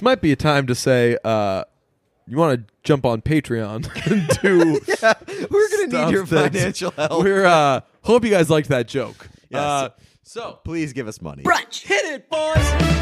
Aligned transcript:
this 0.00 0.04
might 0.04 0.22
be 0.22 0.32
a 0.32 0.36
time 0.36 0.66
to 0.66 0.74
say, 0.74 1.18
uh, 1.24 1.62
you 2.26 2.38
want 2.38 2.58
to 2.66 2.74
jump 2.84 3.04
on 3.04 3.20
Patreon 3.20 3.84
and 4.10 4.28
do 4.40 4.80
yeah, 5.02 5.12
we're 5.50 5.68
gonna 5.68 5.88
stuff 5.90 6.06
need 6.06 6.12
your 6.12 6.24
that's- 6.24 6.52
financial 6.52 6.90
help. 6.92 7.22
We're 7.22 7.44
uh, 7.44 7.82
hope 8.02 8.24
you 8.24 8.30
guys 8.30 8.48
liked 8.48 8.70
that 8.70 8.88
joke. 8.88 9.28
Yes. 9.50 9.60
Uh, 9.60 9.88
so 10.22 10.58
Please 10.64 10.94
give 10.94 11.06
us 11.06 11.20
money. 11.20 11.42
Brunch. 11.42 11.82
hit 11.82 12.02
it, 12.06 12.30
boys. 12.30 12.99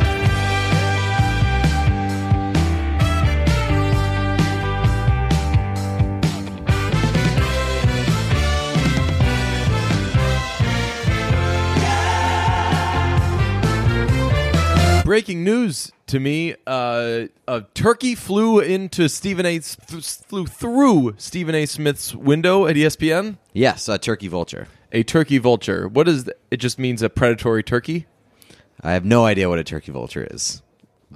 Breaking 15.09 15.43
news 15.43 15.91
to 16.09 16.21
me: 16.21 16.55
uh, 16.67 17.29
a 17.47 17.63
turkey 17.73 18.15
flew 18.15 18.61
into 18.61 19.09
Stephen 19.09 19.47
A. 19.47 19.59
th- 19.59 20.05
flew 20.05 20.45
through 20.45 21.15
Stephen 21.17 21.55
A. 21.55 21.65
Smith's 21.65 22.15
window 22.15 22.67
at 22.67 22.77
ESPN. 22.77 23.39
Yes, 23.55 23.89
a 23.89 23.97
turkey 23.97 24.29
vulture. 24.29 24.69
A 24.93 25.03
turkey 25.03 25.39
vulture. 25.39 25.89
What 25.89 26.09
is 26.09 26.25
th- 26.25 26.37
it? 26.51 26.59
Just 26.59 26.79
means 26.79 27.01
a 27.01 27.09
predatory 27.09 27.63
turkey. 27.63 28.05
I 28.83 28.93
have 28.93 29.07
no 29.07 29.25
idea 29.25 29.49
what 29.49 29.59
a 29.59 29.65
turkey 29.65 29.93
vulture 29.93 30.29
is. 30.31 30.61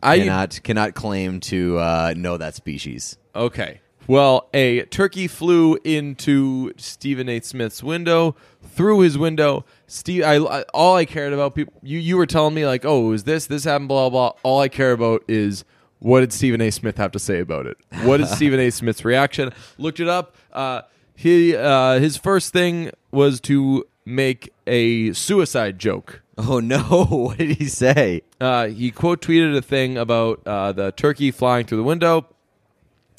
I 0.03 0.21
cannot 0.21 0.63
cannot 0.63 0.95
claim 0.95 1.41
to 1.41 1.79
uh, 1.79 2.15
know 2.17 2.39
that 2.39 2.55
species. 2.55 3.19
Okay. 3.37 3.83
Well, 4.07 4.49
a 4.55 4.87
turkey 4.87 5.29
flew 5.29 5.79
into 5.85 6.73
Stephen 6.79 7.29
A. 7.29 7.41
Smith's 7.41 7.83
window, 7.83 8.37
through 8.63 9.01
his 9.01 9.19
window. 9.19 9.65
Steve, 9.93 10.25
I, 10.25 10.37
I 10.37 10.63
all 10.73 10.97
I 10.97 11.05
cared 11.05 11.35
about 11.35 11.55
people. 11.55 11.75
You 11.83 11.99
you 11.99 12.17
were 12.17 12.25
telling 12.25 12.55
me 12.55 12.65
like, 12.67 12.87
oh, 12.87 13.13
is 13.13 13.25
this 13.25 13.47
this 13.47 13.65
happened? 13.65 13.89
Blah 13.89 14.09
blah. 14.09 14.33
All 14.43 14.59
I 14.59 14.69
care 14.69 14.93
about 14.93 15.23
is 15.29 15.67
what 15.99 16.21
did 16.21 16.33
Stephen 16.33 16.63
A. 16.63 16.71
Smith 16.71 16.97
have 16.97 17.13
to 17.13 17.19
say 17.19 17.41
about 17.41 17.67
it? 17.67 17.77
What 18.03 18.23
is 18.23 18.31
Stephen 18.37 18.59
A. 18.59 18.71
Smith's 18.71 19.05
reaction? 19.05 19.53
Looked 19.77 20.01
it 20.01 20.09
up. 20.09 20.35
Uh, 20.51 20.83
he 21.15 21.55
uh, 21.55 22.01
his 22.01 22.17
first 22.17 22.55
thing 22.55 22.91
was 23.11 23.39
to 23.43 23.85
make 24.07 24.51
a 24.67 25.13
suicide 25.13 25.79
joke. 25.79 26.23
Oh 26.39 26.59
no! 26.59 26.79
What 27.11 27.37
did 27.37 27.59
he 27.59 27.67
say? 27.67 28.23
Uh, 28.41 28.69
he 28.69 28.91
quote 28.91 29.21
tweeted 29.21 29.55
a 29.55 29.61
thing 29.61 29.99
about 29.99 30.41
uh, 30.47 30.73
the 30.73 30.93
turkey 30.93 31.31
flying 31.31 31.67
through 31.67 31.79
the 31.79 31.85
window. 31.85 32.29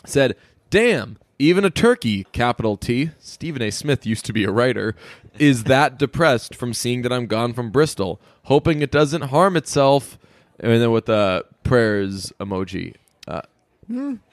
Said, 0.07 0.35
"Damn, 0.71 1.19
even 1.37 1.65
a 1.65 1.69
turkey, 1.69 2.25
capital 2.31 2.77
T." 2.77 3.11
Stephen 3.19 3.61
A. 3.61 3.69
Smith 3.69 4.07
used 4.07 4.25
to 4.25 4.33
be 4.33 4.43
a 4.43 4.49
writer. 4.51 4.95
Is 5.39 5.63
that 5.65 5.97
depressed 5.97 6.55
from 6.55 6.73
seeing 6.73 7.01
that 7.01 7.11
I'm 7.13 7.25
gone 7.27 7.53
from 7.53 7.71
Bristol, 7.71 8.21
hoping 8.43 8.81
it 8.81 8.91
doesn't 8.91 9.23
harm 9.23 9.57
itself, 9.57 10.17
and 10.59 10.71
then 10.81 10.91
with 10.91 11.05
the 11.07 11.45
prayers 11.63 12.31
emoji. 12.39 12.95
Uh, 13.27 13.41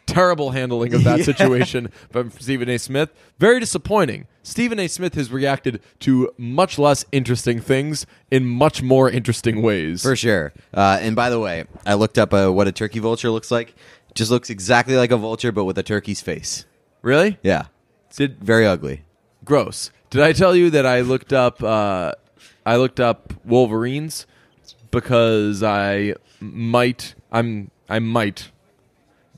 Terrible 0.06 0.50
handling 0.50 0.92
of 0.94 1.04
that 1.04 1.20
situation 1.24 1.88
from 2.10 2.30
Stephen 2.32 2.68
A. 2.68 2.78
Smith. 2.78 3.10
Very 3.38 3.60
disappointing. 3.60 4.26
Stephen 4.42 4.80
A. 4.80 4.88
Smith 4.88 5.14
has 5.14 5.30
reacted 5.30 5.80
to 6.00 6.32
much 6.36 6.78
less 6.78 7.04
interesting 7.12 7.60
things 7.60 8.06
in 8.30 8.44
much 8.46 8.82
more 8.82 9.08
interesting 9.08 9.62
ways. 9.62 10.02
For 10.02 10.16
sure. 10.16 10.52
Uh, 10.74 10.98
and 11.00 11.14
by 11.14 11.30
the 11.30 11.38
way, 11.38 11.64
I 11.86 11.94
looked 11.94 12.18
up 12.18 12.34
uh, 12.34 12.48
what 12.50 12.66
a 12.66 12.72
turkey 12.72 12.98
vulture 12.98 13.30
looks 13.30 13.50
like. 13.52 13.74
Just 14.14 14.30
looks 14.32 14.50
exactly 14.50 14.96
like 14.96 15.12
a 15.12 15.16
vulture, 15.16 15.52
but 15.52 15.64
with 15.64 15.78
a 15.78 15.82
turkey's 15.84 16.20
face. 16.20 16.66
Really? 17.02 17.38
Yeah, 17.42 17.66
Did 18.16 18.42
very 18.42 18.66
ugly. 18.66 19.04
gross. 19.44 19.92
Did 20.10 20.22
I 20.22 20.32
tell 20.32 20.54
you 20.56 20.70
that 20.70 20.86
I 20.86 21.00
looked 21.02 21.32
up 21.32 21.62
uh, 21.62 22.12
I 22.66 22.76
looked 22.76 23.00
up 23.00 23.32
Wolverines 23.44 24.26
because 24.90 25.62
I 25.62 26.14
might 26.40 27.14
I'm 27.30 27.70
I 27.88 27.98
might 28.00 28.50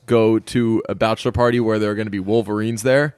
go 0.05 0.37
to 0.39 0.83
a 0.89 0.95
bachelor 0.95 1.31
party 1.31 1.59
where 1.59 1.79
there 1.79 1.91
are 1.91 1.95
going 1.95 2.07
to 2.07 2.11
be 2.11 2.19
Wolverines 2.19 2.83
there. 2.83 3.15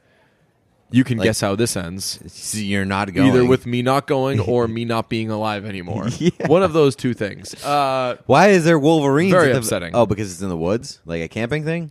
You 0.92 1.04
can 1.04 1.18
Like- 1.18 1.26
guess 1.26 1.42
how 1.42 1.56
this 1.56 1.76
ends. 1.76 2.20
So 2.32 2.60
you're 2.60 2.86
not 2.86 3.12
going 3.14 3.30
Either 3.30 3.44
with 3.46 3.66
me 3.66 3.82
not 3.82 4.06
going 4.06 4.40
or 4.40 4.68
me 4.78 4.86
not 4.86 5.10
being 5.10 5.30
alive 5.32 5.66
anymore. 5.66 6.08
One 6.46 6.62
of 6.62 6.74
those 6.74 6.96
two 6.96 7.14
things. 7.16 7.56
Uh, 7.66 8.18
Why 8.28 8.50
is 8.50 8.66
there 8.66 8.78
Wolverines? 8.78 9.32
Very 9.32 9.48
at 9.50 9.54
the- 9.54 9.60
upsetting. 9.60 9.96
Oh, 9.96 10.06
because 10.06 10.32
it's 10.32 10.42
in 10.42 10.50
the 10.50 10.56
woods, 10.58 11.02
like 11.06 11.22
a 11.24 11.28
camping 11.28 11.66
thing. 11.66 11.90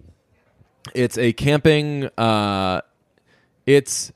it's 0.94 1.18
a 1.18 1.32
camping. 1.32 2.08
Uh, 2.16 2.82
it's. 3.66 4.12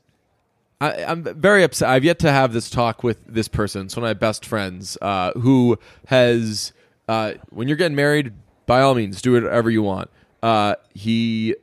I, 0.81 1.03
I'm 1.03 1.23
very 1.23 1.63
upset. 1.63 1.89
I've 1.89 2.03
yet 2.03 2.19
to 2.19 2.31
have 2.31 2.53
this 2.53 2.69
talk 2.69 3.03
with 3.03 3.25
this 3.27 3.47
person. 3.47 3.85
It's 3.85 3.95
one 3.95 4.03
of 4.03 4.09
my 4.09 4.13
best 4.13 4.45
friends 4.45 4.97
uh, 5.01 5.31
who 5.33 5.77
has. 6.07 6.73
Uh, 7.07 7.33
when 7.49 7.67
you're 7.67 7.77
getting 7.77 7.95
married, 7.95 8.33
by 8.65 8.81
all 8.81 8.93
means, 8.95 9.21
do 9.21 9.33
whatever 9.33 9.69
you 9.69 9.81
want. 9.81 10.09
Uh, 10.43 10.75
he 10.93 11.55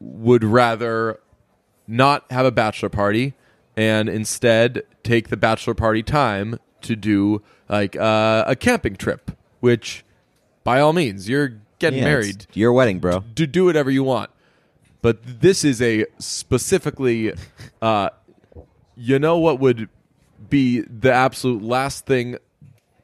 would 0.00 0.44
rather 0.44 1.18
not 1.86 2.24
have 2.30 2.46
a 2.46 2.52
bachelor 2.52 2.88
party 2.88 3.34
and 3.76 4.08
instead 4.08 4.82
take 5.02 5.28
the 5.28 5.36
bachelor 5.36 5.74
party 5.74 6.02
time 6.02 6.58
to 6.82 6.94
do 6.96 7.42
like 7.68 7.96
uh, 7.96 8.44
a 8.46 8.54
camping 8.56 8.94
trip, 8.96 9.32
which 9.60 10.04
by 10.62 10.80
all 10.80 10.92
means, 10.92 11.28
you're 11.28 11.54
getting 11.80 11.98
Yeah, 11.98 12.04
married 12.06 12.44
it's 12.48 12.56
your 12.56 12.72
wedding, 12.72 13.00
bro. 13.00 13.24
to 13.34 13.46
do 13.46 13.64
whatever 13.64 13.90
you 13.90 14.04
want. 14.04 14.30
But 15.02 15.40
this 15.40 15.64
is 15.64 15.82
a 15.82 16.06
specifically, 16.18 17.32
uh, 17.82 18.10
you 18.96 19.18
know 19.18 19.38
what 19.38 19.60
would 19.60 19.88
be 20.48 20.80
the 20.80 21.12
absolute 21.12 21.62
last 21.62 22.06
thing 22.06 22.36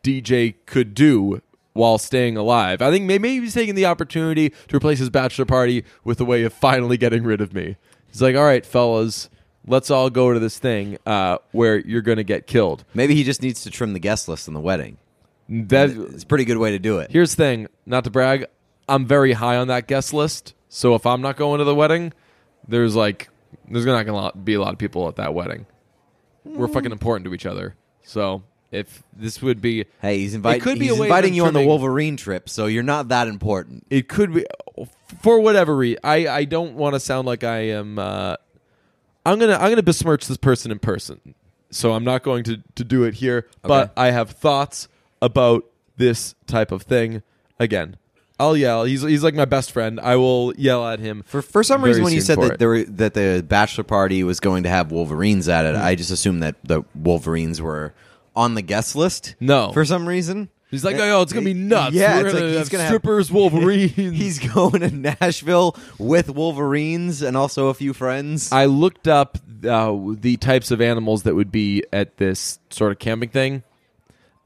DJ 0.02 0.54
could 0.66 0.94
do 0.94 1.42
while 1.72 1.98
staying 1.98 2.36
alive. 2.36 2.82
I 2.82 2.90
think 2.90 3.04
maybe 3.04 3.40
he's 3.40 3.54
taking 3.54 3.74
the 3.74 3.86
opportunity 3.86 4.50
to 4.68 4.76
replace 4.76 4.98
his 4.98 5.10
bachelor 5.10 5.44
party 5.44 5.84
with 6.04 6.20
a 6.20 6.24
way 6.24 6.42
of 6.42 6.52
finally 6.52 6.96
getting 6.96 7.22
rid 7.24 7.40
of 7.40 7.54
me. 7.54 7.76
He's 8.08 8.20
like, 8.20 8.34
all 8.34 8.44
right, 8.44 8.66
fellas, 8.66 9.30
let's 9.66 9.90
all 9.90 10.10
go 10.10 10.32
to 10.32 10.40
this 10.40 10.58
thing 10.58 10.98
uh, 11.06 11.38
where 11.52 11.78
you're 11.78 12.02
going 12.02 12.18
to 12.18 12.24
get 12.24 12.46
killed. 12.46 12.84
Maybe 12.92 13.14
he 13.14 13.24
just 13.24 13.42
needs 13.42 13.62
to 13.62 13.70
trim 13.70 13.92
the 13.92 14.00
guest 14.00 14.28
list 14.28 14.48
on 14.48 14.54
the 14.54 14.60
wedding. 14.60 14.98
That 15.48 15.90
It's 15.90 16.22
a 16.24 16.26
pretty 16.26 16.44
good 16.44 16.58
way 16.58 16.70
to 16.72 16.78
do 16.78 16.98
it. 16.98 17.10
Here's 17.10 17.34
the 17.34 17.36
thing, 17.36 17.66
not 17.86 18.04
to 18.04 18.10
brag, 18.10 18.46
I'm 18.88 19.06
very 19.06 19.32
high 19.32 19.56
on 19.56 19.68
that 19.68 19.86
guest 19.86 20.12
list. 20.12 20.54
So 20.68 20.94
if 20.94 21.06
I'm 21.06 21.20
not 21.20 21.36
going 21.36 21.58
to 21.58 21.64
the 21.64 21.74
wedding, 21.74 22.12
there's 22.66 22.94
like 22.94 23.28
there's 23.68 23.86
not 23.86 24.04
gonna 24.06 24.32
be 24.36 24.54
a 24.54 24.60
lot 24.60 24.72
of 24.72 24.78
people 24.78 25.08
at 25.08 25.16
that 25.16 25.34
wedding. 25.34 25.66
We're 26.44 26.68
fucking 26.68 26.92
important 26.92 27.24
to 27.26 27.34
each 27.34 27.46
other. 27.46 27.74
So 28.02 28.42
if 28.70 29.02
this 29.16 29.42
would 29.42 29.60
be, 29.60 29.86
Hey, 30.00 30.18
he's, 30.18 30.34
invite- 30.34 30.62
could 30.62 30.78
be 30.78 30.86
he's 30.86 30.92
a 30.92 30.94
way 30.94 31.00
of 31.00 31.10
inviting 31.10 31.34
you 31.34 31.42
on 31.44 31.48
the 31.48 31.58
trimming- 31.60 31.68
Wolverine 31.68 32.16
trip, 32.16 32.48
so 32.48 32.66
you're 32.66 32.82
not 32.82 33.08
that 33.08 33.28
important. 33.28 33.86
it 33.90 34.08
could 34.08 34.32
be 34.34 34.44
for 35.22 35.40
whatever 35.40 35.76
reason. 35.76 35.98
I 36.04 36.28
I 36.28 36.44
don't 36.44 36.74
want 36.74 36.94
to 36.94 37.00
sound 37.00 37.26
like 37.26 37.42
I 37.44 37.58
am. 37.70 37.98
Uh, 37.98 38.36
I'm 39.26 39.38
gonna 39.38 39.54
I'm 39.56 39.70
gonna 39.70 39.82
besmirch 39.82 40.26
this 40.28 40.36
person 40.38 40.70
in 40.70 40.78
person. 40.78 41.34
So 41.70 41.92
I'm 41.92 42.04
not 42.04 42.22
going 42.22 42.42
to 42.44 42.62
to 42.76 42.84
do 42.84 43.04
it 43.04 43.14
here. 43.14 43.46
But 43.62 43.92
I 43.96 44.10
have 44.12 44.30
thoughts 44.30 44.88
about 45.20 45.64
this 45.96 46.34
type 46.46 46.72
of 46.72 46.82
thing. 46.82 47.22
Again, 47.58 47.96
I'll 48.40 48.56
yell. 48.56 48.84
He's 48.84 49.02
he's 49.02 49.22
like 49.22 49.34
my 49.34 49.44
best 49.44 49.70
friend. 49.72 50.00
I 50.00 50.16
will 50.16 50.54
yell 50.56 50.86
at 50.88 50.98
him 50.98 51.22
For 51.26 51.42
for 51.42 51.62
some 51.62 51.82
reason, 51.84 52.02
when 52.02 52.12
you 52.12 52.20
said 52.22 52.40
that 52.40 52.52
it. 52.54 52.58
there 52.58 52.68
were, 52.68 52.84
that 52.84 53.14
the 53.14 53.44
bachelor 53.46 53.84
party 53.84 54.24
was 54.24 54.40
going 54.40 54.62
to 54.64 54.68
have 54.70 54.90
Wolverines 54.90 55.48
at 55.48 55.64
Mm. 55.66 55.70
it, 55.70 55.76
I 55.76 55.94
just 55.94 56.10
assumed 56.10 56.42
that 56.42 56.56
the 56.64 56.82
Wolverines 56.94 57.60
were 57.60 57.92
on 58.34 58.54
the 58.54 58.62
guest 58.62 58.96
list. 58.96 59.34
No. 59.40 59.72
for 59.72 59.84
some 59.84 60.06
reason. 60.08 60.48
He's 60.70 60.84
like, 60.84 60.94
oh, 61.00 61.20
it's 61.22 61.32
gonna 61.32 61.44
be 61.44 61.52
nuts. 61.52 61.96
Yeah, 61.96 62.22
gonna 62.22 62.32
like 62.32 62.44
he's 62.44 62.56
have 62.58 62.70
gonna 62.70 62.84
have- 62.84 62.90
strippers, 62.90 63.30
Wolverines. 63.32 63.90
He's 63.96 64.38
going 64.38 64.80
to 64.82 64.90
Nashville 64.92 65.76
with 65.98 66.30
Wolverines 66.30 67.22
and 67.22 67.36
also 67.36 67.68
a 67.68 67.74
few 67.74 67.92
friends. 67.92 68.52
I 68.52 68.66
looked 68.66 69.08
up 69.08 69.36
uh, 69.68 69.96
the 70.14 70.36
types 70.36 70.70
of 70.70 70.80
animals 70.80 71.24
that 71.24 71.34
would 71.34 71.50
be 71.50 71.82
at 71.92 72.18
this 72.18 72.60
sort 72.70 72.92
of 72.92 73.00
camping 73.00 73.30
thing, 73.30 73.64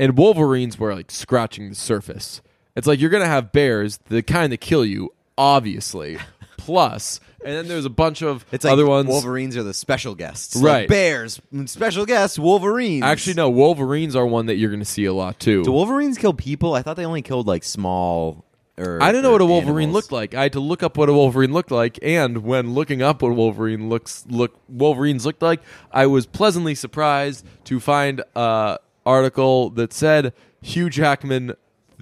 and 0.00 0.16
wolverines 0.16 0.78
were 0.78 0.94
like 0.94 1.10
scratching 1.10 1.68
the 1.68 1.74
surface. 1.74 2.40
It's 2.76 2.86
like 2.86 3.00
you're 3.00 3.10
gonna 3.10 3.26
have 3.26 3.52
bears, 3.52 3.98
the 4.08 4.22
kind 4.22 4.52
that 4.52 4.60
kill 4.60 4.84
you, 4.84 5.12
obviously. 5.38 6.18
Plus, 6.56 7.20
and 7.44 7.54
then 7.54 7.68
there's 7.68 7.84
a 7.84 7.90
bunch 7.90 8.22
of 8.22 8.46
it's 8.50 8.64
like 8.64 8.72
other 8.72 8.86
ones. 8.86 9.06
Wolverines 9.08 9.54
are 9.56 9.62
the 9.62 9.74
special 9.74 10.14
guests, 10.14 10.56
Right. 10.56 10.80
Like 10.80 10.88
bears, 10.88 11.40
special 11.66 12.06
guests, 12.06 12.38
Wolverines. 12.38 13.02
Actually, 13.04 13.34
no, 13.34 13.50
wolverines 13.50 14.16
are 14.16 14.24
one 14.26 14.46
that 14.46 14.56
you're 14.56 14.70
gonna 14.70 14.84
see 14.84 15.04
a 15.04 15.12
lot 15.12 15.38
too. 15.38 15.62
do 15.62 15.72
Wolverines 15.72 16.16
kill 16.16 16.32
people? 16.32 16.74
I 16.74 16.80
thought 16.82 16.96
they 16.96 17.04
only 17.04 17.22
killed 17.22 17.46
like 17.46 17.64
small. 17.64 18.44
Or, 18.76 19.00
I 19.00 19.12
didn't 19.12 19.22
know 19.22 19.30
what 19.30 19.40
a 19.40 19.46
wolverine 19.46 19.92
looked 19.92 20.10
like. 20.10 20.34
I 20.34 20.42
had 20.44 20.52
to 20.54 20.60
look 20.60 20.82
up 20.82 20.96
what 20.96 21.08
a 21.08 21.12
wolverine 21.12 21.52
looked 21.52 21.70
like, 21.70 21.96
and 22.02 22.38
when 22.38 22.74
looking 22.74 23.02
up 23.02 23.22
what 23.22 23.32
wolverine 23.36 23.88
looks 23.88 24.24
look 24.28 24.56
wolverines 24.68 25.24
looked 25.24 25.42
like, 25.42 25.60
I 25.92 26.06
was 26.06 26.26
pleasantly 26.26 26.74
surprised 26.74 27.44
to 27.64 27.78
find 27.78 28.22
a 28.34 28.78
article 29.06 29.70
that 29.70 29.92
said 29.92 30.32
Hugh 30.60 30.88
Jackman 30.90 31.54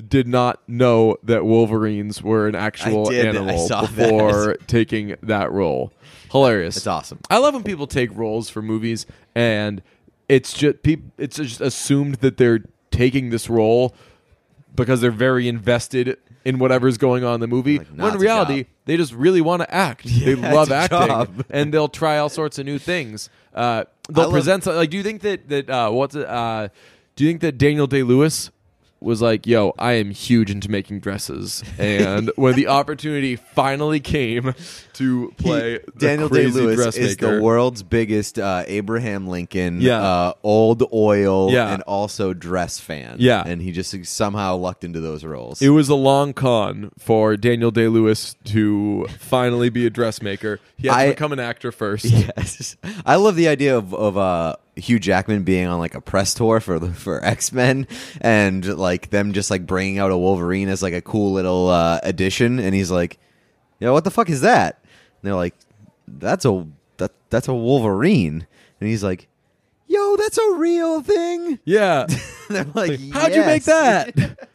did 0.09 0.27
not 0.27 0.61
know 0.69 1.17
that 1.23 1.45
wolverines 1.45 2.23
were 2.23 2.49
an 2.49 2.55
actual 2.55 3.07
did. 3.07 3.27
Animal 3.27 3.69
before 3.69 4.55
taking 4.67 5.17
that 5.23 5.51
role. 5.53 5.93
Hilarious. 6.31 6.77
It's 6.77 6.87
awesome. 6.87 7.21
I 7.29 7.39
love 7.39 7.55
when 7.55 7.63
people 7.63 7.87
take 7.87 8.15
roles 8.17 8.49
for 8.49 8.63
movies 8.63 9.07
and 9.35 9.83
it's 10.29 10.53
just 10.55 10.83
peop- 10.83 11.13
it's 11.19 11.37
just 11.37 11.61
assumed 11.61 12.17
that 12.17 12.37
they're 12.39 12.65
taking 12.91 13.31
this 13.31 13.51
role 13.51 13.95
because 14.75 15.01
they're 15.01 15.11
very 15.11 15.49
invested 15.49 16.17
in 16.45 16.59
whatever's 16.59 16.97
going 16.99 17.25
on 17.25 17.35
in 17.35 17.41
the 17.41 17.47
movie. 17.47 17.79
Like, 17.79 17.89
when 17.89 18.15
in 18.15 18.19
reality, 18.21 18.67
they 18.87 18.97
just 18.97 19.13
really 19.13 19.41
want 19.41 19.63
to 19.63 19.73
act. 19.73 20.05
they 20.25 20.35
love 20.35 20.73
acting, 20.73 21.07
job. 21.07 21.45
and 21.51 21.73
they'll 21.73 21.89
try 21.89 22.19
all 22.19 22.29
sorts 22.29 22.59
of 22.59 22.67
new 22.67 22.79
things. 22.79 23.29
Uh, 23.55 23.85
they'll 24.09 24.25
love- 24.25 24.33
present 24.33 24.65
some- 24.65 24.77
like. 24.77 24.91
Do 24.91 24.97
you 24.97 25.03
think 25.03 25.21
that 25.23 25.49
that 25.51 25.71
uh, 25.71 25.91
what's 25.91 26.15
it? 26.15 26.27
Uh, 26.27 26.69
do 27.15 27.25
you 27.25 27.31
think 27.31 27.43
that 27.43 27.59
Daniel 27.59 27.87
Day 27.87 28.03
Lewis? 28.03 28.51
Was 29.03 29.21
like, 29.23 29.47
yo, 29.47 29.75
I 29.79 29.93
am 29.95 30.11
huge 30.11 30.51
into 30.51 30.71
making 30.71 31.01
dresses, 31.01 31.63
and 31.79 32.31
when 32.37 32.55
the 32.55 32.69
opportunity 32.69 33.37
finally 33.37 34.01
came 34.01 34.55
to 34.95 35.33
play 35.39 35.79
the 35.79 35.93
Daniel 35.99 36.29
Day 36.29 36.47
Lewis 36.47 36.97
is 36.97 37.17
the 37.17 37.41
world's 37.41 37.83
biggest 37.83 38.39
uh, 38.39 38.65
Abraham 38.67 39.27
Lincoln, 39.27 39.81
Yeah. 39.81 40.01
uh, 40.03 40.33
old 40.43 40.83
oil, 40.93 41.51
Yeah. 41.51 41.73
and 41.73 41.83
also 41.83 42.33
dress 42.35 42.79
fan. 42.79 43.17
Yeah. 43.19 43.43
and 43.45 43.61
he 43.63 43.73
just 43.73 43.93
somehow 44.07 44.57
lucked 44.57 44.85
into 44.85 45.01
those 45.01 45.25
roles. 45.25 45.61
It 45.63 45.71
was 45.71 45.89
a 45.89 45.95
long 45.95 46.33
con 46.35 46.91
for 46.99 47.37
Daniel 47.37 47.71
Day 47.71 47.89
Lewis 47.89 48.37
to 48.45 49.07
finally 49.19 49.71
be 49.71 49.87
a 49.87 49.91
dressmaker. 49.91 50.61
He 50.77 50.89
had 50.89 50.95
to 50.95 51.01
I- 51.01 51.09
become 51.11 51.33
an 51.33 51.41
actor 51.41 51.73
first. 51.73 52.05
yes, 52.07 52.77
I 53.07 53.17
love 53.17 53.37
the 53.37 53.49
idea 53.49 53.77
of 53.77 53.95
of 53.95 54.17
uh, 54.17 54.57
Hugh 54.77 54.99
Jackman 54.99 55.43
being 55.45 55.67
on 55.67 55.79
like 55.79 55.95
a 55.95 56.01
press 56.01 56.35
tour 56.35 56.61
for 56.61 56.79
the 56.79 56.93
for 56.93 57.23
X 57.25 57.53
Men, 57.53 57.87
and 58.21 58.65
like 58.79 59.11
them 59.11 59.33
just 59.33 59.51
like 59.51 59.67
bringing 59.67 59.99
out 59.99 60.11
a 60.11 60.17
Wolverine 60.17 60.69
as 60.69 60.83
like 60.83 60.95
a 60.95 61.03
cool 61.03 61.33
little 61.33 61.69
uh, 61.69 62.01
addition, 62.03 62.59
and 62.59 62.75
he's 62.75 62.91
like, 62.91 63.19
"Yeah, 63.81 63.91
what 63.91 64.05
the 64.05 64.11
fuck 64.11 64.31
is 64.31 64.41
that?" 64.41 64.81
And 64.83 65.29
they're 65.29 65.35
like, 65.35 65.55
"That's 66.09 66.45
a 66.45 66.67
that 66.97 67.13
that's 67.31 67.49
a 67.49 67.55
Wolverine," 67.55 68.47
and 68.81 68.89
he's 68.89 69.05
like, 69.05 69.29
"Yo, 69.87 70.17
that's 70.17 70.39
a 70.39 70.53
real 70.55 71.03
thing." 71.03 71.59
Yeah. 71.65 72.07
they're 72.49 72.65
like, 72.75 72.99
How'd 73.11 73.35
you 73.35 73.45
make 73.45 73.65
that? 73.65 74.39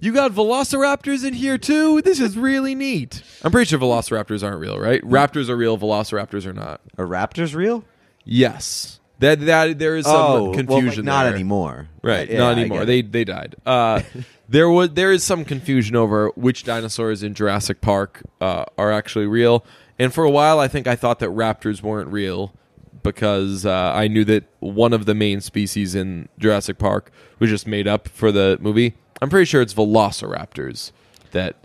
You 0.00 0.12
got 0.12 0.30
velociraptors 0.30 1.26
in 1.26 1.34
here 1.34 1.58
too? 1.58 2.02
This 2.02 2.20
is 2.20 2.36
really 2.38 2.76
neat. 2.76 3.20
I'm 3.42 3.50
pretty 3.50 3.68
sure 3.68 3.80
velociraptors 3.80 4.44
aren't 4.44 4.60
real, 4.60 4.78
right? 4.78 5.02
Raptors 5.02 5.48
are 5.48 5.56
real, 5.56 5.76
velociraptors 5.76 6.46
are 6.46 6.52
not. 6.52 6.80
a 6.96 7.02
raptor's 7.02 7.52
real? 7.52 7.84
Yes. 8.24 8.97
That 9.20 9.40
that 9.40 9.78
there 9.78 9.96
is 9.96 10.04
some 10.06 10.14
oh, 10.14 10.44
well, 10.44 10.54
confusion 10.54 11.04
like, 11.04 11.04
not 11.04 11.22
there. 11.24 11.34
anymore. 11.34 11.88
Right, 12.02 12.30
Yeah, 12.30 12.38
not 12.38 12.58
anymore. 12.58 12.84
They 12.84 13.02
they 13.02 13.24
died. 13.24 13.56
Uh, 13.66 14.02
there 14.48 14.70
was 14.70 14.90
there 14.90 15.12
is 15.12 15.24
some 15.24 15.44
confusion 15.44 15.96
over 15.96 16.28
which 16.36 16.64
dinosaurs 16.64 17.22
in 17.22 17.34
Jurassic 17.34 17.80
Park 17.80 18.22
uh, 18.40 18.64
are 18.76 18.92
actually 18.92 19.26
real. 19.26 19.64
And 19.98 20.14
for 20.14 20.22
a 20.22 20.30
while, 20.30 20.60
I 20.60 20.68
think 20.68 20.86
I 20.86 20.94
thought 20.94 21.18
that 21.18 21.30
raptors 21.30 21.82
weren't 21.82 22.10
real 22.10 22.54
because 23.02 23.66
uh, 23.66 23.92
I 23.94 24.06
knew 24.06 24.24
that 24.26 24.44
one 24.60 24.92
of 24.92 25.06
the 25.06 25.14
main 25.14 25.40
species 25.40 25.94
in 25.94 26.28
Jurassic 26.38 26.78
Park 26.78 27.10
was 27.40 27.50
just 27.50 27.66
made 27.66 27.88
up 27.88 28.08
for 28.08 28.30
the 28.30 28.58
movie. 28.60 28.94
I'm 29.20 29.30
pretty 29.30 29.46
sure 29.46 29.60
it's 29.60 29.74
velociraptors 29.74 30.92
that 31.32 31.56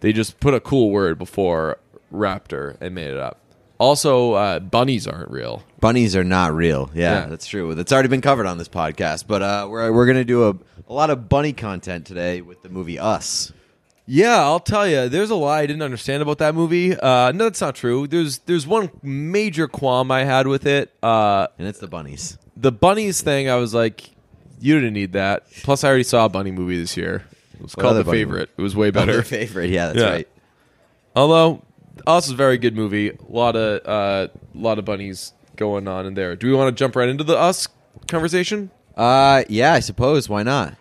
they 0.00 0.12
just 0.12 0.40
put 0.40 0.54
a 0.54 0.60
cool 0.60 0.90
word 0.90 1.18
before 1.18 1.78
raptor 2.12 2.76
and 2.80 2.94
made 2.94 3.08
it 3.08 3.18
up. 3.18 3.38
Also, 3.82 4.34
uh, 4.34 4.58
bunnies 4.60 5.08
aren't 5.08 5.30
real. 5.30 5.64
Bunnies 5.80 6.14
are 6.14 6.22
not 6.22 6.54
real. 6.54 6.88
Yeah, 6.94 7.22
Yeah. 7.22 7.26
that's 7.26 7.46
true. 7.46 7.74
That's 7.74 7.92
already 7.92 8.08
been 8.08 8.20
covered 8.20 8.46
on 8.46 8.56
this 8.58 8.68
podcast. 8.68 9.24
But 9.26 9.42
uh, 9.42 9.66
we're 9.68 9.90
we're 9.92 10.06
gonna 10.06 10.24
do 10.24 10.48
a, 10.48 10.54
a 10.88 10.92
lot 10.92 11.10
of 11.10 11.28
bunny 11.28 11.52
content 11.52 12.06
today 12.06 12.40
with 12.42 12.62
the 12.62 12.68
movie 12.68 12.98
Us. 12.98 13.52
Yeah, 14.06 14.40
I'll 14.42 14.60
tell 14.60 14.86
you. 14.86 15.08
There's 15.08 15.30
a 15.30 15.34
lot 15.34 15.58
I 15.58 15.66
didn't 15.66 15.82
understand 15.82 16.22
about 16.22 16.38
that 16.38 16.54
movie. 16.54 16.94
Uh, 16.96 17.32
no, 17.32 17.44
that's 17.44 17.60
not 17.60 17.74
true. 17.74 18.06
There's 18.06 18.38
there's 18.38 18.66
one 18.66 18.90
major 19.02 19.66
qualm 19.66 20.10
I 20.12 20.24
had 20.24 20.46
with 20.46 20.64
it. 20.66 20.92
Uh, 21.02 21.48
And 21.58 21.66
it's 21.66 21.78
the 21.80 21.88
bunnies. 21.88 22.38
the 22.56 22.70
bunnies 22.72 23.20
thing. 23.20 23.48
I 23.50 23.56
was 23.56 23.74
like, 23.74 24.10
you 24.60 24.74
didn't 24.74 24.94
need 24.94 25.14
that. 25.14 25.50
Plus, 25.64 25.82
I 25.82 25.88
already 25.88 26.04
saw 26.04 26.24
a 26.26 26.28
bunny 26.28 26.52
movie 26.52 26.78
this 26.80 26.96
year. 26.96 27.24
It 27.54 27.62
was 27.62 27.74
called 27.74 27.90
other 27.92 27.98
The 28.00 28.04
bunny 28.04 28.18
Favorite. 28.18 28.50
It 28.56 28.62
was 28.62 28.76
way 28.76 28.90
Better 28.90 29.06
better. 29.06 29.22
favorite. 29.38 29.70
Yeah, 29.70 29.86
that's 29.88 29.98
Yeah. 29.98 30.10
right. 30.10 30.28
Although, 31.16 31.62
Us 32.06 32.26
is 32.26 32.32
a 32.32 32.36
very 32.36 32.58
good 32.58 32.74
movie. 32.74 33.10
A 33.10 33.16
lot 33.28 33.56
of 33.56 33.86
uh, 33.86 34.28
lot 34.54 34.78
of 34.78 34.84
bunnies 34.84 35.32
going 35.56 35.86
on 35.88 36.06
in 36.06 36.14
there. 36.14 36.36
Do 36.36 36.46
we 36.48 36.54
want 36.54 36.74
to 36.74 36.78
jump 36.78 36.96
right 36.96 37.08
into 37.08 37.24
the 37.24 37.36
Us 37.36 37.68
conversation? 38.08 38.70
Uh, 38.96 39.44
yeah, 39.48 39.72
I 39.72 39.80
suppose. 39.80 40.28
Why 40.28 40.42
not? 40.42 40.74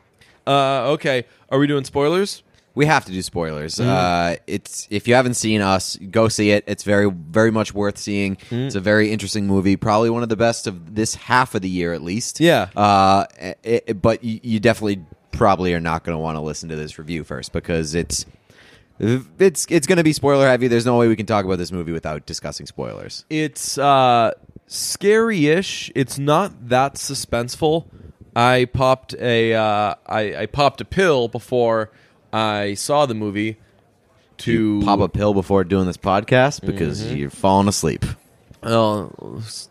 Uh, 0.47 0.91
okay. 0.91 1.25
Are 1.49 1.59
we 1.59 1.67
doing 1.67 1.83
spoilers? 1.83 2.43
We 2.73 2.85
have 2.85 3.03
to 3.05 3.11
do 3.11 3.21
spoilers. 3.21 3.75
Mm-hmm. 3.75 3.89
Uh, 3.89 4.35
it's 4.47 4.87
if 4.89 5.05
you 5.07 5.13
haven't 5.13 5.33
seen 5.33 5.61
Us, 5.61 5.97
go 6.09 6.29
see 6.29 6.51
it. 6.51 6.63
It's 6.67 6.83
very, 6.83 7.11
very 7.11 7.51
much 7.51 7.73
worth 7.73 7.97
seeing. 7.97 8.37
Mm-hmm. 8.37 8.55
It's 8.55 8.75
a 8.75 8.79
very 8.79 9.11
interesting 9.11 9.45
movie. 9.45 9.75
Probably 9.75 10.09
one 10.09 10.23
of 10.23 10.29
the 10.29 10.37
best 10.37 10.67
of 10.67 10.95
this 10.95 11.15
half 11.15 11.53
of 11.53 11.61
the 11.61 11.69
year, 11.69 11.93
at 11.93 12.01
least. 12.01 12.39
Yeah. 12.39 12.69
Uh, 12.75 13.25
it, 13.37 13.83
it- 13.87 14.01
but 14.01 14.23
you, 14.23 14.39
you 14.41 14.59
definitely 14.61 15.03
probably 15.33 15.73
are 15.73 15.79
not 15.81 16.03
going 16.05 16.15
to 16.15 16.19
want 16.19 16.37
to 16.37 16.41
listen 16.41 16.69
to 16.69 16.75
this 16.77 16.97
review 16.97 17.23
first 17.25 17.51
because 17.51 17.93
it's 17.93 18.25
it's 19.39 19.65
it's 19.69 19.87
going 19.87 19.97
to 19.97 20.03
be 20.03 20.13
spoiler 20.13 20.47
heavy. 20.47 20.67
There's 20.67 20.85
no 20.85 20.97
way 20.97 21.07
we 21.07 21.15
can 21.15 21.25
talk 21.25 21.43
about 21.45 21.57
this 21.57 21.71
movie 21.71 21.91
without 21.91 22.25
discussing 22.25 22.65
spoilers. 22.67 23.25
It's 23.29 23.77
uh, 23.77 24.31
scary-ish. 24.67 25.91
It's 25.95 26.19
not 26.19 26.69
that 26.69 26.95
suspenseful. 26.95 27.85
I 28.35 28.65
popped 28.65 29.13
a 29.15 29.53
uh, 29.55 29.95
I, 30.05 30.35
I 30.35 30.45
popped 30.45 30.79
a 30.81 30.85
pill 30.85 31.27
before 31.27 31.91
I 32.31 32.75
saw 32.75 33.05
the 33.05 33.15
movie 33.15 33.57
to 34.39 34.51
You 34.79 34.81
pop 34.85 34.99
a 35.01 35.09
pill 35.09 35.33
before 35.33 35.63
doing 35.63 35.85
this 35.87 35.97
podcast 35.97 36.65
because 36.65 37.03
Mm-hmm. 37.03 37.15
you're 37.17 37.29
falling 37.29 37.67
asleep. 37.67 38.05
Oh, 38.63 39.11
s- 39.39 39.67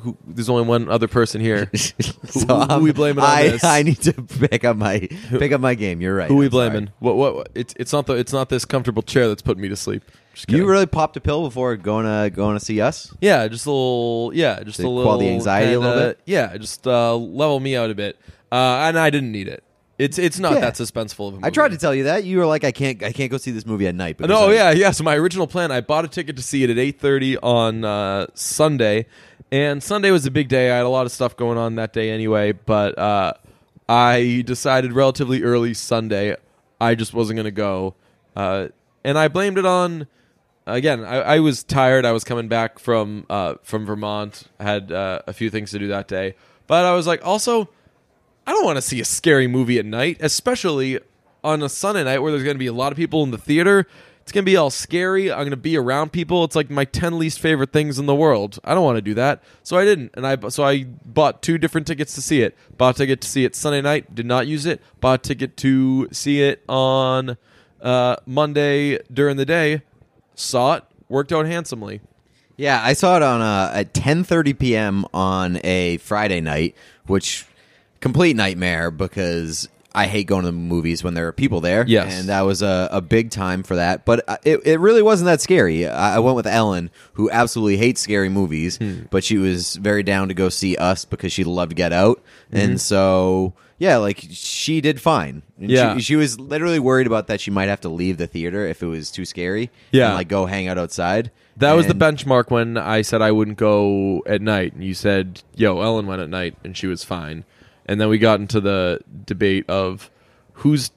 who, 0.00 0.16
there's 0.26 0.48
only 0.48 0.64
one 0.64 0.88
other 0.88 1.08
person 1.08 1.40
here. 1.40 1.70
so 1.74 2.46
who 2.46 2.52
I'm- 2.54 2.82
we 2.82 2.92
blaming 2.92 3.22
on 3.24 3.30
I, 3.30 3.48
this? 3.48 3.64
I 3.64 3.82
need 3.82 4.00
to 4.02 4.12
pick 4.12 4.64
up 4.64 4.76
my 4.76 5.00
pick 5.30 5.52
up 5.52 5.60
my 5.60 5.74
game. 5.74 6.00
You're 6.00 6.14
right. 6.14 6.28
Who 6.28 6.36
we 6.36 6.46
I'm 6.46 6.52
sorry. 6.52 6.70
blaming? 6.70 6.90
What, 7.00 7.16
what? 7.16 7.34
What? 7.34 7.48
It's 7.54 7.74
it's 7.78 7.92
not 7.92 8.06
the 8.06 8.14
it's 8.14 8.32
not 8.32 8.48
this 8.48 8.64
comfortable 8.64 9.02
chair 9.02 9.28
that's 9.28 9.42
putting 9.42 9.62
me 9.62 9.68
to 9.68 9.76
sleep. 9.76 10.04
You 10.48 10.66
really 10.68 10.86
popped 10.86 11.16
a 11.16 11.20
pill 11.20 11.42
before 11.44 11.76
going 11.76 12.06
to 12.06 12.30
going 12.34 12.58
to 12.58 12.64
see 12.64 12.80
us? 12.80 13.12
Yeah, 13.20 13.48
just 13.48 13.66
a 13.66 13.70
little. 13.70 14.30
Yeah, 14.34 14.62
just 14.62 14.78
To 14.80 14.86
a 14.86 14.88
little. 14.88 15.04
quell 15.04 15.18
the 15.18 15.28
anxiety 15.28 15.72
a 15.72 15.80
little 15.80 15.96
bit? 15.98 16.20
Yeah, 16.26 16.56
just 16.56 16.86
uh, 16.86 17.14
level 17.16 17.58
me 17.60 17.76
out 17.76 17.90
a 17.90 17.94
bit. 17.94 18.18
Uh, 18.52 18.84
and 18.86 18.96
I 18.98 19.10
didn't 19.10 19.32
need 19.32 19.48
it. 19.48 19.63
It's 19.98 20.18
it's 20.18 20.38
not 20.40 20.54
Yeah. 20.54 20.60
that 20.60 20.74
suspenseful 20.74 21.28
of 21.28 21.34
a 21.34 21.36
movie. 21.36 21.44
I 21.46 21.50
tried 21.50 21.70
to 21.70 21.76
tell 21.76 21.94
you 21.94 22.04
that. 22.04 22.24
You 22.24 22.38
were 22.38 22.46
like, 22.46 22.64
I 22.64 22.72
can't 22.72 23.02
I 23.02 23.12
can't 23.12 23.30
go 23.30 23.36
see 23.36 23.52
this 23.52 23.64
movie 23.64 23.86
at 23.86 23.94
night. 23.94 24.16
because 24.16 24.28
No, 24.28 24.48
I- 24.48 24.54
yeah, 24.54 24.70
yeah. 24.72 24.90
So 24.90 25.04
my 25.04 25.14
original 25.16 25.46
plan, 25.46 25.70
I 25.70 25.80
bought 25.80 26.04
a 26.04 26.08
ticket 26.08 26.36
to 26.36 26.42
see 26.42 26.64
it 26.64 26.70
at 26.70 26.78
eight 26.78 26.98
thirty 27.00 27.36
on 27.38 27.84
uh, 27.84 28.26
Sunday, 28.34 29.06
and 29.52 29.82
Sunday 29.82 30.10
was 30.10 30.26
a 30.26 30.30
big 30.32 30.48
day. 30.48 30.70
I 30.72 30.76
had 30.78 30.84
a 30.86 30.88
lot 30.88 31.06
of 31.06 31.12
stuff 31.12 31.36
going 31.36 31.58
on 31.58 31.76
that 31.76 31.92
day 31.92 32.10
anyway, 32.10 32.52
but 32.52 32.98
uh, 32.98 33.34
I 33.88 34.42
decided 34.46 34.92
relatively 34.92 35.42
early 35.42 35.74
Sunday 35.74 36.36
I 36.80 36.94
just 36.96 37.14
wasn't 37.14 37.36
going 37.36 37.44
to 37.44 37.50
go, 37.52 37.94
uh, 38.34 38.68
and 39.04 39.16
I 39.16 39.28
blamed 39.28 39.58
it 39.58 39.66
on. 39.66 40.06
Again, 40.66 41.04
I, 41.04 41.16
I 41.20 41.38
was 41.40 41.62
tired. 41.62 42.04
I 42.06 42.12
was 42.12 42.24
coming 42.24 42.48
back 42.48 42.78
from 42.80 43.26
uh, 43.30 43.54
from 43.62 43.86
Vermont. 43.86 44.44
I 44.58 44.64
had 44.64 44.90
uh, 44.90 45.20
a 45.26 45.32
few 45.32 45.50
things 45.50 45.70
to 45.72 45.78
do 45.78 45.88
that 45.88 46.08
day, 46.08 46.34
but 46.66 46.84
I 46.84 46.94
was 46.94 47.06
like, 47.06 47.24
also, 47.24 47.68
I 48.46 48.52
don't 48.52 48.64
want 48.64 48.76
to 48.76 48.82
see 48.82 49.00
a 49.00 49.04
scary 49.04 49.46
movie 49.46 49.78
at 49.78 49.86
night, 49.86 50.18
especially 50.20 51.00
on 51.42 51.62
a 51.62 51.68
Sunday 51.68 52.04
night 52.04 52.18
where 52.18 52.32
there's 52.32 52.44
going 52.44 52.56
to 52.56 52.58
be 52.58 52.66
a 52.66 52.72
lot 52.72 52.92
of 52.92 52.96
people 52.96 53.22
in 53.22 53.30
the 53.30 53.38
theater. 53.38 53.86
It's 54.22 54.32
going 54.32 54.44
to 54.44 54.50
be 54.50 54.56
all 54.56 54.70
scary. 54.70 55.30
I'm 55.30 55.40
going 55.40 55.50
to 55.50 55.56
be 55.56 55.76
around 55.76 56.12
people. 56.12 56.44
It's 56.44 56.56
like 56.56 56.70
my 56.70 56.86
10 56.86 57.18
least 57.18 57.40
favorite 57.40 57.72
things 57.72 57.98
in 57.98 58.06
the 58.06 58.14
world. 58.14 58.58
I 58.64 58.72
don't 58.74 58.82
want 58.82 58.96
to 58.96 59.02
do 59.02 59.12
that. 59.14 59.42
So 59.62 59.76
I 59.76 59.84
didn't. 59.84 60.12
And 60.14 60.26
I 60.26 60.48
so 60.48 60.64
I 60.64 60.84
bought 61.04 61.42
two 61.42 61.58
different 61.58 61.86
tickets 61.86 62.14
to 62.14 62.22
see 62.22 62.40
it. 62.40 62.56
Bought 62.78 62.94
a 62.94 62.98
ticket 62.98 63.20
to 63.20 63.28
see 63.28 63.44
it 63.44 63.54
Sunday 63.54 63.82
night, 63.82 64.14
did 64.14 64.24
not 64.24 64.46
use 64.46 64.64
it. 64.64 64.80
Bought 65.00 65.20
a 65.20 65.22
ticket 65.28 65.58
to 65.58 66.08
see 66.10 66.40
it 66.40 66.64
on 66.70 67.36
uh, 67.82 68.16
Monday 68.24 68.98
during 69.12 69.36
the 69.36 69.44
day. 69.44 69.82
Saw 70.34 70.76
it, 70.76 70.84
worked 71.10 71.30
out 71.30 71.44
handsomely. 71.44 72.00
Yeah, 72.56 72.80
I 72.82 72.94
saw 72.94 73.16
it 73.16 73.22
on 73.22 73.42
uh, 73.42 73.72
at 73.74 73.92
10:30 73.92 74.58
p.m. 74.58 75.04
on 75.12 75.60
a 75.64 75.98
Friday 75.98 76.40
night, 76.40 76.74
which 77.06 77.46
complete 78.04 78.36
nightmare 78.36 78.90
because 78.90 79.68
I 79.94 80.06
hate 80.06 80.26
going 80.26 80.42
to 80.42 80.46
the 80.48 80.52
movies 80.52 81.02
when 81.02 81.14
there 81.14 81.26
are 81.28 81.32
people 81.32 81.60
there. 81.60 81.84
Yes. 81.86 82.12
and 82.20 82.28
that 82.28 82.42
was 82.42 82.62
a, 82.62 82.88
a 82.92 83.00
big 83.00 83.30
time 83.30 83.62
for 83.62 83.76
that. 83.76 84.04
But 84.04 84.22
uh, 84.28 84.36
it 84.44 84.60
it 84.66 84.78
really 84.80 85.02
wasn't 85.02 85.26
that 85.26 85.40
scary. 85.40 85.86
I, 85.88 86.16
I 86.16 86.18
went 86.18 86.36
with 86.36 86.46
Ellen, 86.46 86.90
who 87.14 87.30
absolutely 87.30 87.76
hates 87.78 88.00
scary 88.00 88.28
movies, 88.28 88.78
but 89.10 89.24
she 89.24 89.38
was 89.38 89.76
very 89.76 90.02
down 90.02 90.28
to 90.28 90.34
go 90.34 90.48
see 90.48 90.76
us 90.76 91.04
because 91.04 91.32
she 91.32 91.44
loved 91.44 91.74
Get 91.76 91.92
Out, 91.92 92.22
and 92.52 92.80
so. 92.80 93.54
Yeah, 93.76 93.96
like 93.96 94.24
she 94.30 94.80
did 94.80 95.00
fine. 95.00 95.42
And 95.58 95.68
Yeah. 95.68 95.96
she, 95.96 96.00
she 96.02 96.16
was 96.16 96.38
literally 96.38 96.78
worried 96.78 97.08
about 97.08 97.26
that 97.26 97.40
she 97.40 97.50
might 97.50 97.68
have 97.68 97.80
to 97.80 97.88
leave 97.88 98.18
the 98.18 98.28
theater 98.28 98.64
if 98.68 98.82
it 98.84 98.86
was 98.86 99.10
too 99.10 99.24
scary. 99.24 99.68
Yeah. 99.90 100.06
and 100.06 100.14
like 100.14 100.28
go 100.28 100.46
hang 100.46 100.68
out 100.68 100.78
outside. 100.78 101.32
That 101.56 101.72
was 101.72 101.88
the 101.88 101.92
benchmark 101.94 102.50
when 102.52 102.76
I 102.78 103.02
said 103.02 103.20
I 103.20 103.32
wouldn't 103.32 103.58
go 103.58 104.22
at 104.26 104.40
night. 104.40 104.74
And 104.74 104.84
you 104.84 104.94
said, 104.94 105.42
yo, 105.56 105.80
Ellen 105.82 106.06
went 106.06 106.22
at 106.22 106.30
night 106.30 106.54
and 106.62 106.76
she 106.76 106.86
was 106.86 107.02
fine. 107.02 107.44
And 107.86 108.00
then 108.00 108.08
we 108.08 108.18
got 108.18 108.40
into 108.40 108.60
the 108.60 109.00
debate 109.26 109.68
of 109.68 110.10
who's 110.54 110.90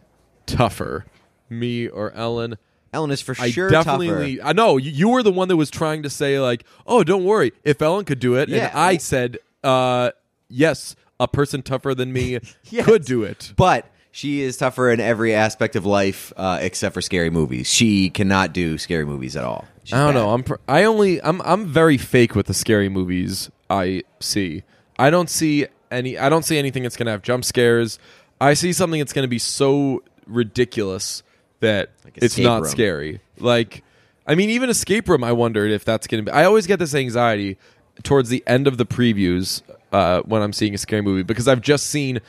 tougher, 0.46 1.06
me 1.50 1.88
or 1.88 2.12
Ellen. 2.14 2.58
Ellen 2.94 3.12
is 3.12 3.22
for 3.22 3.36
I 3.40 3.50
sure 3.50 3.70
definitely, 3.70 4.38
tougher. 4.38 4.48
I 4.50 4.54
know 4.54 4.78
you, 4.78 4.92
you 4.92 5.10
were 5.10 5.22
the 5.24 5.32
one 5.32 5.50
that 5.50 5.58
was 5.58 5.70
trying 5.70 6.04
to 6.04 6.10
say 6.10 6.40
like, 6.40 6.64
"Oh, 6.86 7.04
don't 7.04 7.26
worry, 7.26 7.52
if 7.64 7.82
Ellen 7.82 8.06
could 8.06 8.20
do 8.20 8.36
it," 8.36 8.48
Yeah. 8.50 8.68
and 8.70 8.78
I 8.78 8.98
said, 8.98 9.38
uh, 9.64 10.12
"Yes, 10.50 10.96
a 11.20 11.28
person 11.28 11.62
tougher 11.62 11.94
than 11.94 12.14
me 12.14 12.40
Yes. 12.70 12.86
could 12.86 13.04
do 13.06 13.24
it." 13.24 13.54
But 13.58 13.86
She 14.12 14.42
is 14.42 14.58
tougher 14.58 14.90
in 14.90 15.00
every 15.00 15.36
aspect 15.36 15.76
of 15.76 15.86
life 15.86 16.32
uh, 16.38 16.58
except 16.62 16.94
for 16.94 17.02
scary 17.02 17.30
movies. 17.30 17.72
She 17.72 18.10
cannot 18.10 18.52
do 18.54 18.78
scary 18.78 19.06
movies 19.06 19.36
at 19.36 19.44
all. 19.44 19.66
She's 19.84 19.94
I 19.94 19.98
don't 20.06 20.14
bad. 20.16 20.20
know. 20.22 20.30
I'm 20.34 20.44
pr- 20.44 20.56
I 20.68 20.84
only 20.86 21.22
I'm 21.22 21.42
I'm 21.42 21.66
very 21.68 21.98
fake 21.98 22.34
with 22.36 22.48
the 22.48 22.54
scary 22.54 22.90
movies 22.90 23.52
I 23.70 24.04
see. 24.22 24.64
I 24.98 25.10
don't 25.12 25.30
see 25.30 25.68
any 25.92 26.18
I 26.18 26.30
don't 26.30 26.44
see 26.44 26.58
anything 26.58 26.84
that's 26.84 26.98
going 26.98 27.06
to 27.08 27.12
have 27.12 27.22
jump 27.22 27.44
scares. 27.46 28.00
I 28.40 28.54
see 28.54 28.74
something 28.74 29.00
that's 29.00 29.14
going 29.14 29.24
to 29.24 29.30
be 29.30 29.40
so 29.40 30.04
ridiculous 30.26 31.24
that 31.60 31.90
Like 32.06 32.18
it's 32.18 32.38
not 32.38 32.62
Room. 32.64 32.72
scary. 32.72 33.22
Like 33.40 33.84
I 34.26 34.36
mean 34.36 34.50
even 34.50 34.70
escape 34.70 35.08
room 35.10 35.24
I 35.24 35.32
wondered 35.32 35.72
if 35.72 35.84
that's 35.86 36.08
going 36.08 36.24
to 36.26 36.32
be 36.32 36.36
I 36.36 36.44
always 36.46 36.68
get 36.68 36.80
this 36.80 36.94
anxiety 36.94 37.58
towards 38.04 38.30
the 38.30 38.44
end 38.46 38.68
of 38.68 38.78
the 38.78 38.86
previews 38.86 39.62
uh, 39.92 40.22
when 40.22 40.42
I'm 40.42 40.54
seeing 40.54 40.74
a 40.76 40.78
scary 40.78 41.02
movie 41.02 41.24
because 41.24 41.48
I've 41.48 41.62
just 41.62 41.88
seen 41.88 42.20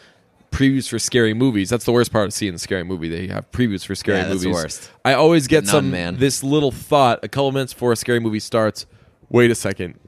previews 0.50 0.88
for 0.88 0.98
scary 0.98 1.34
movies. 1.34 1.68
That's 1.68 1.84
the 1.84 1.92
worst 1.92 2.10
part 2.12 2.24
of 2.26 2.32
seeing 2.32 2.54
a 2.54 2.58
scary 2.58 2.84
movie. 2.84 3.08
They 3.08 3.26
have 3.26 3.50
previews 3.50 3.84
for 3.84 3.94
scary 3.94 4.18
Yeah, 4.18 4.28
that's 4.28 4.40
the 4.42 4.48
movies. 4.48 4.62
worst. 4.62 4.90
I 5.04 5.12
always 5.12 5.46
get 5.46 5.64
Nun, 5.64 5.70
some 5.70 5.90
man. 5.90 6.16
this 6.16 6.42
little 6.42 6.70
thought 6.70 7.18
a 7.22 7.28
couple 7.28 7.52
minutes 7.52 7.74
before 7.74 7.92
a 7.92 7.96
scary 7.96 8.20
movie 8.20 8.40
starts. 8.40 8.86
Wait 9.28 9.50
a 9.50 9.54
second. 9.54 9.98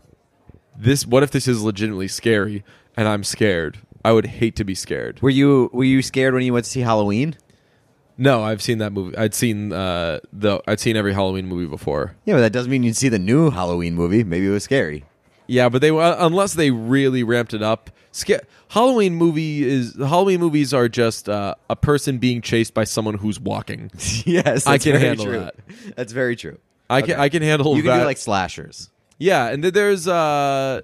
This 0.79 1.07
what 1.07 1.23
if 1.23 1.31
this 1.31 1.47
is 1.47 1.61
legitimately 1.63 2.09
scary 2.09 2.65
and 2.97 3.09
I'm 3.09 3.25
scared? 3.25 3.79
I 4.05 4.13
would 4.13 4.27
hate 4.27 4.57
to 4.57 4.65
be 4.65 4.75
scared. 4.75 5.21
Were 5.23 5.31
you 5.31 5.71
were 5.73 5.85
you 5.85 6.03
scared 6.03 6.35
when 6.35 6.43
you 6.43 6.53
went 6.53 6.65
to 6.65 6.71
see 6.71 6.81
Halloween? 6.81 7.37
No, 8.17 8.43
I've 8.43 8.61
seen 8.63 8.79
that 8.79 8.93
movie. 8.93 9.17
I'd 9.17 9.35
seen 9.35 9.73
uh 9.73 10.21
the 10.33 10.61
I'd 10.67 10.81
seen 10.81 10.97
every 10.97 11.13
Halloween 11.15 11.47
movie 11.47 11.67
before. 11.69 12.17
Yeah, 12.25 12.35
but 12.35 12.41
that 12.41 12.53
doesn't 12.53 12.71
mean 12.71 12.83
you'd 12.83 12.97
see 12.97 13.09
the 13.09 13.19
new 13.19 13.51
Halloween 13.51 13.95
movie. 13.95 14.25
Maybe 14.25 14.47
it 14.47 14.51
was 14.51 14.65
scary. 14.65 15.05
Yeah, 15.47 15.69
but 15.69 15.81
they 15.81 15.91
uh, 15.91 16.27
unless 16.27 16.55
they 16.55 16.71
really 16.71 17.23
ramped 17.25 17.55
it 17.55 17.63
up. 17.63 17.91
Sca- 18.13 18.43
Halloween 18.69 19.15
movie 19.15 19.63
is 19.65 19.97
Halloween 19.97 20.41
movies 20.41 20.73
are 20.75 20.89
just 20.89 21.29
uh, 21.29 21.55
a 21.69 21.77
person 21.77 22.19
being 22.19 22.41
chased 22.41 22.73
by 22.75 22.85
someone 22.85 23.15
who's 23.15 23.39
walking. 23.41 23.91
yes, 24.25 24.67
I 24.67 24.79
can 24.79 24.93
very 24.93 25.05
handle 25.05 25.25
true. 25.27 25.39
that. 25.41 25.55
That's 25.97 26.13
very 26.13 26.37
true. 26.37 26.59
I 26.89 27.03
can 27.03 27.19
I 27.21 27.29
can 27.29 27.43
handle 27.43 27.77
You 27.77 27.83
can 27.83 27.91
that. 27.91 27.99
do 28.01 28.05
like 28.05 28.17
slashers. 28.19 28.91
Yeah, 29.19 29.47
and 29.49 29.63
th- 29.63 29.75
there's 29.75 30.07
uh 30.09 30.83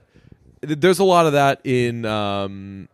there's 0.68 0.99
a 0.99 1.04
lot 1.04 1.26
of 1.26 1.32
that 1.32 1.61
in 1.64 2.04
um 2.04 2.88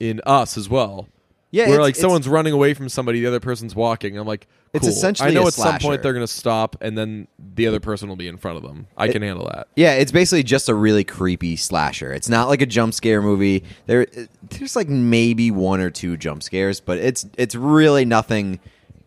in 0.00 0.20
us 0.26 0.56
as 0.56 0.68
well. 0.68 1.08
Yeah, 1.50 1.64
where 1.66 1.74
it's- 1.74 1.82
like 1.84 1.90
it's- 1.92 2.00
someone's 2.02 2.28
running 2.28 2.52
away 2.52 2.74
from 2.74 2.88
somebody, 2.88 3.20
the 3.20 3.26
other 3.28 3.38
person's 3.40 3.76
walking. 3.76 4.18
I'm 4.18 4.26
like, 4.26 4.48
It's 4.72 4.82
cool. 4.82 4.88
essentially 4.90 5.28
I 5.30 5.32
know 5.32 5.46
at 5.46 5.52
some 5.52 5.78
point 5.78 6.02
they're 6.02 6.12
gonna 6.12 6.26
stop, 6.26 6.74
and 6.80 6.98
then 6.98 7.28
the 7.54 7.68
other 7.68 7.78
person 7.78 8.08
will 8.08 8.16
be 8.16 8.26
in 8.26 8.36
front 8.38 8.56
of 8.56 8.64
them. 8.64 8.88
I 8.96 9.06
can 9.06 9.22
handle 9.22 9.46
that. 9.46 9.68
Yeah, 9.76 9.92
it's 9.94 10.10
basically 10.10 10.42
just 10.42 10.68
a 10.68 10.74
really 10.74 11.04
creepy 11.04 11.54
slasher. 11.54 12.12
It's 12.12 12.28
not 12.28 12.48
like 12.48 12.60
a 12.60 12.66
jump 12.66 12.92
scare 12.92 13.22
movie. 13.22 13.62
There, 13.86 14.06
there's 14.50 14.74
like 14.74 14.88
maybe 14.88 15.52
one 15.52 15.80
or 15.80 15.90
two 15.90 16.16
jump 16.16 16.42
scares, 16.42 16.80
but 16.80 16.98
it's 16.98 17.24
it's 17.38 17.54
really 17.54 18.04
nothing 18.04 18.58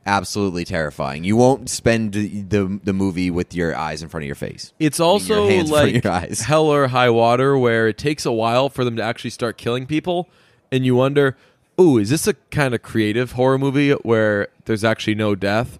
absolutely 0.08 0.66
terrifying. 0.66 1.24
You 1.24 1.36
won't 1.36 1.70
spend 1.70 2.14
the 2.14 2.80
the, 2.84 2.94
movie 2.94 3.30
with 3.30 3.54
your 3.54 3.76
eyes 3.76 4.02
in 4.02 4.10
front 4.10 4.24
of 4.24 4.28
your 4.28 4.36
face. 4.36 4.74
It's 4.80 5.00
I 5.00 5.04
mean, 5.04 5.10
also 5.10 5.34
your 5.44 5.52
hands 5.52 5.70
in 5.70 5.76
front 5.76 6.06
of 6.06 6.06
like 6.06 6.40
hell 6.40 6.66
or 6.66 6.88
high 6.88 7.10
water, 7.10 7.58
where 7.58 7.88
it 7.88 7.98
takes 7.98 8.26
a 8.26 8.32
while 8.32 8.70
for 8.70 8.84
them 8.84 8.96
to 8.96 9.04
actually 9.04 9.30
start 9.30 9.58
killing 9.58 9.86
people, 9.86 10.30
and 10.72 10.86
you 10.86 10.96
wonder, 10.96 11.38
"Ooh, 11.80 12.00
is 12.00 12.10
this 12.10 12.26
a 12.26 12.34
kind 12.50 12.74
of 12.74 12.82
creative 12.82 13.34
horror 13.34 13.60
movie 13.60 13.92
where 13.92 14.48
there's 14.66 14.84
actually 14.84 15.16
no 15.16 15.36
death?" 15.36 15.78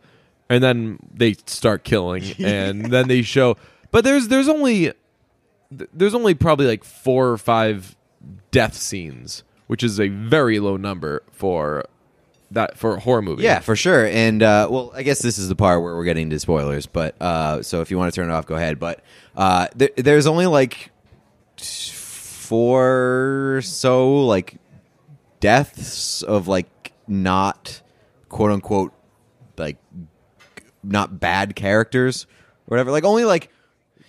And 0.50 0.64
then 0.64 1.00
they 1.12 1.34
start 1.46 1.84
killing, 1.84 2.24
and 2.40 2.92
then 2.92 3.08
they 3.08 3.22
show. 3.24 3.58
But 3.92 4.04
there's 4.04 4.28
there's 4.28 4.50
only 4.50 4.92
there's 5.72 6.14
only 6.14 6.34
probably 6.34 6.68
like 6.68 6.84
four 6.84 7.30
or 7.30 7.38
five 7.38 7.96
death 8.52 8.76
scenes, 8.76 9.44
which 9.68 9.84
is 9.84 10.00
a 10.00 10.10
very 10.10 10.60
low 10.60 10.78
number 10.78 11.24
for 11.32 11.86
that 12.52 12.78
for 12.78 12.96
a 12.96 13.00
horror 13.00 13.22
movie. 13.22 13.44
Yeah, 13.44 13.60
for 13.60 13.76
sure. 13.76 14.06
And 14.08 14.42
uh, 14.42 14.68
well, 14.70 14.92
I 14.96 15.04
guess 15.04 15.22
this 15.22 15.38
is 15.38 15.50
the 15.50 15.56
part 15.56 15.82
where 15.82 15.96
we're 15.96 16.06
getting 16.06 16.30
to 16.30 16.40
spoilers. 16.40 16.86
But 16.86 17.22
uh, 17.22 17.62
so 17.64 17.82
if 17.82 17.92
you 17.92 17.98
want 17.98 18.14
to 18.14 18.16
turn 18.20 18.30
it 18.30 18.34
off, 18.34 18.46
go 18.46 18.56
ahead. 18.56 18.80
But 18.80 19.02
uh, 19.36 19.68
there, 19.76 19.90
there's 19.98 20.28
only 20.28 20.46
like 20.46 20.92
four 21.58 23.56
or 23.58 23.62
so 23.62 24.26
like 24.26 24.56
deaths 25.40 26.22
of 26.24 26.48
like 26.48 26.94
not 27.08 27.82
quote 28.30 28.52
unquote 28.52 28.94
like 29.58 29.78
not 30.84 31.20
bad 31.20 31.56
characters 31.56 32.26
or 32.68 32.76
whatever. 32.76 32.92
Like 32.92 33.04
only 33.04 33.26
like 33.26 33.50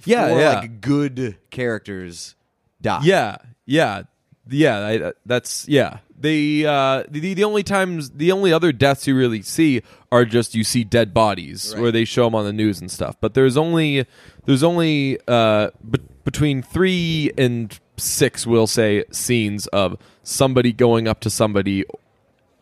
Yeah, 0.05 0.29
four, 0.29 0.41
yeah. 0.41 0.59
like 0.61 0.81
good 0.81 1.37
characters 1.51 2.35
die. 2.81 3.01
Yeah, 3.03 3.37
yeah, 3.67 4.03
yeah. 4.49 4.79
I, 4.79 4.99
uh, 4.99 5.13
that's 5.27 5.67
yeah. 5.69 5.99
The, 6.21 6.67
uh, 6.67 7.05
the 7.09 7.35
the 7.35 7.45
only 7.45 7.63
times 7.63 8.11
the 8.11 8.33
only 8.33 8.53
other 8.53 8.73
deaths 8.73 9.07
you 9.07 9.17
really 9.17 9.43
see 9.43 9.83
are 10.11 10.25
just 10.25 10.55
you 10.55 10.65
see 10.65 10.83
dead 10.83 11.15
bodies 11.15 11.73
Right. 11.75 11.81
where 11.83 11.93
they 11.93 12.05
show 12.05 12.25
them 12.25 12.35
on 12.35 12.45
the 12.45 12.53
news 12.53 12.81
and 12.81 12.91
stuff. 12.91 13.15
But 13.21 13.35
there's 13.35 13.57
only 13.57 14.05
there's 14.45 14.63
only 14.65 15.19
uh, 15.29 15.71
be- 15.89 16.01
between 16.25 16.63
three 16.63 17.31
and 17.39 17.79
six, 17.97 18.47
we'll 18.47 18.67
say, 18.67 19.05
scenes 19.13 19.67
of 19.69 19.97
somebody 20.25 20.73
going 20.73 21.07
up 21.07 21.21
to 21.21 21.31
somebody 21.31 21.85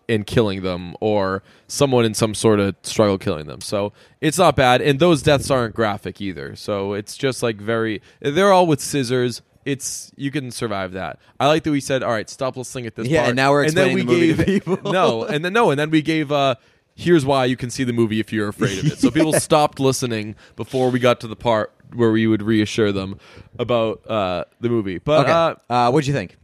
and 0.08 0.24
killing 0.26 0.62
them 0.62 0.94
or 1.00 1.42
someone 1.66 2.04
in 2.04 2.14
some 2.14 2.32
sort 2.34 2.60
of 2.60 2.76
struggle 2.82 3.18
killing 3.18 3.46
them. 3.46 3.60
So 3.60 3.92
it's 4.20 4.38
not 4.38 4.54
bad. 4.54 4.80
And 4.80 5.00
those 5.00 5.20
deaths 5.22 5.50
aren't 5.50 5.74
graphic 5.74 6.20
either. 6.20 6.54
So 6.56 6.92
it's 6.92 7.16
just 7.16 7.42
like 7.42 7.56
very 7.56 8.02
they're 8.20 8.52
all 8.52 8.66
with 8.66 8.80
scissors. 8.80 9.42
It's 9.66 10.12
you 10.16 10.30
can 10.30 10.50
survive 10.50 10.92
that. 10.92 11.18
I 11.40 11.48
like 11.48 11.64
that 11.64 11.70
we 11.72 11.80
said, 11.80 12.02
all 12.02 12.12
right, 12.12 12.30
stop 12.30 12.56
listening 12.56 12.86
at 12.86 12.94
this 12.94 13.06
Yeah, 13.08 13.18
part. 13.22 13.28
and 13.30 13.36
now 13.36 13.50
we're 13.50 13.62
then 13.70 13.88
explaining 13.90 13.94
we 13.96 14.02
the 14.02 14.06
movie 14.06 14.28
to 14.28 14.44
gave, 14.44 14.46
people. 14.64 14.78
no, 14.92 15.24
and 15.24 15.44
then 15.44 15.52
no, 15.52 15.70
and 15.70 15.78
then 15.78 15.90
we 15.90 16.00
gave 16.02 16.30
uh 16.32 16.54
here's 16.94 17.26
why 17.26 17.44
you 17.44 17.56
can 17.56 17.68
see 17.68 17.84
the 17.84 17.92
movie 17.92 18.20
if 18.20 18.32
you're 18.32 18.48
afraid 18.48 18.78
of 18.78 18.86
it. 18.86 18.98
So 18.98 19.10
people 19.10 19.32
stopped 19.48 19.78
listening 19.80 20.34
before 20.56 20.90
we 20.90 20.98
got 21.00 21.20
to 21.20 21.26
the 21.26 21.36
part 21.36 21.72
where 21.94 22.10
we 22.12 22.26
would 22.26 22.42
reassure 22.42 22.92
them 22.92 23.18
about 23.58 24.08
uh 24.08 24.44
the 24.60 24.68
movie. 24.68 24.98
But 24.98 25.20
Okay. 25.26 25.32
uh 25.32 25.54
Uh, 25.68 25.90
what'd 25.90 26.06
you 26.06 26.14
think? 26.14 26.36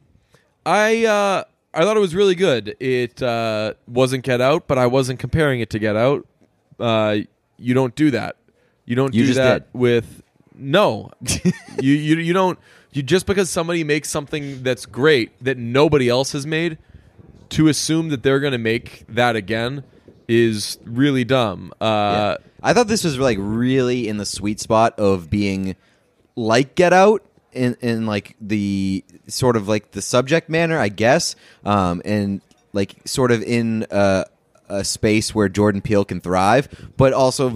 I 0.67 1.05
uh, 1.07 1.45
I 1.75 1.83
thought 1.85 1.97
it 1.97 2.01
was 2.01 2.15
really 2.15 2.35
good. 2.35 2.77
It 2.81 3.23
uh, 3.23 3.75
wasn't 3.89 4.25
Get 4.25 4.41
Out, 4.41 4.67
but 4.69 4.79
I 4.79 4.87
wasn't 4.87 5.19
comparing 5.21 5.61
it 5.61 5.71
to 5.71 5.79
Get 5.79 5.97
Out. 5.97 6.27
Uh, 6.79 7.19
you 7.57 7.73
don't 7.75 7.95
do 7.95 8.11
that. 8.11 8.37
You 8.85 8.95
don't 8.97 9.15
You 9.15 9.27
do 9.27 9.35
that 9.35 9.73
did. 9.73 9.79
with 9.81 10.23
no. 10.55 11.11
you, 11.81 11.93
you 11.95 12.17
you 12.19 12.33
don't 12.33 12.59
you 12.93 13.03
just 13.03 13.27
because 13.27 13.51
somebody 13.51 13.85
makes 13.85 14.11
something 14.11 14.63
that's 14.63 14.87
great 14.87 15.33
that 15.43 15.57
nobody 15.59 16.09
else 16.09 16.33
has 16.33 16.47
made 16.47 16.79
to 17.51 17.69
assume 17.69 18.09
that 18.11 18.23
they're 18.23 18.41
going 18.41 18.53
to 18.53 18.59
make 18.59 19.05
that 19.09 19.37
again 19.37 19.85
is 20.29 20.79
really 20.85 21.25
dumb. 21.25 21.73
Uh, 21.81 22.37
I 22.63 22.73
thought 22.73 22.89
this 22.89 23.05
was 23.05 23.19
like 23.19 23.39
really 23.41 24.09
in 24.09 24.17
the 24.17 24.27
sweet 24.27 24.61
spot 24.61 24.99
of 24.99 25.29
being 25.29 25.77
like 26.37 26.75
Get 26.75 26.93
Out 26.93 27.23
in 27.53 27.77
in 27.81 28.07
like 28.07 28.37
the 28.41 29.05
sort 29.27 29.57
of 29.57 29.69
like 29.69 29.91
the 29.91 30.03
subject 30.03 30.49
manner, 30.49 30.79
I 30.79 30.89
guess, 30.89 31.37
um, 31.65 32.03
and 32.05 32.41
like 32.73 32.97
sort 33.07 33.31
of 33.33 33.43
in 33.43 33.87
a, 33.91 34.25
a 34.73 34.85
space 34.85 35.35
where 35.35 35.49
Jordan 35.49 35.81
Peele 35.81 36.05
can 36.05 36.21
thrive, 36.21 36.69
but 36.97 37.13
also 37.13 37.51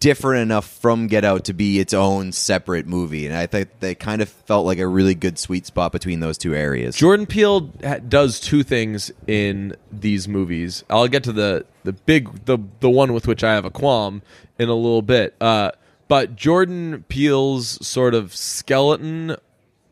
different 0.00 0.42
enough 0.42 0.66
from 0.66 1.06
Get 1.06 1.24
Out 1.24 1.44
to 1.44 1.52
be 1.52 1.78
its 1.78 1.92
own 1.92 2.32
separate 2.32 2.86
movie. 2.86 3.26
And 3.26 3.36
I 3.36 3.46
think 3.46 3.68
they 3.80 3.94
kind 3.94 4.22
of 4.22 4.28
felt 4.28 4.66
like 4.66 4.78
a 4.78 4.86
really 4.86 5.14
good 5.14 5.38
sweet 5.38 5.66
spot 5.66 5.92
between 5.92 6.20
those 6.20 6.38
two 6.38 6.54
areas. 6.54 6.96
Jordan 6.96 7.26
Peele 7.26 7.70
ha- 7.84 7.98
does 7.98 8.40
two 8.40 8.62
things 8.62 9.12
in 9.26 9.76
these 9.90 10.26
movies. 10.26 10.84
I'll 10.88 11.08
get 11.08 11.24
to 11.24 11.32
the 11.32 11.66
the 11.84 11.92
big 11.92 12.44
the 12.46 12.58
the 12.80 12.90
one 12.90 13.12
with 13.12 13.26
which 13.26 13.44
I 13.44 13.54
have 13.54 13.64
a 13.64 13.70
qualm 13.70 14.22
in 14.58 14.68
a 14.68 14.74
little 14.74 15.02
bit. 15.02 15.34
Uh, 15.40 15.72
but 16.08 16.36
Jordan 16.36 17.04
Peele's 17.08 17.84
sort 17.86 18.14
of 18.14 18.34
skeleton 18.34 19.36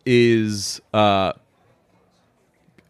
is 0.06 0.80
uh, 0.92 1.32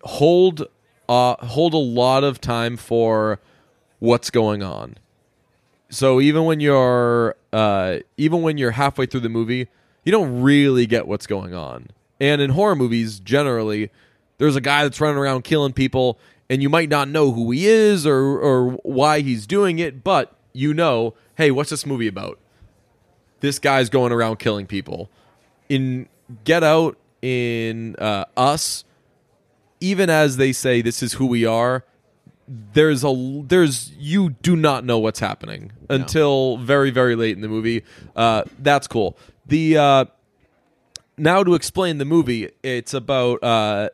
hold 0.02 0.66
uh, 1.08 1.36
hold 1.46 1.74
a 1.74 1.78
lot 1.78 2.24
of 2.24 2.40
time 2.40 2.76
for 2.76 3.40
what's 4.00 4.30
going 4.30 4.62
on. 4.62 4.96
So 5.90 6.20
even 6.20 6.44
when 6.44 6.60
you're 6.60 7.36
uh, 7.52 7.98
even 8.16 8.42
when 8.42 8.58
you're 8.58 8.72
halfway 8.72 9.06
through 9.06 9.20
the 9.20 9.28
movie, 9.28 9.68
you 10.04 10.12
don't 10.12 10.42
really 10.42 10.86
get 10.86 11.06
what's 11.06 11.26
going 11.26 11.54
on. 11.54 11.88
And 12.20 12.42
in 12.42 12.50
horror 12.50 12.76
movies, 12.76 13.20
generally, 13.20 13.90
there's 14.38 14.56
a 14.56 14.60
guy 14.60 14.82
that's 14.82 15.00
running 15.00 15.18
around 15.18 15.42
killing 15.42 15.72
people, 15.72 16.18
and 16.48 16.62
you 16.62 16.68
might 16.68 16.88
not 16.88 17.08
know 17.08 17.32
who 17.32 17.50
he 17.50 17.66
is 17.66 18.06
or 18.06 18.38
or 18.38 18.70
why 18.82 19.20
he's 19.20 19.46
doing 19.46 19.78
it, 19.78 20.02
but 20.02 20.34
you 20.52 20.74
know, 20.74 21.14
hey, 21.36 21.50
what's 21.50 21.70
this 21.70 21.86
movie 21.86 22.08
about? 22.08 22.38
This 23.40 23.58
guy's 23.58 23.88
going 23.88 24.12
around 24.12 24.38
killing 24.38 24.66
people. 24.66 25.08
In 25.68 26.08
Get 26.44 26.62
Out, 26.62 26.98
in 27.22 27.96
uh, 27.96 28.24
Us, 28.36 28.84
even 29.80 30.10
as 30.10 30.36
they 30.36 30.52
say 30.52 30.82
this 30.82 31.02
is 31.02 31.14
who 31.14 31.26
we 31.26 31.44
are, 31.46 31.84
there's 32.50 33.04
a 33.04 33.42
there's 33.46 33.92
you 33.92 34.30
do 34.30 34.56
not 34.56 34.84
know 34.84 34.98
what's 34.98 35.20
happening 35.20 35.72
until 35.88 36.56
very 36.56 36.90
very 36.90 37.14
late 37.14 37.36
in 37.36 37.42
the 37.42 37.48
movie. 37.48 37.84
Uh, 38.16 38.42
that's 38.58 38.88
cool. 38.88 39.16
The 39.46 39.78
uh, 39.78 40.04
now 41.16 41.44
to 41.44 41.54
explain 41.54 41.98
the 41.98 42.04
movie, 42.04 42.50
it's 42.62 42.92
about 42.92 43.42
uh, 43.44 43.90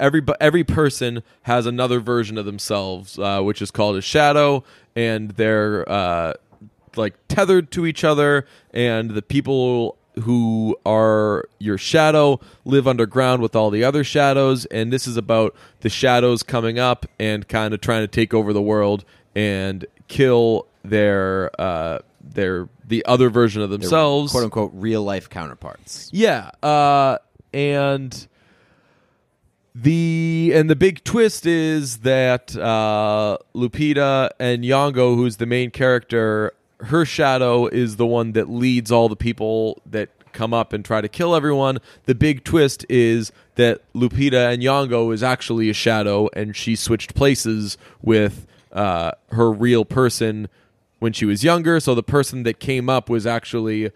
every 0.00 0.22
every 0.40 0.64
person 0.64 1.22
has 1.42 1.66
another 1.66 2.00
version 2.00 2.38
of 2.38 2.46
themselves, 2.46 3.18
uh, 3.18 3.42
which 3.42 3.60
is 3.60 3.70
called 3.70 3.96
a 3.96 4.02
shadow, 4.02 4.64
and 4.96 5.32
they're 5.32 5.86
uh, 5.88 6.32
like 6.96 7.14
tethered 7.28 7.70
to 7.72 7.84
each 7.84 8.04
other, 8.04 8.46
and 8.72 9.10
the 9.10 9.22
people 9.22 9.98
who 10.20 10.76
are 10.84 11.48
your 11.58 11.78
shadow 11.78 12.40
live 12.64 12.86
underground 12.86 13.42
with 13.42 13.56
all 13.56 13.70
the 13.70 13.84
other 13.84 14.04
shadows, 14.04 14.66
and 14.66 14.92
this 14.92 15.06
is 15.06 15.16
about 15.16 15.54
the 15.80 15.88
shadows 15.88 16.42
coming 16.42 16.78
up 16.78 17.06
and 17.18 17.48
kind 17.48 17.72
of 17.74 17.80
trying 17.80 18.02
to 18.02 18.08
take 18.08 18.34
over 18.34 18.52
the 18.52 18.62
world 18.62 19.04
and 19.34 19.86
kill 20.08 20.66
their 20.84 21.50
uh, 21.60 21.98
their 22.20 22.68
the 22.86 23.04
other 23.06 23.30
version 23.30 23.62
of 23.62 23.70
themselves. 23.70 24.32
quote 24.32 24.44
unquote 24.44 24.70
real 24.74 25.02
life 25.02 25.28
counterparts. 25.30 26.10
Yeah, 26.12 26.50
uh, 26.62 27.18
and 27.52 28.28
the 29.74 30.52
and 30.54 30.68
the 30.68 30.76
big 30.76 31.02
twist 31.04 31.46
is 31.46 31.98
that 31.98 32.56
uh, 32.56 33.38
Lupita 33.54 34.30
Nyong'o, 34.38 35.16
who's 35.16 35.38
the 35.38 35.46
main 35.46 35.70
character, 35.70 36.52
her 36.82 37.04
shadow 37.04 37.66
is 37.66 37.96
the 37.96 38.06
one 38.06 38.32
that 38.32 38.48
leads 38.48 38.90
all 38.90 39.08
the 39.08 39.16
people 39.16 39.80
that 39.86 40.10
come 40.32 40.54
up 40.54 40.72
and 40.72 40.84
try 40.84 41.00
to 41.00 41.08
kill 41.08 41.34
everyone. 41.34 41.78
The 42.04 42.14
big 42.14 42.44
twist 42.44 42.86
is 42.88 43.32
that 43.56 43.80
Lupita 43.92 44.56
Nyong'o 44.58 45.12
is 45.12 45.22
actually 45.22 45.68
a 45.70 45.74
shadow, 45.74 46.28
and 46.34 46.56
she 46.56 46.74
switched 46.74 47.14
places 47.14 47.76
with 48.00 48.46
uh, 48.72 49.12
her 49.30 49.52
real 49.52 49.84
person 49.84 50.48
when 50.98 51.12
she 51.12 51.24
was 51.26 51.44
younger. 51.44 51.80
So 51.80 51.94
the 51.94 52.02
person 52.02 52.44
that 52.44 52.58
came 52.60 52.88
up 52.88 53.10
was 53.10 53.26
actually 53.26 53.90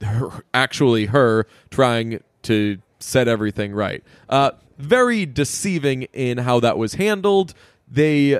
her, 0.00 0.44
actually 0.54 1.06
her 1.06 1.46
trying 1.70 2.22
to 2.42 2.78
set 2.98 3.28
everything 3.28 3.72
right. 3.72 4.02
Uh, 4.28 4.52
very 4.78 5.26
deceiving 5.26 6.02
in 6.12 6.38
how 6.38 6.60
that 6.60 6.78
was 6.78 6.94
handled. 6.94 7.54
They, 7.90 8.38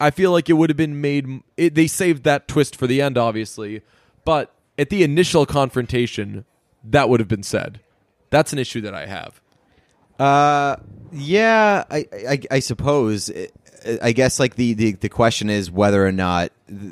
I 0.00 0.10
feel 0.10 0.30
like 0.32 0.48
it 0.48 0.54
would 0.54 0.70
have 0.70 0.76
been 0.76 1.00
made. 1.00 1.42
It, 1.56 1.74
they 1.74 1.86
saved 1.86 2.24
that 2.24 2.46
twist 2.48 2.76
for 2.76 2.86
the 2.86 3.02
end, 3.02 3.18
obviously, 3.18 3.82
but 4.24 4.54
at 4.78 4.90
the 4.90 5.02
initial 5.02 5.44
confrontation, 5.46 6.44
that 6.84 7.08
would 7.08 7.20
have 7.20 7.28
been 7.28 7.42
said. 7.42 7.80
That's 8.30 8.52
an 8.52 8.58
issue 8.58 8.80
that 8.82 8.94
I 8.94 9.06
have. 9.06 9.40
Uh, 10.18 10.76
yeah, 11.12 11.84
I, 11.90 12.06
I, 12.28 12.40
I 12.50 12.58
suppose. 12.60 13.30
I- 13.30 13.48
I 14.02 14.10
guess 14.10 14.40
like 14.40 14.56
the, 14.56 14.74
the, 14.74 14.92
the 14.92 15.08
question 15.08 15.48
is 15.48 15.70
whether 15.70 16.04
or 16.04 16.10
not. 16.10 16.50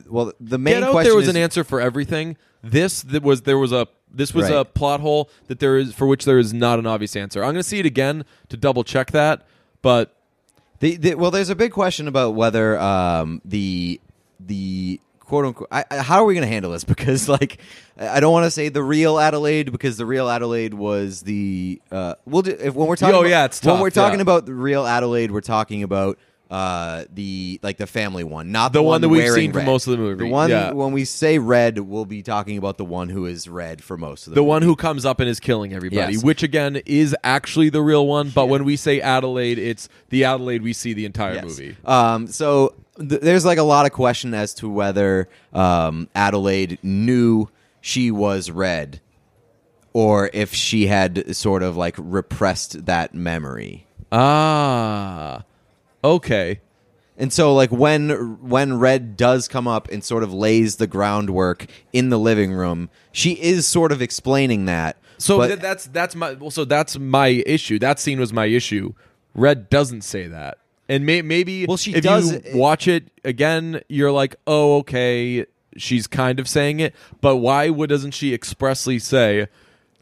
Well, 0.08 0.32
the 0.38 0.56
main 0.56 0.74
Get 0.74 0.82
out 0.84 0.92
question 0.92 1.08
there 1.08 1.16
was 1.16 1.24
is 1.28 1.34
an 1.34 1.36
answer 1.42 1.64
for 1.64 1.80
everything. 1.80 2.36
This 2.62 3.02
that 3.02 3.24
was 3.24 3.42
there 3.42 3.58
was 3.58 3.72
a 3.72 3.88
this 4.08 4.32
was 4.32 4.48
a 4.60 4.64
plot 4.64 5.00
hole 5.00 5.28
that 5.48 5.58
there 5.58 5.76
is 5.78 5.92
for 5.92 6.06
which 6.06 6.24
there 6.24 6.38
is 6.38 6.54
not 6.54 6.78
an 6.78 6.86
obvious 6.86 7.16
answer. 7.16 7.42
I'm 7.42 7.48
going 7.48 7.56
to 7.56 7.62
see 7.64 7.80
it 7.80 7.86
again 7.86 8.24
to 8.50 8.56
double 8.56 8.84
check 8.84 9.10
that, 9.10 9.44
but 9.82 10.15
The, 10.80 10.96
the, 10.96 11.14
well, 11.14 11.30
there's 11.30 11.50
a 11.50 11.56
big 11.56 11.72
question 11.72 12.08
about 12.08 12.34
whether 12.34 12.78
um, 12.78 13.40
the 13.44 14.00
the 14.38 15.00
quote 15.20 15.44
unquote. 15.44 15.68
I, 15.70 15.84
I, 15.90 15.98
how 15.98 16.22
are 16.22 16.24
we 16.24 16.34
going 16.34 16.46
to 16.46 16.52
handle 16.52 16.72
this? 16.72 16.84
Because 16.96 17.28
like, 17.28 17.58
I 17.98 18.20
don't 18.20 18.32
want 18.32 18.44
to 18.44 18.50
say 18.50 18.68
the 18.68 18.82
real 18.82 19.18
Adelaide 19.18 19.72
because 19.72 19.96
the 19.96 20.06
real 20.06 20.28
Adelaide 20.28 20.74
was 20.74 21.22
the. 21.22 21.80
Uh, 21.90 22.14
we'll 22.24 22.42
do, 22.42 22.50
if 22.52 22.74
when 22.74 22.88
we're 22.88 22.96
talking. 22.96 23.14
Oh, 23.14 23.20
about, 23.20 23.30
yeah, 23.30 23.44
it's 23.44 23.60
tough, 23.60 23.74
when 23.74 23.82
we're 23.82 23.90
talking 23.90 24.18
yeah. 24.18 24.22
about 24.22 24.46
the 24.46 24.54
real 24.54 24.86
Adelaide, 24.86 25.30
we're 25.30 25.40
talking 25.40 25.82
about 25.82 26.18
uh 26.50 27.04
the 27.12 27.58
like 27.62 27.76
the 27.76 27.86
family 27.88 28.22
one 28.22 28.52
not 28.52 28.72
the, 28.72 28.78
The 28.78 28.82
one 28.84 29.00
that 29.00 29.08
we've 29.08 29.32
seen 29.32 29.52
for 29.52 29.62
most 29.62 29.86
of 29.88 29.90
the 29.92 29.96
movie, 29.98 30.24
the 30.26 30.30
one 30.30 30.48
yeah. 30.48 30.70
when 30.72 30.92
we 30.92 31.04
say 31.04 31.38
red 31.38 31.78
we'll 31.80 32.04
be 32.04 32.22
talking 32.22 32.56
about 32.56 32.78
the 32.78 32.84
one 32.84 33.08
who 33.08 33.26
is 33.26 33.48
red 33.48 33.82
for 33.82 33.96
most 33.96 34.26
of 34.26 34.30
the 34.30 34.34
the 34.36 34.40
movie. 34.42 34.48
one 34.48 34.62
who 34.62 34.76
comes 34.76 35.04
up 35.04 35.18
and 35.18 35.28
is 35.28 35.40
killing 35.40 35.72
everybody, 35.72 36.12
Yes. 36.14 36.22
which 36.22 36.44
again 36.44 36.76
is 36.86 37.16
actually 37.24 37.68
the 37.70 37.82
real 37.82 38.06
one. 38.06 38.30
But 38.30 38.46
when 38.46 38.64
we 38.64 38.76
say 38.76 39.00
Adelaide, 39.00 39.58
it's 39.58 39.88
the 40.10 40.22
Adelaide 40.24 40.62
we 40.62 40.72
see 40.72 40.92
the 40.92 41.04
entire 41.04 41.34
Yes. 41.34 41.44
movie. 41.44 41.76
Um, 41.84 42.28
so 42.28 42.74
th- 42.96 43.20
there's 43.20 43.44
like 43.44 43.58
a 43.58 43.62
lot 43.64 43.84
of 43.86 43.90
question 43.92 44.32
as 44.32 44.54
to 44.54 44.68
whether 44.68 45.28
um, 45.52 46.08
Adelaide 46.14 46.78
knew 46.82 47.48
she 47.80 48.12
was 48.12 48.52
red, 48.52 49.00
or 49.92 50.30
if 50.32 50.54
she 50.54 50.86
had 50.86 51.34
sort 51.34 51.64
of 51.64 51.76
like 51.76 51.96
repressed 51.98 52.86
that 52.86 53.14
memory. 53.14 53.86
Ah, 54.12 55.42
okay. 56.04 56.60
And 57.18 57.32
so, 57.32 57.54
like 57.54 57.70
when 57.72 58.10
when 58.46 58.78
Red 58.78 59.16
does 59.16 59.48
come 59.48 59.66
up 59.66 59.88
and 59.90 60.04
sort 60.04 60.22
of 60.22 60.34
lays 60.34 60.76
the 60.76 60.86
groundwork 60.86 61.64
in 61.92 62.10
the 62.10 62.18
living 62.18 62.52
room, 62.52 62.90
she 63.10 63.32
is 63.32 63.66
sort 63.66 63.90
of 63.90 64.02
explaining 64.02 64.66
that. 64.66 64.98
So 65.16 65.38
but- 65.38 65.46
th- 65.46 65.60
that's 65.60 65.86
that's 65.86 66.14
my 66.14 66.34
well, 66.34 66.50
so 66.50 66.66
that's 66.66 66.98
my 66.98 67.28
issue. 67.28 67.78
That 67.78 67.98
scene 67.98 68.20
was 68.20 68.34
my 68.34 68.44
issue. 68.46 68.92
Red 69.34 69.70
doesn't 69.70 70.02
say 70.02 70.26
that, 70.26 70.58
and 70.90 71.06
may, 71.06 71.22
maybe 71.22 71.64
Well, 71.66 71.78
she 71.78 71.94
if 71.94 72.04
does- 72.04 72.32
you 72.32 72.40
watch 72.54 72.86
it 72.86 73.10
again, 73.24 73.80
you're 73.88 74.12
like, 74.12 74.36
oh, 74.46 74.76
okay, 74.78 75.46
she's 75.78 76.06
kind 76.06 76.38
of 76.38 76.46
saying 76.48 76.80
it, 76.80 76.94
but 77.22 77.36
why 77.36 77.70
would 77.70 77.88
doesn't 77.88 78.10
she 78.12 78.34
expressly 78.34 78.98
say, 78.98 79.46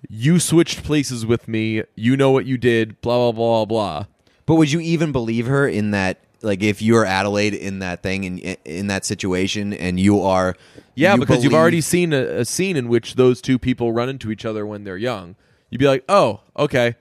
"You 0.09 0.40
switched 0.40 0.83
places 0.83 1.24
with 1.24 1.46
me. 1.46 1.85
You 1.94 2.16
know 2.16 2.33
what 2.33 2.44
you 2.44 2.59
did." 2.59 3.00
Blah 3.00 3.30
blah 3.30 3.33
blah 3.33 3.64
blah. 3.66 4.07
But 4.46 4.57
would 4.57 4.70
you 4.70 4.80
even 4.80 5.12
believe 5.12 5.46
her 5.46 5.66
in 5.66 5.90
that? 5.92 6.20
Like, 6.42 6.62
if 6.62 6.83
you're 6.83 7.07
Adelaide 7.07 7.54
in 7.54 7.78
that 7.78 8.02
thing 8.02 8.24
in 8.24 8.57
in 8.64 8.88
that 8.88 9.07
situation, 9.07 9.72
and 9.72 9.98
you 9.98 10.20
are, 10.20 10.57
Yeah, 10.94 11.14
you 11.14 11.20
because 11.20 11.42
you've 11.42 11.54
already 11.54 11.80
seen 11.80 12.12
a, 12.12 12.22
a 12.40 12.44
scene 12.44 12.76
in 12.76 12.88
which 12.88 13.14
those 13.14 13.40
two 13.40 13.59
people 13.59 13.92
run 13.92 14.11
into 14.11 14.30
each 14.30 14.44
other 14.44 14.66
when 14.66 14.85
they're 14.85 14.98
young. 14.98 15.37
You'd 15.70 15.78
be 15.78 15.87
like, 15.87 16.04
"Oh, 16.07 16.40
okay, 16.57 16.96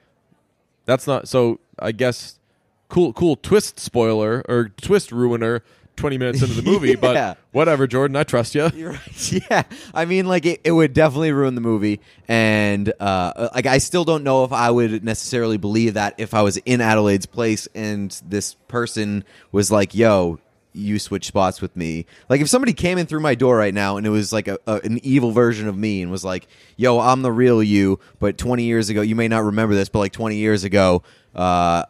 that's 0.85 1.07
not." 1.07 1.27
So 1.27 1.59
I 1.77 1.91
guess 1.91 2.39
cool, 2.87 3.11
cool 3.11 3.35
twist 3.35 3.79
spoiler 3.79 4.43
or 4.47 4.69
twist 4.69 5.11
ruiner. 5.11 5.61
Twenty 5.95 6.17
minutes 6.17 6.41
into 6.41 6.55
the 6.55 6.61
movie, 6.69 6.89
Yeah. 6.89 6.95
but 6.95 7.37
whatever, 7.51 7.87
Jordan. 7.87 8.15
I 8.15 8.23
trust 8.23 8.55
you. 8.55 8.69
You're 8.73 8.91
right. 8.93 9.31
Yeah, 9.49 9.63
I 9.93 10.05
mean, 10.05 10.25
like 10.27 10.45
it, 10.45 10.61
it 10.63 10.71
would 10.71 10.93
definitely 10.93 11.31
ruin 11.31 11.55
the 11.55 11.61
movie, 11.61 11.99
and 12.27 12.91
uh, 12.99 13.49
like 13.53 13.65
I 13.67 13.77
still 13.77 14.03
don't 14.03 14.23
know 14.23 14.43
if 14.43 14.51
I 14.51 14.71
would 14.71 15.03
necessarily 15.03 15.57
believe 15.57 15.93
that 15.93 16.15
if 16.17 16.33
I 16.33 16.41
was 16.41 16.57
in 16.57 16.81
Adelaide's 16.81 17.25
place 17.27 17.67
and 17.75 18.11
this 18.27 18.55
person 18.67 19.23
was 19.51 19.71
like, 19.71 19.93
"Yo, 19.95 20.39
you 20.73 20.97
switch 20.99 21.27
spots 21.27 21.61
with 21.61 21.75
me." 21.77 22.05
Like 22.27 22.41
if 22.41 22.49
somebody 22.49 22.73
came 22.73 22.97
in 22.97 23.05
through 23.05 23.21
my 23.21 23.35
door 23.35 23.55
right 23.55 23.73
now 23.73 23.97
and 23.97 24.05
it 24.07 24.09
was 24.09 24.33
like 24.33 24.47
a, 24.47 24.57
a, 24.65 24.81
an 24.83 24.99
evil 25.05 25.31
version 25.31 25.67
of 25.67 25.77
me 25.77 26.01
and 26.01 26.09
was 26.11 26.25
like, 26.25 26.47
"Yo, 26.75 26.99
I'm 26.99 27.21
the 27.21 27.31
real 27.31 27.61
you," 27.61 27.99
but 28.19 28.37
20 28.37 28.63
years 28.63 28.89
ago, 28.89 29.01
you 29.01 29.15
may 29.15 29.27
not 29.27 29.43
remember 29.43 29.75
this, 29.75 29.89
but 29.89 29.99
like 29.99 30.11
20 30.13 30.35
years 30.37 30.63
ago, 30.63 31.03
uh, 31.35 31.83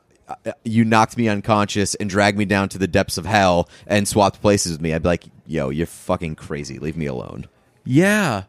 you 0.64 0.86
knocked 0.86 1.18
me 1.18 1.28
unconscious 1.28 1.96
and 1.96 2.10
dragged 2.10 2.38
me 2.38 2.46
down 2.46 2.70
to 2.70 2.78
the 2.78 2.88
depths 2.88 3.18
of 3.18 3.26
hell 3.26 3.70
and 3.88 4.08
swapped 4.08 4.42
places 4.42 4.74
with 4.74 4.82
me. 4.82 4.94
I'd 4.94 5.04
be 5.04 5.10
like, 5.10 5.24
"Yo, 5.46 5.70
you're 5.70 5.86
fucking 5.88 6.36
crazy. 6.36 6.80
Leave 6.80 6.96
me 6.98 7.06
alone." 7.06 7.48
Yeah, 7.86 8.44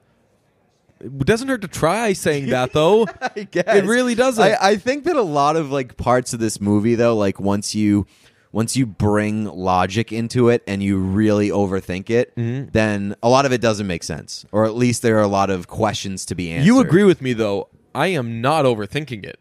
it 1.00 1.18
doesn't 1.26 1.48
hurt 1.48 1.62
to 1.62 1.68
try 1.68 2.12
saying 2.12 2.46
that 2.46 2.72
though. 2.72 3.06
I 3.20 3.42
guess 3.50 3.64
It 3.76 3.84
really 3.84 4.14
doesn't. 4.14 4.42
I, 4.42 4.56
I 4.60 4.76
think 4.76 5.04
that 5.04 5.16
a 5.16 5.22
lot 5.22 5.56
of 5.56 5.70
like 5.70 5.96
parts 5.96 6.32
of 6.32 6.40
this 6.40 6.60
movie, 6.60 6.94
though, 6.94 7.16
like 7.16 7.40
once 7.40 7.74
you 7.74 8.06
once 8.52 8.76
you 8.76 8.86
bring 8.86 9.44
logic 9.46 10.12
into 10.12 10.48
it 10.48 10.62
and 10.68 10.80
you 10.80 10.96
really 10.96 11.48
overthink 11.48 12.08
it, 12.08 12.34
Mm-hmm. 12.36 12.70
then 12.70 13.16
a 13.22 13.28
lot 13.28 13.46
of 13.46 13.52
it 13.52 13.60
doesn't 13.60 13.86
make 13.88 14.04
sense, 14.04 14.46
or 14.52 14.64
at 14.64 14.76
least 14.76 15.02
there 15.02 15.18
are 15.18 15.22
a 15.22 15.28
lot 15.28 15.50
of 15.50 15.66
questions 15.66 16.24
to 16.26 16.34
be 16.36 16.52
answered. 16.52 16.66
You 16.66 16.78
agree 16.80 17.02
with 17.04 17.20
me 17.20 17.32
though. 17.32 17.68
I 17.96 18.08
am 18.08 18.40
not 18.40 18.64
overthinking 18.64 19.24
it. 19.24 19.38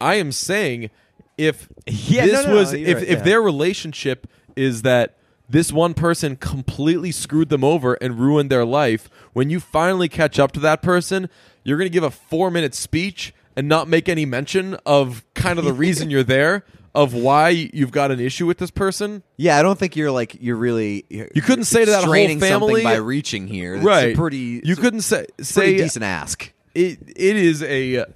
I 0.00 0.14
am 0.16 0.32
saying 0.32 0.90
if 1.38 1.68
Yeah, 1.86 2.26
this 2.26 2.44
no, 2.44 2.50
no, 2.50 2.56
was 2.56 2.72
you're 2.72 2.88
if 2.88 2.94
right, 2.96 3.02
if 3.04 3.18
yeah. 3.18 3.24
their 3.24 3.42
relationship 3.42 4.26
is 4.56 4.82
that 4.82 5.16
this 5.48 5.72
one 5.72 5.94
person 5.94 6.36
completely 6.36 7.12
screwed 7.12 7.48
them 7.50 7.62
over 7.62 7.94
and 7.94 8.18
ruined 8.18 8.50
their 8.50 8.64
life, 8.64 9.08
when 9.32 9.48
you 9.50 9.60
finally 9.60 10.08
catch 10.08 10.38
up 10.38 10.50
to 10.52 10.60
that 10.60 10.82
person, 10.82 11.28
you're 11.62 11.78
going 11.78 11.86
to 11.88 11.92
give 11.92 12.02
a 12.02 12.10
4-minute 12.10 12.74
speech 12.74 13.32
and 13.54 13.68
not 13.68 13.88
make 13.88 14.08
any 14.08 14.24
mention 14.26 14.74
of 14.84 15.24
kind 15.34 15.58
of 15.58 15.64
the 15.64 15.72
reason 15.72 16.10
you're 16.10 16.22
there 16.24 16.64
of 16.94 17.12
why 17.14 17.50
you've 17.50 17.90
got 17.92 18.10
an 18.10 18.18
issue 18.18 18.46
with 18.46 18.58
this 18.58 18.70
person. 18.70 19.22
Yeah, 19.36 19.58
I 19.58 19.62
don't 19.62 19.78
think 19.78 19.96
you're 19.96 20.10
like 20.10 20.36
you're 20.40 20.56
really 20.56 21.04
You 21.10 21.42
couldn't 21.42 21.64
say 21.64 21.84
to 21.84 21.90
that 21.90 22.04
whole 22.04 22.38
family- 22.40 22.82
by 22.82 22.96
reaching 22.96 23.46
here. 23.46 23.74
It's 23.76 23.84
right. 23.84 24.14
a 24.14 24.16
pretty. 24.16 24.62
You 24.64 24.74
couldn't 24.76 25.02
say 25.02 25.26
pretty 25.36 25.44
say 25.44 25.76
decent 25.76 26.04
ask. 26.04 26.52
it 26.74 26.98
it 27.14 27.36
is 27.36 27.62
a 27.62 28.06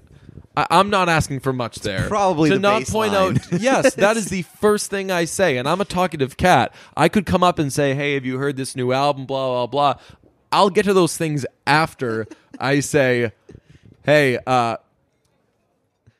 I, 0.61 0.67
I'm 0.79 0.91
not 0.91 1.09
asking 1.09 1.41
for 1.41 1.53
much 1.53 1.77
there. 1.81 2.09
probably 2.09 2.51
to 2.51 2.57
the 2.57 2.61
not 2.61 2.85
point 2.87 3.13
baseline. 3.13 3.53
out. 3.53 3.61
yes, 3.61 3.95
that 3.95 4.17
is 4.17 4.27
the 4.27 4.43
first 4.43 4.91
thing 4.91 5.11
I 5.11 5.25
say, 5.25 5.57
and 5.57 5.69
I'm 5.69 5.81
a 5.81 5.85
talkative 5.85 6.37
cat. 6.37 6.75
I 6.97 7.09
could 7.09 7.27
come 7.27 7.43
up 7.43 7.59
and 7.59 7.73
say, 7.73 7.95
"Hey, 7.95 8.15
have 8.15 8.27
you 8.27 8.39
heard 8.39 8.57
this 8.57 8.77
new 8.77 8.93
album?" 8.93 9.27
Blah 9.27 9.67
blah 9.67 9.67
blah. 9.67 10.03
I'll 10.53 10.71
get 10.71 10.85
to 10.85 10.95
those 10.95 11.17
things 11.17 11.47
after 11.67 12.27
I 12.61 12.81
say, 12.81 13.33
"Hey, 14.03 14.39
uh, 14.47 14.77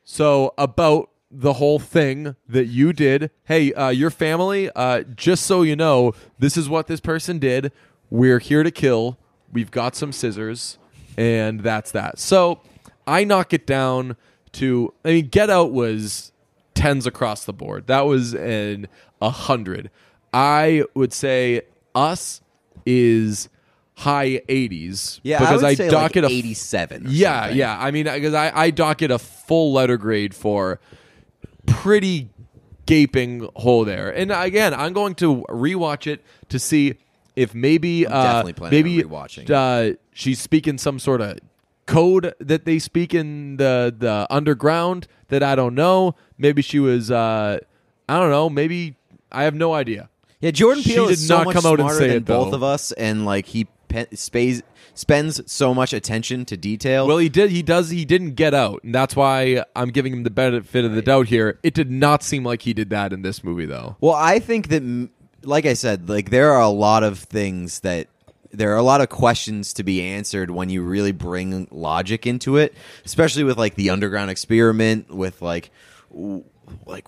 so 0.03 0.53
about 0.57 1.09
the 1.29 1.53
whole 1.53 1.79
thing 1.79 2.35
that 2.49 2.65
you 2.65 2.91
did. 2.91 3.31
Hey, 3.45 3.73
uh, 3.73 3.89
your 3.89 4.09
family. 4.09 4.69
Uh, 4.75 5.03
just 5.03 5.45
so 5.45 5.61
you 5.61 5.75
know, 5.75 6.13
this 6.39 6.57
is 6.57 6.67
what 6.67 6.87
this 6.87 6.99
person 6.99 7.39
did. 7.39 7.71
We're 8.09 8.39
here 8.39 8.63
to 8.63 8.71
kill. 8.71 9.17
We've 9.53 9.71
got 9.71 9.95
some 9.95 10.11
scissors, 10.11 10.77
and 11.15 11.61
that's 11.61 11.91
that. 11.91 12.19
So 12.19 12.59
I 13.07 13.23
knock 13.23 13.53
it 13.53 13.65
down 13.65 14.17
to. 14.53 14.93
I 15.05 15.09
mean, 15.09 15.27
Get 15.27 15.49
Out 15.49 15.71
was 15.71 16.31
tens 16.73 17.05
across 17.05 17.45
the 17.45 17.53
board. 17.53 17.87
That 17.87 18.01
was 18.01 18.33
an 18.33 18.87
a 19.21 19.29
hundred. 19.29 19.89
I 20.33 20.83
would 20.93 21.13
say 21.13 21.61
us 21.93 22.41
is 22.85 23.49
high 23.95 24.41
eighties. 24.49 25.19
Yeah, 25.23 25.39
because 25.39 25.63
I, 25.63 25.67
would 25.67 25.71
I 25.71 25.73
say 25.75 25.89
dock 25.89 26.01
like 26.03 26.17
it 26.17 26.23
a 26.23 26.27
f- 26.27 26.31
87. 26.31 27.05
or 27.05 27.09
yeah, 27.09 27.41
something. 27.41 27.57
yeah. 27.57 27.77
I 27.79 27.91
mean, 27.91 28.05
because 28.05 28.33
I, 28.33 28.51
I 28.55 28.69
dock 28.71 29.01
it 29.01 29.11
a 29.11 29.19
full 29.19 29.73
letter 29.73 29.97
grade 29.97 30.33
for 30.33 30.79
pretty 31.65 32.29
gaping 32.85 33.47
hole 33.55 33.85
there. 33.85 34.09
And 34.09 34.31
again, 34.31 34.73
I'm 34.73 34.93
going 34.93 35.15
to 35.15 35.45
rewatch 35.49 36.07
it 36.07 36.23
to 36.49 36.59
see 36.59 36.95
if 37.35 37.53
maybe 37.53 38.05
uh, 38.05 38.23
definitely 38.23 38.53
planning 38.53 38.83
maybe 38.83 39.03
on 39.03 39.09
rewatching. 39.09 39.49
uh, 39.49 39.95
she's 40.13 40.39
speaking 40.39 40.77
some 40.77 40.99
sort 40.99 41.21
of 41.21 41.37
code 41.85 42.33
that 42.39 42.65
they 42.65 42.79
speak 42.79 43.13
in 43.13 43.57
the 43.57 43.93
the 43.97 44.27
underground 44.29 45.07
that 45.29 45.43
I 45.43 45.55
don't 45.55 45.75
know. 45.75 46.15
Maybe 46.37 46.61
she 46.61 46.79
was 46.79 47.11
uh, 47.11 47.59
I 48.09 48.19
don't 48.19 48.29
know. 48.29 48.49
Maybe 48.49 48.95
I 49.31 49.43
have 49.43 49.55
no 49.55 49.73
idea. 49.73 50.09
Yeah, 50.39 50.51
Jordan 50.51 50.83
Peele 50.83 51.05
did 51.07 51.13
is 51.13 51.27
so 51.27 51.37
not 51.37 51.45
much 51.45 51.55
come 51.55 51.65
out 51.65 51.79
and 51.79 51.87
smarter 51.87 51.99
say 51.99 52.07
than 52.07 52.17
it, 52.17 52.25
both 52.25 52.49
though. 52.49 52.57
of 52.57 52.63
us, 52.63 52.91
and 52.93 53.25
like 53.25 53.45
he 53.45 53.67
pe- 53.89 54.07
spays, 54.07 54.63
spends 54.95 55.39
so 55.51 55.73
much 55.73 55.93
attention 55.93 56.45
to 56.45 56.57
detail. 56.57 57.05
Well, 57.07 57.19
he 57.19 57.29
did. 57.29 57.51
He 57.51 57.61
does. 57.61 57.91
He 57.91 58.05
didn't 58.05 58.31
get 58.31 58.53
out, 58.55 58.83
and 58.83 58.93
that's 58.93 59.15
why 59.15 59.63
I'm 59.75 59.89
giving 59.89 60.13
him 60.13 60.23
the 60.23 60.31
benefit 60.31 60.83
of 60.83 60.93
the 60.93 61.01
doubt 61.03 61.27
here. 61.27 61.59
It 61.61 61.75
did 61.75 61.91
not 61.91 62.23
seem 62.23 62.43
like 62.43 62.63
he 62.63 62.73
did 62.73 62.89
that 62.89 63.13
in 63.13 63.21
this 63.21 63.43
movie, 63.43 63.65
though. 63.67 63.97
Well, 64.01 64.15
I 64.15 64.39
think 64.39 64.69
that, 64.69 64.81
m- 64.81 65.11
like 65.43 65.67
I 65.67 65.73
said, 65.73 66.09
like 66.09 66.31
there 66.31 66.51
are 66.51 66.61
a 66.61 66.69
lot 66.69 67.03
of 67.03 67.19
things 67.19 67.81
that 67.81 68.07
there 68.53 68.71
are 68.73 68.77
a 68.77 68.83
lot 68.83 69.01
of 69.01 69.09
questions 69.09 69.73
to 69.73 69.83
be 69.83 70.01
answered 70.01 70.51
when 70.51 70.69
you 70.69 70.81
really 70.81 71.11
bring 71.11 71.67
logic 71.71 72.27
into 72.27 72.57
it, 72.57 72.73
especially 73.05 73.43
with 73.43 73.57
like 73.57 73.75
the 73.75 73.89
underground 73.89 74.29
experiment, 74.31 75.09
with 75.13 75.41
like, 75.41 75.71
like, 76.85 77.07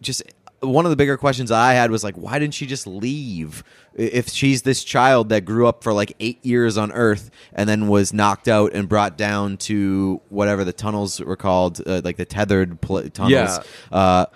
just 0.00 0.22
one 0.60 0.84
of 0.86 0.90
the 0.90 0.96
bigger 0.96 1.16
questions 1.16 1.50
I 1.50 1.74
had 1.74 1.90
was 1.90 2.02
like, 2.02 2.14
why 2.16 2.38
didn't 2.38 2.54
she 2.54 2.66
just 2.66 2.86
leave? 2.86 3.62
If 3.94 4.28
she's 4.28 4.62
this 4.62 4.84
child 4.84 5.28
that 5.30 5.44
grew 5.44 5.66
up 5.66 5.82
for 5.82 5.92
like 5.92 6.14
eight 6.20 6.44
years 6.44 6.76
on 6.76 6.92
Earth 6.92 7.30
and 7.52 7.68
then 7.68 7.88
was 7.88 8.12
knocked 8.12 8.48
out 8.48 8.72
and 8.74 8.88
brought 8.88 9.16
down 9.16 9.56
to 9.58 10.20
whatever 10.28 10.64
the 10.64 10.72
tunnels 10.72 11.20
were 11.20 11.36
called, 11.36 11.80
uh, 11.86 12.00
like 12.04 12.16
the 12.16 12.24
tethered 12.24 12.80
pl- 12.80 13.08
tunnels 13.10 13.32
Yeah. 13.32 13.58
uh, 13.90 14.26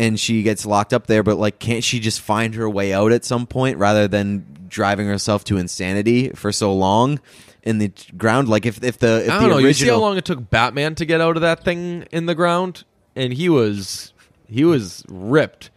and 0.00 0.18
she 0.18 0.42
gets 0.42 0.64
locked 0.64 0.92
up 0.94 1.06
there. 1.06 1.22
But 1.22 1.36
like, 1.38 1.58
can't 1.58 1.84
she 1.84 2.00
just 2.00 2.20
find 2.20 2.54
her 2.54 2.68
way 2.68 2.92
out 2.92 3.12
at 3.12 3.24
some 3.24 3.46
point 3.46 3.76
rather 3.78 4.08
than 4.08 4.66
driving 4.68 5.06
herself 5.06 5.44
to 5.44 5.58
insanity 5.58 6.30
for 6.30 6.50
so 6.52 6.72
long 6.74 7.20
in 7.62 7.78
the 7.78 7.92
ground? 8.16 8.48
Like, 8.48 8.64
if 8.66 8.82
if 8.82 8.98
the 8.98 9.24
if 9.26 9.30
I 9.30 9.40
don't 9.40 9.50
know. 9.50 9.58
You 9.58 9.72
see 9.72 9.88
how 9.88 9.98
long 9.98 10.16
it 10.16 10.24
took 10.24 10.48
Batman 10.50 10.94
to 10.96 11.04
get 11.04 11.20
out 11.20 11.36
of 11.36 11.42
that 11.42 11.64
thing 11.64 12.06
in 12.10 12.26
the 12.26 12.34
ground, 12.34 12.84
and 13.14 13.32
he 13.32 13.48
was 13.48 14.12
he 14.48 14.64
was 14.64 15.04
ripped. 15.08 15.70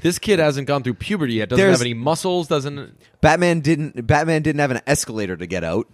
This 0.00 0.18
kid 0.18 0.38
hasn't 0.38 0.66
gone 0.66 0.82
through 0.82 0.94
puberty 0.94 1.34
yet. 1.34 1.50
Doesn't 1.50 1.62
There's- 1.62 1.76
have 1.78 1.82
any 1.84 1.92
muscles. 1.92 2.48
Doesn't. 2.48 2.96
Batman 3.20 3.60
didn't 3.60 4.06
Batman 4.06 4.40
didn't 4.40 4.60
have 4.60 4.70
an 4.70 4.80
escalator 4.86 5.36
to 5.36 5.46
get 5.46 5.62
out. 5.62 5.86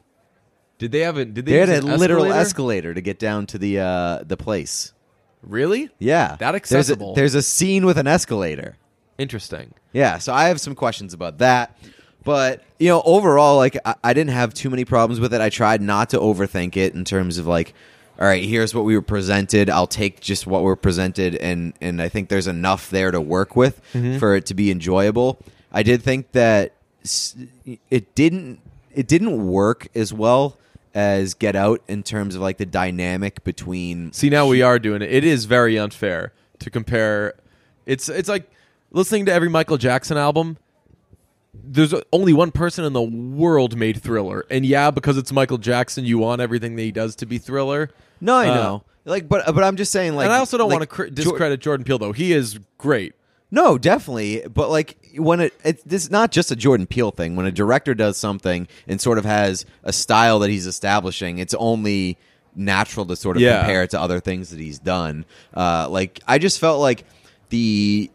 Did 0.79 0.92
they 0.92 1.00
have 1.00 1.16
a? 1.16 1.24
Did 1.24 1.44
they, 1.46 1.52
They 1.52 1.59
had 1.59 1.68
a 1.70 1.79
an 1.79 1.98
literal 1.98 2.26
escalator? 2.26 2.40
escalator 2.40 2.94
to 2.94 3.00
get 3.00 3.18
down 3.18 3.46
to 3.46 3.59
the 3.59 3.81
uh, 3.81 4.22
the 4.24 4.37
place. 4.37 4.92
Really? 5.46 5.90
Yeah, 5.98 6.37
That 6.38 6.52
There's 6.52 6.52
a- 6.52 6.56
accessible. 6.56 7.14
There's 7.14 7.35
a, 7.35 7.42
scene 7.42 7.87
with 7.87 7.98
an 7.98 8.06
escalator. 8.06 8.76
Interesting. 9.18 9.72
Yeah, 9.92 10.18
so 10.18 10.32
I 10.32 10.48
have 10.48 10.61
some 10.61 10.74
questions 10.74 11.14
about 11.14 11.38
that. 11.38 11.78
But, 12.24 12.64
you 12.78 12.88
know, 12.88 13.02
overall, 13.04 13.56
like, 13.56 13.78
I, 13.85 13.94
I 14.02 14.12
didn't 14.12 14.32
have 14.32 14.52
too 14.52 14.68
many 14.68 14.85
problems 14.85 15.20
with 15.20 15.32
it. 15.32 15.40
I 15.40 15.48
tried 15.48 15.80
not 15.80 16.11
to 16.11 16.18
overthink 16.18 16.76
it 16.76 16.92
in 16.94 17.04
terms 17.04 17.38
of, 17.38 17.46
like, 17.46 17.72
all 18.18 18.26
right, 18.26 18.42
here's 18.42 18.74
what 18.74 18.85
we 18.85 18.96
were 18.96 19.02
presented. 19.02 19.70
I'll 19.70 19.87
take 19.87 20.20
just 20.20 20.46
what 20.46 20.62
we're 20.62 20.76
presented, 20.76 21.37
and, 21.37 21.74
and 21.80 22.02
I 22.02 22.09
think 22.09 22.28
there's 22.28 22.48
enough 22.48 22.90
there 22.90 23.11
to 23.11 23.20
work 23.20 23.54
with 23.54 23.80
mm-hmm. 23.92 24.18
for 24.18 24.35
it 24.35 24.46
to 24.46 24.54
be 24.54 24.70
enjoyable. 24.70 25.38
I 25.70 25.82
did 25.82 26.02
think 26.02 26.32
that 26.32 26.72
it 27.90 28.14
didn't 28.14 28.61
it 28.94 29.06
didn't 29.06 29.46
work 29.46 29.88
as 29.94 30.12
well 30.12 30.56
as 30.96 31.35
Get 31.35 31.54
Out 31.54 31.82
in 31.87 32.02
terms 32.02 32.35
of 32.35 32.40
like 32.40 32.56
the 32.56 32.64
dynamic 32.64 33.44
between 33.44 34.12
See, 34.12 34.30
now 34.30 34.46
we 34.46 34.62
are 34.62 34.78
doing 34.78 35.02
it. 35.02 35.12
It 35.12 35.24
is 35.24 35.44
very 35.44 35.78
unfair 35.78 36.32
to 36.61 36.70
compare. 36.70 37.35
It's 37.85 38.09
it's 38.09 38.30
like 38.30 38.50
listening 38.90 39.26
to 39.26 39.32
every 39.32 39.50
Michael 39.50 39.76
Jackson 39.76 40.16
album. 40.16 40.56
There's 41.52 41.94
only 42.12 42.32
one 42.32 42.50
person 42.50 42.85
in 42.85 42.92
the 42.94 43.02
world 43.02 43.76
made 43.76 44.02
Thriller, 44.02 44.46
and 44.50 44.64
yeah, 44.64 44.90
because 44.90 45.18
it's 45.18 45.32
Michael 45.32 45.59
Jackson, 45.59 46.04
you 46.06 46.18
want 46.18 46.40
everything 46.40 46.76
that 46.76 46.82
he 46.82 46.92
does 46.92 47.14
to 47.16 47.26
be 47.26 47.38
Thriller. 47.38 47.90
No, 48.20 48.35
I 48.35 48.48
Uh, 48.48 48.54
know. 48.54 48.82
Like, 49.04 49.28
but 49.28 49.44
but 49.54 49.62
I'm 49.62 49.76
just 49.76 49.92
saying, 49.92 50.14
like, 50.16 50.24
and 50.24 50.32
I 50.32 50.38
also 50.38 50.56
don't 50.59 50.68
like, 50.68 50.78
want 50.80 50.82
to 50.90 50.94
cr- 50.96 51.06
discredit 51.06 51.61
Jordan 51.61 51.85
Peele, 51.85 51.98
though. 51.98 52.12
He 52.12 52.32
is 52.32 52.59
great. 52.78 53.14
No, 53.50 53.78
definitely. 53.78 54.42
But 54.52 54.70
like 54.70 54.96
when 55.16 55.40
it, 55.40 55.54
it 55.64 55.88
this 55.88 56.04
is 56.04 56.11
not 56.11 56.32
just 56.32 56.50
a 56.50 56.56
Jordan 56.56 56.87
Peele 56.87 57.11
thing. 57.12 57.37
When 57.37 57.46
a 57.46 57.52
director 57.52 57.94
does 57.94 58.16
something 58.16 58.66
and 58.88 59.00
sort 59.00 59.18
of 59.18 59.24
has 59.24 59.64
a 59.85 59.92
style 59.92 60.38
that 60.40 60.50
he's 60.50 60.66
establishing, 60.66 61.38
it's 61.38 61.54
only 61.54 62.18
natural 62.54 63.06
to 63.06 63.14
sort 63.16 63.37
of 63.37 63.42
Yeah. 63.42 63.61
compare 63.61 63.82
it 63.85 63.90
to 63.90 64.00
other 64.00 64.18
things 64.20 64.50
that 64.50 64.59
he's 64.59 64.78
done. 64.78 65.24
Uh, 65.54 65.88
like 65.88 66.20
I 66.26 66.38
just 66.38 66.59
felt 66.59 66.80
like 66.80 67.04
the 67.50 68.11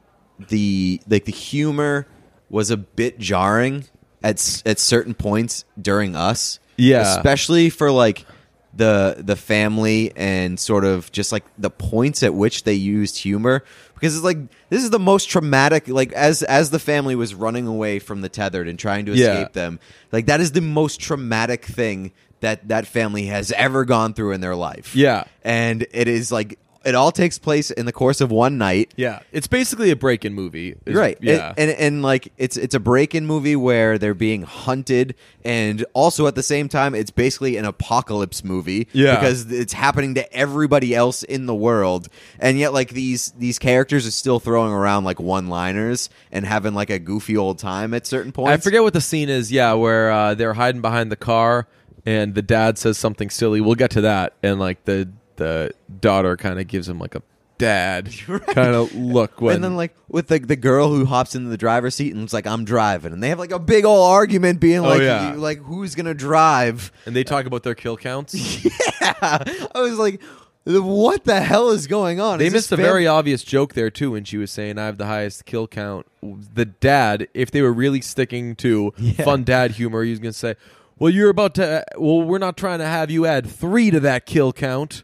the 0.49 0.99
like 1.07 1.25
the 1.25 1.31
humor 1.31 2.07
was 2.49 2.69
a 2.71 2.77
bit 2.77 3.17
jarring 3.19 3.85
at 4.23 4.35
s- 4.35 4.61
at 4.65 4.79
certain 4.79 5.13
points 5.13 5.63
during 5.81 6.15
us. 6.15 6.59
Yeah. 6.77 7.01
especially 7.15 7.69
for 7.69 7.91
like 7.91 8.25
the 8.73 9.15
the 9.19 9.35
family 9.35 10.11
and 10.15 10.59
sort 10.59 10.83
of 10.85 11.11
just 11.11 11.31
like 11.31 11.43
the 11.57 11.69
points 11.69 12.23
at 12.23 12.33
which 12.33 12.63
they 12.63 12.73
used 12.73 13.17
humor 13.19 13.63
because 14.01 14.15
it's 14.15 14.25
like 14.25 14.39
this 14.69 14.83
is 14.83 14.89
the 14.89 14.99
most 14.99 15.29
traumatic 15.29 15.87
like 15.87 16.11
as 16.13 16.41
as 16.43 16.71
the 16.71 16.79
family 16.79 17.15
was 17.15 17.33
running 17.35 17.67
away 17.67 17.99
from 17.99 18.21
the 18.21 18.29
tethered 18.29 18.67
and 18.67 18.77
trying 18.79 19.05
to 19.05 19.13
Yeah. 19.13 19.33
escape 19.33 19.53
them 19.53 19.79
like 20.11 20.25
that 20.25 20.41
is 20.41 20.51
the 20.53 20.61
most 20.61 20.99
traumatic 20.99 21.63
thing 21.63 22.11
that 22.41 22.67
that 22.69 22.87
family 22.87 23.27
has 23.27 23.51
ever 23.51 23.85
gone 23.85 24.13
through 24.15 24.31
in 24.31 24.41
their 24.41 24.55
life 24.55 24.95
Yeah. 24.95 25.25
and 25.43 25.85
it 25.93 26.07
is 26.07 26.31
like 26.31 26.57
it 26.83 26.95
all 26.95 27.11
takes 27.11 27.37
place 27.37 27.69
in 27.71 27.85
the 27.85 27.91
course 27.91 28.21
of 28.21 28.31
one 28.31 28.57
night. 28.57 28.93
Yeah, 28.95 29.19
it's 29.31 29.47
basically 29.47 29.91
a 29.91 29.95
break-in 29.95 30.33
movie, 30.33 30.75
is- 30.85 30.95
right. 30.95 31.17
Yeah, 31.21 31.53
and, 31.57 31.69
and 31.69 31.79
and 31.79 32.01
like 32.01 32.31
it's 32.37 32.57
it's 32.57 32.73
a 32.75 32.79
break-in 32.79 33.25
movie 33.25 33.55
where 33.55 33.97
they're 33.97 34.13
being 34.13 34.43
hunted 34.43 35.15
and 35.43 35.85
also 35.93 36.27
at 36.27 36.35
the 36.35 36.43
same 36.43 36.69
time 36.69 36.93
it's 36.95 37.11
basically 37.11 37.57
an 37.57 37.65
apocalypse 37.65 38.43
movie 38.43 38.87
Yeah. 38.93 39.15
because 39.15 39.51
it's 39.51 39.73
happening 39.73 40.15
to 40.15 40.33
everybody 40.33 40.95
else 40.95 41.23
in 41.23 41.45
the 41.45 41.55
world. 41.55 42.07
And 42.39 42.57
yet 42.57 42.73
like 42.73 42.89
these 42.89 43.31
these 43.37 43.59
characters 43.59 44.07
are 44.07 44.11
still 44.11 44.39
throwing 44.39 44.71
around 44.71 45.03
like 45.03 45.19
one-liners 45.19 46.09
and 46.31 46.45
having 46.45 46.73
like 46.73 46.89
a 46.89 46.99
goofy 46.99 47.37
old 47.37 47.59
time 47.59 47.93
at 47.93 48.05
certain 48.07 48.31
points. 48.31 48.51
I 48.51 48.57
forget 48.57 48.81
what 48.83 48.93
the 48.93 49.01
scene 49.01 49.29
is. 49.29 49.51
Yeah, 49.51 49.73
where 49.73 50.11
uh, 50.11 50.33
they're 50.35 50.53
hiding 50.53 50.81
behind 50.81 51.11
the 51.11 51.15
car, 51.15 51.67
and 52.05 52.33
the 52.35 52.41
dad 52.41 52.77
says 52.77 52.97
something 52.97 53.29
silly. 53.29 53.61
We'll 53.61 53.75
get 53.75 53.91
to 53.91 54.01
that, 54.01 54.33
and 54.43 54.59
like 54.59 54.85
the 54.85 55.09
the 55.37 55.71
daughter 55.99 56.35
kind 56.37 56.59
of 56.59 56.67
gives 56.67 56.87
him 56.87 56.99
like 56.99 57.15
a 57.15 57.21
dad 57.57 58.11
kind 58.47 58.73
of 58.75 58.91
look 58.95 59.39
when 59.39 59.53
and 59.53 59.63
then 59.63 59.75
like 59.75 59.95
with 60.07 60.27
the 60.29 60.39
the 60.39 60.55
girl 60.55 60.89
who 60.89 61.05
hops 61.05 61.35
into 61.35 61.47
the 61.47 61.57
driver's 61.57 61.93
seat 61.93 62.11
and 62.11 62.23
it's 62.23 62.33
like 62.33 62.47
I'm 62.47 62.65
driving 62.65 63.13
and 63.13 63.21
they 63.21 63.29
have 63.29 63.37
like 63.37 63.51
a 63.51 63.59
big 63.59 63.85
old 63.85 64.09
argument 64.11 64.59
being 64.59 64.79
oh, 64.79 64.83
like 64.89 65.01
Oh, 65.01 65.03
yeah. 65.03 65.33
like 65.37 65.59
who's 65.59 65.93
gonna 65.93 66.15
drive 66.15 66.91
and 67.05 67.15
they 67.15 67.23
talk 67.23 67.45
about 67.45 67.61
their 67.61 67.75
kill 67.75 67.97
counts. 67.97 68.33
yeah 68.65 69.13
I 69.21 69.81
was 69.81 69.99
like 69.99 70.21
what 70.63 71.23
the 71.23 71.39
hell 71.41 71.69
is 71.69 71.85
going 71.87 72.19
on 72.19 72.39
They 72.39 72.47
Is 72.47 72.53
missed 72.53 72.71
a 72.71 72.77
fam- 72.77 72.85
very 72.85 73.05
obvious 73.05 73.43
joke 73.43 73.73
there 73.75 73.91
too 73.91 74.11
when 74.11 74.23
she 74.23 74.37
was 74.37 74.49
saying 74.51 74.79
I 74.79 74.85
have 74.87 74.97
the 74.97 75.05
highest 75.07 75.45
kill 75.45 75.67
count. 75.67 76.05
The 76.21 76.65
dad, 76.65 77.27
if 77.33 77.49
they 77.51 77.61
were 77.63 77.73
really 77.73 78.01
sticking 78.01 78.55
to 78.57 78.93
Yeah. 78.97 79.23
fun 79.23 79.43
dad 79.43 79.71
humor, 79.71 80.03
he 80.03 80.11
was 80.11 80.19
going 80.19 80.33
to 80.33 80.37
say, 80.37 80.55
"Well, 80.99 81.11
you're 81.11 81.29
about 81.31 81.55
to. 81.55 81.83
Well, 81.97 82.21
we're 82.21 82.37
not 82.37 82.57
trying 82.57 82.77
to 82.77 82.85
have 82.85 83.09
you 83.09 83.25
add 83.25 83.47
three 83.47 83.89
to 83.89 83.99
that 84.01 84.27
kill 84.27 84.53
count. 84.53 85.03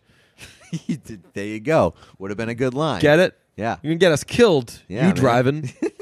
there 1.33 1.45
you 1.45 1.59
go. 1.59 1.93
Would 2.19 2.31
have 2.31 2.37
been 2.37 2.49
a 2.49 2.55
good 2.55 2.73
line. 2.73 3.01
Get 3.01 3.19
it? 3.19 3.37
Yeah. 3.55 3.77
You 3.81 3.89
can 3.89 3.97
get 3.97 4.11
us 4.11 4.23
killed. 4.23 4.81
Yeah, 4.87 5.01
you 5.01 5.07
man. 5.07 5.15
driving? 5.15 5.73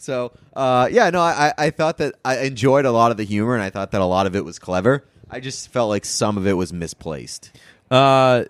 So, 0.00 0.32
uh, 0.56 0.88
yeah, 0.90 1.10
no, 1.10 1.20
I, 1.20 1.52
I 1.58 1.68
thought 1.68 1.98
that 1.98 2.14
I 2.24 2.38
enjoyed 2.38 2.86
a 2.86 2.90
lot 2.90 3.10
of 3.10 3.18
the 3.18 3.24
humor, 3.24 3.54
and 3.54 3.62
I 3.62 3.68
thought 3.68 3.90
that 3.90 4.00
a 4.00 4.06
lot 4.06 4.26
of 4.26 4.34
it 4.34 4.46
was 4.46 4.58
clever. 4.58 5.04
I 5.28 5.40
just 5.40 5.68
felt 5.68 5.90
like 5.90 6.06
some 6.06 6.38
of 6.38 6.46
it 6.46 6.54
was 6.54 6.72
misplaced. 6.72 7.50
Uh, 7.90 8.44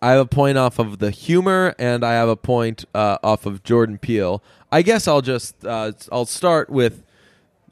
I 0.00 0.10
have 0.12 0.20
a 0.20 0.26
point 0.26 0.58
off 0.58 0.78
of 0.78 0.98
the 0.98 1.10
humor, 1.10 1.74
and 1.76 2.04
I 2.04 2.12
have 2.12 2.28
a 2.28 2.36
point 2.36 2.84
uh, 2.94 3.18
off 3.24 3.46
of 3.46 3.64
Jordan 3.64 3.98
Peele. 3.98 4.44
I 4.70 4.82
guess 4.82 5.08
I'll 5.08 5.22
just 5.22 5.66
uh, 5.66 5.90
I'll 6.12 6.24
start 6.24 6.70
with 6.70 7.02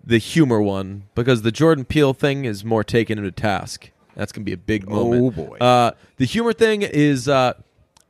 the 0.02 0.18
humor 0.18 0.61
one 0.61 1.04
because 1.14 1.42
the 1.42 1.52
Jordan 1.52 1.85
Peele 1.85 2.14
thing 2.14 2.44
is 2.44 2.64
more 2.64 2.83
taken 2.83 3.18
into 3.18 3.30
task. 3.30 3.90
That's 4.14 4.33
gonna 4.33 4.44
be 4.44 4.53
a 4.53 4.57
big 4.57 4.88
moment. 4.88 5.22
Oh, 5.22 5.31
boy. 5.31 5.57
Uh, 5.59 5.92
the 6.16 6.24
humor 6.24 6.53
thing 6.53 6.83
is, 6.83 7.29
uh, 7.29 7.55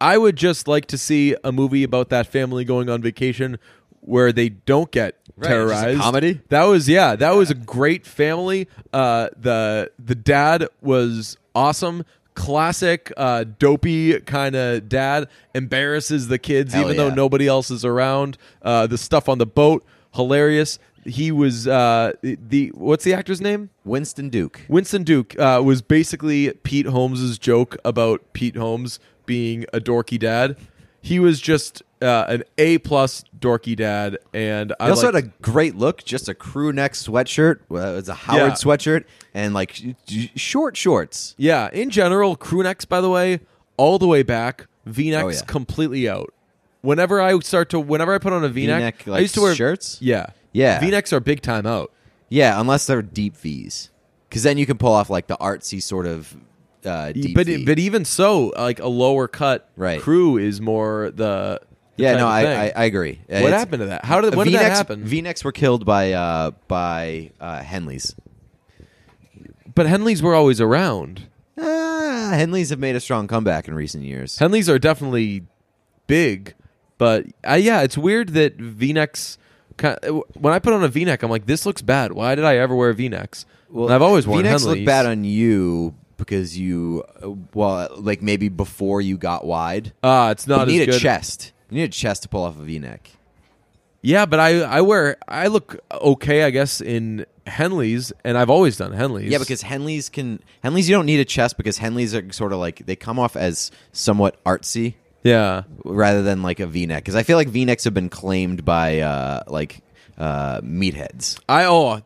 I 0.00 0.18
would 0.18 0.36
just 0.36 0.68
like 0.68 0.86
to 0.86 0.98
see 0.98 1.34
a 1.44 1.50
movie 1.52 1.82
about 1.84 2.08
that 2.10 2.26
family 2.26 2.64
going 2.64 2.90
on 2.90 3.00
vacation 3.02 3.58
where 4.00 4.32
they 4.32 4.50
don't 4.50 4.90
get 4.90 5.16
Right, 5.36 5.48
terrorized. 5.48 6.00
comedy? 6.00 6.40
That 6.50 6.64
was 6.64 6.88
yeah, 6.88 7.16
that 7.16 7.34
was 7.34 7.50
a 7.50 7.54
great 7.54 8.06
family. 8.06 8.68
Uh, 8.92 9.28
the 9.36 9.90
the 9.98 10.14
dad 10.14 10.68
was 10.82 11.36
awesome. 11.54 12.04
classic 12.34 13.12
uh, 13.16 13.44
dopey 13.58 14.20
kind 14.20 14.54
of 14.56 14.88
dad 14.88 15.28
embarrasses 15.54 16.28
the 16.28 16.38
kids 16.38 16.74
Hell 16.74 16.84
even 16.84 16.96
yeah. 16.96 17.08
though 17.08 17.14
nobody 17.14 17.46
else 17.48 17.70
is 17.70 17.84
around. 17.84 18.36
Uh, 18.62 18.86
the 18.86 18.98
stuff 18.98 19.28
on 19.28 19.38
the 19.38 19.46
boat, 19.46 19.84
hilarious. 20.14 20.78
He 21.04 21.30
was 21.30 21.66
uh, 21.68 22.12
the 22.22 22.68
what's 22.74 23.04
the 23.04 23.12
actor's 23.14 23.40
name? 23.40 23.70
Winston 23.84 24.28
Duke. 24.30 24.62
Winston 24.68 25.02
Duke 25.04 25.38
uh, 25.38 25.60
was 25.64 25.82
basically 25.82 26.52
Pete 26.62 26.86
Holmes's 26.86 27.38
joke 27.38 27.76
about 27.84 28.32
Pete 28.32 28.56
Holmes 28.56 28.98
being 29.26 29.64
a 29.72 29.80
dorky 29.80 30.18
dad. 30.18 30.56
He 31.02 31.18
was 31.20 31.38
just 31.40 31.82
uh, 32.00 32.24
an 32.28 32.44
A 32.56 32.78
plus 32.78 33.24
dorky 33.38 33.76
dad, 33.76 34.16
and 34.32 34.72
I 34.80 34.84
He 34.86 34.90
also 34.90 35.12
liked- 35.12 35.14
had 35.16 35.24
a 35.24 35.42
great 35.42 35.74
look, 35.76 36.02
just 36.04 36.28
a 36.30 36.34
crew 36.34 36.72
neck 36.72 36.92
sweatshirt. 36.94 37.58
Well, 37.68 37.98
it's 37.98 38.08
a 38.08 38.14
Howard 38.14 38.40
Yeah. 38.42 38.54
sweatshirt 38.54 39.04
and 39.34 39.52
like 39.52 39.72
sh- 39.74 39.88
sh- 40.08 40.28
short 40.36 40.76
shorts. 40.78 41.34
Yeah, 41.36 41.68
in 41.74 41.90
general, 41.90 42.36
crew 42.36 42.62
necks, 42.62 42.86
by 42.86 43.02
the 43.02 43.10
way, 43.10 43.40
all 43.76 43.98
the 43.98 44.06
way 44.06 44.22
back, 44.22 44.66
V 44.86 45.10
necks 45.10 45.24
Oh, 45.24 45.28
yeah. 45.28 45.40
completely 45.46 46.08
out. 46.08 46.32
Whenever 46.80 47.20
I 47.20 47.38
start 47.40 47.68
to, 47.70 47.80
whenever 47.80 48.14
I 48.14 48.18
put 48.18 48.32
on 48.32 48.42
a 48.44 48.48
V 48.48 48.66
neck, 48.66 48.78
V-neck, 48.78 49.04
I 49.06 49.10
like, 49.10 49.20
used 49.22 49.34
to 49.34 49.42
wear 49.42 49.54
shirts? 49.54 49.98
Yeah, 50.00 50.26
Yeah. 50.54 50.80
V 50.80 50.90
necks 50.90 51.12
are 51.12 51.20
big 51.20 51.42
time 51.42 51.66
out. 51.66 51.92
Yeah, 52.30 52.58
unless 52.58 52.86
they're 52.86 53.02
deep 53.02 53.36
V's, 53.36 53.90
because 54.28 54.42
then 54.42 54.56
you 54.56 54.64
can 54.64 54.78
pull 54.78 54.92
off 54.92 55.10
like 55.10 55.26
the 55.26 55.36
artsy 55.36 55.82
sort 55.82 56.06
of 56.06 56.34
uh, 56.84 57.12
deep 57.12 57.34
but 57.34 57.46
V. 57.46 57.64
but 57.66 57.78
even 57.78 58.04
so, 58.06 58.52
like 58.56 58.80
a 58.80 58.88
lower 58.88 59.28
cut 59.28 59.68
Right. 59.76 60.00
crew 60.00 60.38
is 60.38 60.60
more 60.60 61.10
the. 61.14 61.60
the 61.96 62.02
yeah, 62.02 62.12
type 62.12 62.18
no, 62.20 62.26
of 62.26 62.32
I, 62.32 62.42
thing. 62.42 62.58
I 62.76 62.82
I 62.82 62.84
agree. 62.86 63.20
What 63.28 63.52
happened 63.52 63.80
to 63.80 63.86
that? 63.86 64.04
How 64.06 64.20
did 64.22 64.34
when 64.34 64.46
did 64.46 64.54
that 64.54 64.58
V-necks, 64.60 64.76
happen? 64.78 65.04
V-necks 65.04 65.44
were 65.44 65.52
killed 65.52 65.84
by 65.84 66.12
uh, 66.12 66.52
by 66.66 67.30
uh, 67.40 67.60
Henleys. 67.60 68.14
but 69.74 69.86
Henleys 69.86 70.22
were 70.22 70.34
always 70.34 70.60
around. 70.60 71.28
Ah, 71.58 72.30
Henleys 72.34 72.70
have 72.70 72.78
made 72.78 72.96
a 72.96 73.00
strong 73.00 73.26
comeback 73.28 73.68
in 73.68 73.74
recent 73.74 74.02
years. 74.04 74.38
Henleys 74.38 74.68
are 74.68 74.78
definitely 74.78 75.44
big, 76.06 76.54
but 76.98 77.26
uh, 77.48 77.54
yeah, 77.54 77.82
it's 77.82 77.96
weird 77.98 78.30
that 78.30 78.56
V 78.56 78.92
necks. 78.92 79.38
When 79.80 80.52
I 80.52 80.58
put 80.58 80.72
on 80.72 80.84
a 80.84 80.88
V 80.88 81.04
neck, 81.04 81.22
I'm 81.22 81.30
like, 81.30 81.46
this 81.46 81.66
looks 81.66 81.82
bad. 81.82 82.12
Why 82.12 82.34
did 82.34 82.44
I 82.44 82.56
ever 82.56 82.74
wear 82.74 82.92
V 82.92 83.08
necks? 83.08 83.46
Well, 83.70 83.90
I've 83.90 84.02
always 84.02 84.26
worn 84.26 84.44
V-necks 84.44 84.62
Henleys. 84.62 84.66
look 84.66 84.84
bad 84.84 85.06
on 85.06 85.24
you 85.24 85.94
because 86.16 86.56
you, 86.56 87.02
uh, 87.22 87.30
well, 87.52 87.88
like 87.96 88.22
maybe 88.22 88.48
before 88.48 89.00
you 89.00 89.16
got 89.16 89.44
wide. 89.44 89.92
Ah, 90.02 90.30
it's 90.30 90.46
not 90.46 90.68
you 90.68 90.78
need 90.78 90.88
as 90.88 90.96
a 90.96 91.00
chest. 91.00 91.52
You 91.70 91.78
need 91.78 91.84
a 91.84 91.88
chest 91.88 92.22
to 92.22 92.28
pull 92.28 92.44
off 92.44 92.56
a 92.58 92.62
V-neck. 92.62 93.10
Yeah, 94.00 94.26
but 94.26 94.38
I 94.38 94.60
I 94.60 94.80
wear 94.82 95.16
I 95.26 95.46
look 95.46 95.80
okay, 95.90 96.44
I 96.44 96.50
guess, 96.50 96.80
in 96.82 97.24
Henleys, 97.46 98.12
and 98.22 98.36
I've 98.36 98.50
always 98.50 98.76
done 98.76 98.92
Henleys. 98.92 99.30
Yeah, 99.30 99.38
because 99.38 99.62
Henleys 99.62 100.12
can 100.12 100.40
Henleys 100.62 100.88
you 100.88 100.94
don't 100.94 101.06
need 101.06 101.20
a 101.20 101.24
chest 101.24 101.56
because 101.56 101.78
Henleys 101.78 102.14
are 102.14 102.30
sort 102.30 102.52
of 102.52 102.58
like 102.58 102.84
they 102.84 102.96
come 102.96 103.18
off 103.18 103.34
as 103.34 103.70
somewhat 103.92 104.42
artsy 104.44 104.94
yeah, 105.24 105.62
rather 105.84 106.22
than 106.22 106.42
like 106.42 106.60
a 106.60 106.66
V-neck 106.66 107.02
because 107.02 107.16
I 107.16 107.22
feel 107.22 107.38
like 107.38 107.48
V-necks 107.48 107.84
have 107.84 107.94
been 107.94 108.10
claimed 108.10 108.64
by 108.64 109.00
uh, 109.00 109.42
like 109.48 109.80
uh, 110.18 110.60
meatheads. 110.60 111.40
I 111.48 111.64
oh, 111.64 112.02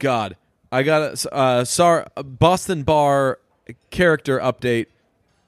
God, 0.00 0.36
I 0.70 0.82
got 0.82 1.24
a 1.24 1.34
uh, 1.34 1.64
sorry 1.64 2.04
Boston 2.16 2.82
Bar 2.82 3.38
character 3.90 4.40
update. 4.40 4.86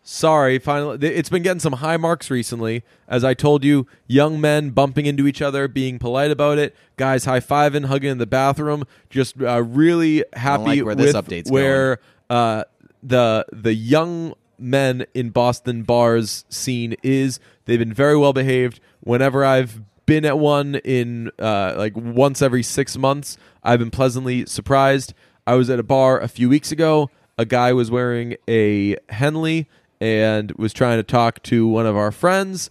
Sorry, 0.03 0.59
finally, 0.59 1.09
it's 1.09 1.29
been 1.29 1.43
getting 1.43 1.61
some 1.61 1.75
high 1.75 1.97
marks 1.97 2.31
recently. 2.31 2.85
As 3.07 3.23
I 3.23 3.35
told 3.35 3.65
you, 3.65 3.87
young 4.07 4.41
men 4.41 4.71
bumping 4.71 5.07
into 5.07 5.27
each 5.27 5.43
other, 5.43 5.69
being 5.69 5.99
polite 5.99 6.31
about 6.31 6.59
it, 6.59 6.75
guys 6.97 7.25
high 7.25 7.41
fiving, 7.41 7.87
hugging 7.87 8.13
in 8.13 8.19
the 8.19 8.27
bathroom. 8.27 8.85
Just 9.11 9.41
uh, 9.43 9.63
really 9.63 10.25
happy 10.33 10.63
like 10.63 10.85
where 10.85 10.95
this 10.95 11.15
with 11.15 11.27
update's 11.27 11.51
where 11.51 11.99
uh, 12.31 12.65
the 13.03 13.45
the 13.53 13.75
young 13.75 14.35
men 14.61 15.07
in 15.15 15.31
Boston 15.31 15.83
bars 15.83 16.45
scene 16.49 16.95
is. 17.03 17.41
They've 17.65 17.79
been 17.79 17.93
very 17.93 18.17
well 18.17 18.33
behaved. 18.33 18.81
Whenever 19.01 19.45
I've 19.45 19.81
been 20.07 20.25
at 20.25 20.39
one 20.39 20.77
in 20.77 21.31
uh, 21.39 21.75
like 21.77 21.97
once 21.97 22.43
every 22.43 22.63
six 22.63 22.97
months, 22.97 23.37
I've 23.63 23.79
been 23.79 23.91
pleasantly 23.91 24.47
surprised. 24.47 25.15
I 25.47 25.55
was 25.55 25.71
at 25.71 25.79
a 25.79 25.85
bar 25.85 26.21
a 26.21 26.29
few 26.29 26.49
weeks 26.49 26.73
ago. 26.73 27.11
A 27.39 27.45
guy 27.45 27.73
was 27.73 27.91
wearing 27.91 28.37
a 28.49 28.97
Henley 29.09 29.69
and 30.01 30.53
was 30.53 30.73
trying 30.73 30.99
to 30.99 31.03
talk 31.03 31.43
to 31.45 31.67
one 31.67 31.87
of 31.87 31.97
our 31.97 32.13
friends. 32.13 32.71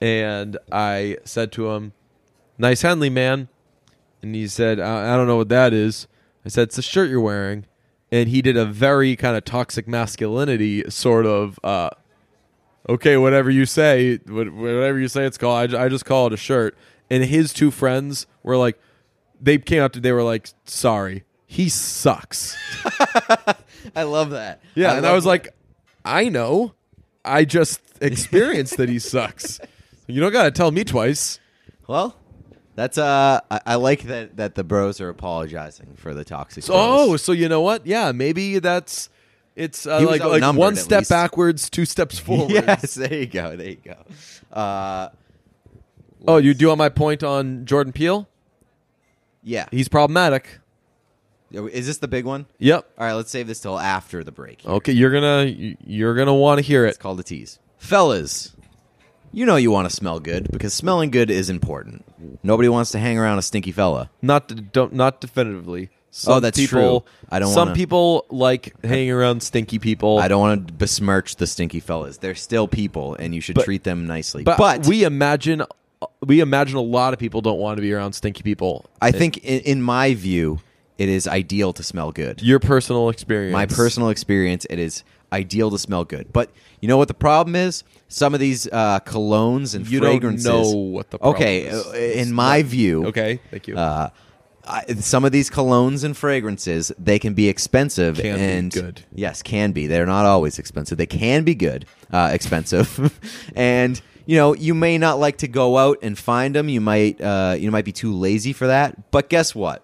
And 0.00 0.56
I 0.70 1.18
said 1.24 1.52
to 1.52 1.70
him, 1.70 1.92
Nice 2.56 2.82
Henley, 2.82 3.10
man. 3.10 3.48
And 4.22 4.34
he 4.34 4.48
said, 4.48 4.80
I, 4.80 5.12
I 5.12 5.16
don't 5.16 5.26
know 5.26 5.36
what 5.36 5.48
that 5.50 5.72
is. 5.72 6.06
I 6.44 6.48
said, 6.48 6.68
It's 6.68 6.78
a 6.78 6.82
shirt 6.82 7.10
you're 7.10 7.20
wearing. 7.20 7.66
And 8.10 8.28
he 8.28 8.40
did 8.42 8.56
a 8.56 8.64
very 8.64 9.16
kind 9.16 9.36
of 9.36 9.44
toxic 9.44 9.86
masculinity 9.86 10.88
sort 10.90 11.26
of, 11.26 11.58
uh, 11.62 11.90
okay, 12.88 13.16
whatever 13.16 13.50
you 13.50 13.66
say, 13.66 14.16
whatever 14.26 14.98
you 14.98 15.08
say 15.08 15.24
it's 15.26 15.36
called, 15.36 15.74
I, 15.74 15.84
I 15.84 15.88
just 15.88 16.04
call 16.04 16.26
it 16.28 16.32
a 16.32 16.36
shirt. 16.38 16.76
And 17.10 17.24
his 17.24 17.52
two 17.52 17.70
friends 17.70 18.26
were 18.42 18.56
like, 18.56 18.78
they 19.40 19.58
came 19.58 19.82
up 19.82 19.92
to, 19.92 20.00
they 20.00 20.12
were 20.12 20.22
like, 20.22 20.48
sorry, 20.64 21.24
he 21.46 21.68
sucks. 21.68 22.56
I 23.96 24.02
love 24.02 24.30
that. 24.30 24.60
Yeah. 24.74 24.96
and 24.96 25.06
I 25.06 25.12
was 25.14 25.24
like, 25.26 25.48
I 26.04 26.28
know. 26.28 26.74
I 27.24 27.44
just 27.44 27.80
experienced 28.00 28.76
that 28.78 28.88
he 28.88 28.98
sucks. 28.98 29.60
You 30.06 30.20
don't 30.20 30.32
got 30.32 30.44
to 30.44 30.50
tell 30.50 30.70
me 30.70 30.84
twice. 30.84 31.40
well, 31.86 32.16
that's 32.78 32.96
uh, 32.96 33.40
I, 33.50 33.60
I 33.66 33.74
like 33.74 34.02
that 34.04 34.36
that 34.36 34.54
the 34.54 34.62
bros 34.62 35.00
are 35.00 35.08
apologizing 35.08 35.94
for 35.96 36.14
the 36.14 36.24
toxic. 36.24 36.64
So, 36.64 36.74
oh, 36.76 37.16
so 37.16 37.32
you 37.32 37.48
know 37.48 37.60
what? 37.60 37.86
Yeah, 37.86 38.12
maybe 38.12 38.60
that's 38.60 39.08
it's 39.56 39.86
uh, 39.86 40.00
like 40.00 40.22
like 40.22 40.56
one 40.56 40.76
step 40.76 41.00
least. 41.00 41.10
backwards, 41.10 41.68
two 41.68 41.84
steps 41.84 42.18
forward. 42.18 42.50
yes, 42.52 42.94
there 42.94 43.12
you 43.14 43.26
go, 43.26 43.56
there 43.56 43.70
you 43.70 43.76
go. 43.84 43.96
Uh, 44.56 45.08
Oh, 46.26 46.38
you 46.38 46.54
do 46.54 46.68
want 46.68 46.78
my 46.78 46.88
point 46.88 47.22
on 47.22 47.64
Jordan 47.64 47.92
Peele? 47.92 48.28
yeah. 49.42 49.66
He's 49.70 49.88
problematic. 49.88 50.58
Is 51.50 51.86
this 51.86 51.98
the 51.98 52.08
big 52.08 52.26
one? 52.26 52.46
Yep. 52.58 52.86
All 52.98 53.06
right, 53.06 53.14
let's 53.14 53.30
save 53.30 53.46
this 53.46 53.60
till 53.60 53.78
after 53.78 54.22
the 54.22 54.32
break. 54.32 54.66
Okay, 54.66 54.92
you're 54.92 55.10
gonna 55.10 55.76
you're 55.86 56.14
gonna 56.14 56.34
want 56.34 56.58
to 56.58 56.62
hear 56.62 56.84
it. 56.84 56.88
It's 56.88 56.98
it. 56.98 57.00
called 57.00 57.18
a 57.20 57.22
tease. 57.22 57.58
Fellas, 57.78 58.54
you 59.32 59.46
know 59.46 59.56
you 59.56 59.70
want 59.70 59.88
to 59.88 59.94
smell 59.94 60.20
good 60.20 60.50
because 60.50 60.72
smelling 60.74 61.10
good 61.10 61.30
is 61.30 61.50
important. 61.50 62.04
Nobody 62.42 62.68
wants 62.68 62.90
to 62.92 62.98
hang 62.98 63.18
around 63.18 63.38
a 63.38 63.42
stinky 63.42 63.72
fella. 63.72 64.10
Not 64.22 64.72
don't 64.72 64.92
not 64.94 65.20
definitively. 65.20 65.90
Some 66.10 66.34
Oh, 66.34 66.40
that's 66.40 66.58
people, 66.58 67.00
true. 67.02 67.10
I 67.30 67.38
don't 67.38 67.52
Some 67.52 67.68
wanna- 67.68 67.76
people 67.76 68.24
like 68.30 68.74
hanging 68.82 69.10
around 69.10 69.42
stinky 69.42 69.78
people. 69.78 70.18
I 70.18 70.26
don't 70.28 70.40
want 70.40 70.66
to 70.68 70.72
besmirch 70.72 71.36
the 71.36 71.46
stinky 71.46 71.80
fellas. 71.80 72.16
They're 72.16 72.34
still 72.34 72.66
people, 72.66 73.14
and 73.16 73.34
you 73.34 73.42
should 73.42 73.56
But- 73.56 73.66
treat 73.66 73.84
them 73.84 74.06
nicely. 74.06 74.42
but, 74.42 74.56
But, 74.56 74.86
we 74.86 75.04
imagine 75.04 75.62
we 76.24 76.38
imagine 76.40 76.76
a 76.76 76.80
lot 76.80 77.12
of 77.12 77.18
people 77.18 77.40
don't 77.40 77.58
want 77.58 77.76
to 77.76 77.82
be 77.82 77.92
around 77.92 78.12
stinky 78.12 78.42
people. 78.42 78.86
I 79.02 79.10
think, 79.10 79.38
in, 79.38 79.60
in 79.60 79.82
my 79.82 80.14
view, 80.14 80.60
it 80.96 81.08
is 81.08 81.26
ideal 81.26 81.72
to 81.72 81.82
smell 81.82 82.12
good. 82.12 82.40
your 82.40 82.60
personal 82.60 83.08
experience. 83.08 83.52
My 83.52 83.66
personal 83.66 84.08
experience, 84.08 84.64
it 84.70 84.78
is 84.78 85.02
ideal 85.32 85.70
to 85.72 85.78
smell 85.78 86.04
good. 86.04 86.32
But 86.32 86.50
you 86.80 86.88
know 86.88 86.96
what 86.96 87.08
the 87.08 87.14
problem 87.14 87.56
is? 87.56 87.82
Some 88.08 88.32
of 88.34 88.40
these 88.40 88.66
uh, 88.72 89.00
colognes 89.00 89.74
and 89.74 89.86
You 89.86 90.00
don't 90.00 90.12
fragrances. 90.12 90.44
know 90.46 90.70
what 90.70 91.10
the 91.10 91.18
problem 91.18 91.36
okay, 91.36 91.62
is. 91.66 91.86
uh, 91.86 91.90
in 91.92 92.32
my 92.32 92.62
view, 92.62 93.06
Okay, 93.06 93.38
thank 93.50 93.68
you. 93.68 93.76
uh, 93.76 94.08
I, 94.66 94.84
some 94.94 95.24
of 95.24 95.32
these 95.32 95.48
colognes 95.50 96.04
and 96.04 96.16
fragrances 96.16 96.90
they 96.98 97.18
can 97.18 97.32
be 97.34 97.48
expensive 97.48 98.16
Can 98.16 98.36
be 98.36 98.42
and 98.42 98.72
good. 98.72 99.02
Yes, 99.14 99.42
can 99.42 99.72
be. 99.72 99.86
They're 99.86 100.06
not 100.06 100.24
always 100.26 100.58
expensive. 100.58 100.98
They 100.98 101.06
can 101.06 101.44
be 101.44 101.54
good, 101.54 101.86
uh, 102.12 102.30
expensive, 102.32 103.18
and 103.56 104.00
you 104.26 104.36
know 104.36 104.54
you 104.54 104.74
may 104.74 104.98
not 104.98 105.18
like 105.18 105.38
to 105.38 105.48
go 105.48 105.78
out 105.78 105.98
and 106.02 106.18
find 106.18 106.54
them. 106.54 106.68
You 106.68 106.80
might 106.82 107.18
uh, 107.20 107.56
you 107.58 107.70
might 107.70 107.84
be 107.86 107.92
too 107.92 108.12
lazy 108.14 108.52
for 108.52 108.66
that. 108.66 109.10
But 109.10 109.28
guess 109.30 109.54
what? 109.54 109.82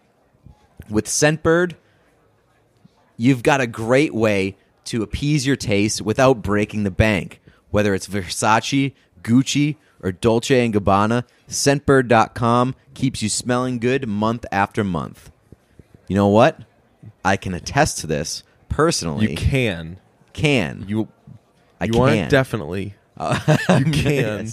With 0.90 1.06
Scentbird, 1.06 1.74
you've 3.16 3.42
got 3.42 3.60
a 3.60 3.66
great 3.66 4.14
way 4.14 4.56
to 4.86 5.02
appease 5.02 5.46
your 5.46 5.56
taste 5.56 6.02
without 6.02 6.42
breaking 6.42 6.84
the 6.84 6.90
bank. 6.90 7.40
Whether 7.74 7.92
it's 7.92 8.06
Versace, 8.06 8.92
Gucci, 9.24 9.74
or 10.00 10.12
Dolce 10.12 10.68
& 10.68 10.70
Gabbana, 10.70 11.24
Scentbird.com 11.48 12.76
keeps 12.94 13.20
you 13.20 13.28
smelling 13.28 13.80
good 13.80 14.06
month 14.06 14.46
after 14.52 14.84
month. 14.84 15.32
You 16.06 16.14
know 16.14 16.28
what? 16.28 16.60
I 17.24 17.36
can 17.36 17.52
attest 17.52 17.98
to 17.98 18.06
this 18.06 18.44
personally. 18.68 19.28
you 19.28 19.36
can. 19.36 19.98
Can. 20.32 20.84
You 20.86 21.08
I 21.80 21.86
you 21.86 21.94
can. 21.94 22.00
aren't 22.02 22.30
definitely. 22.30 22.94
you 23.20 23.84
can. 23.86 24.48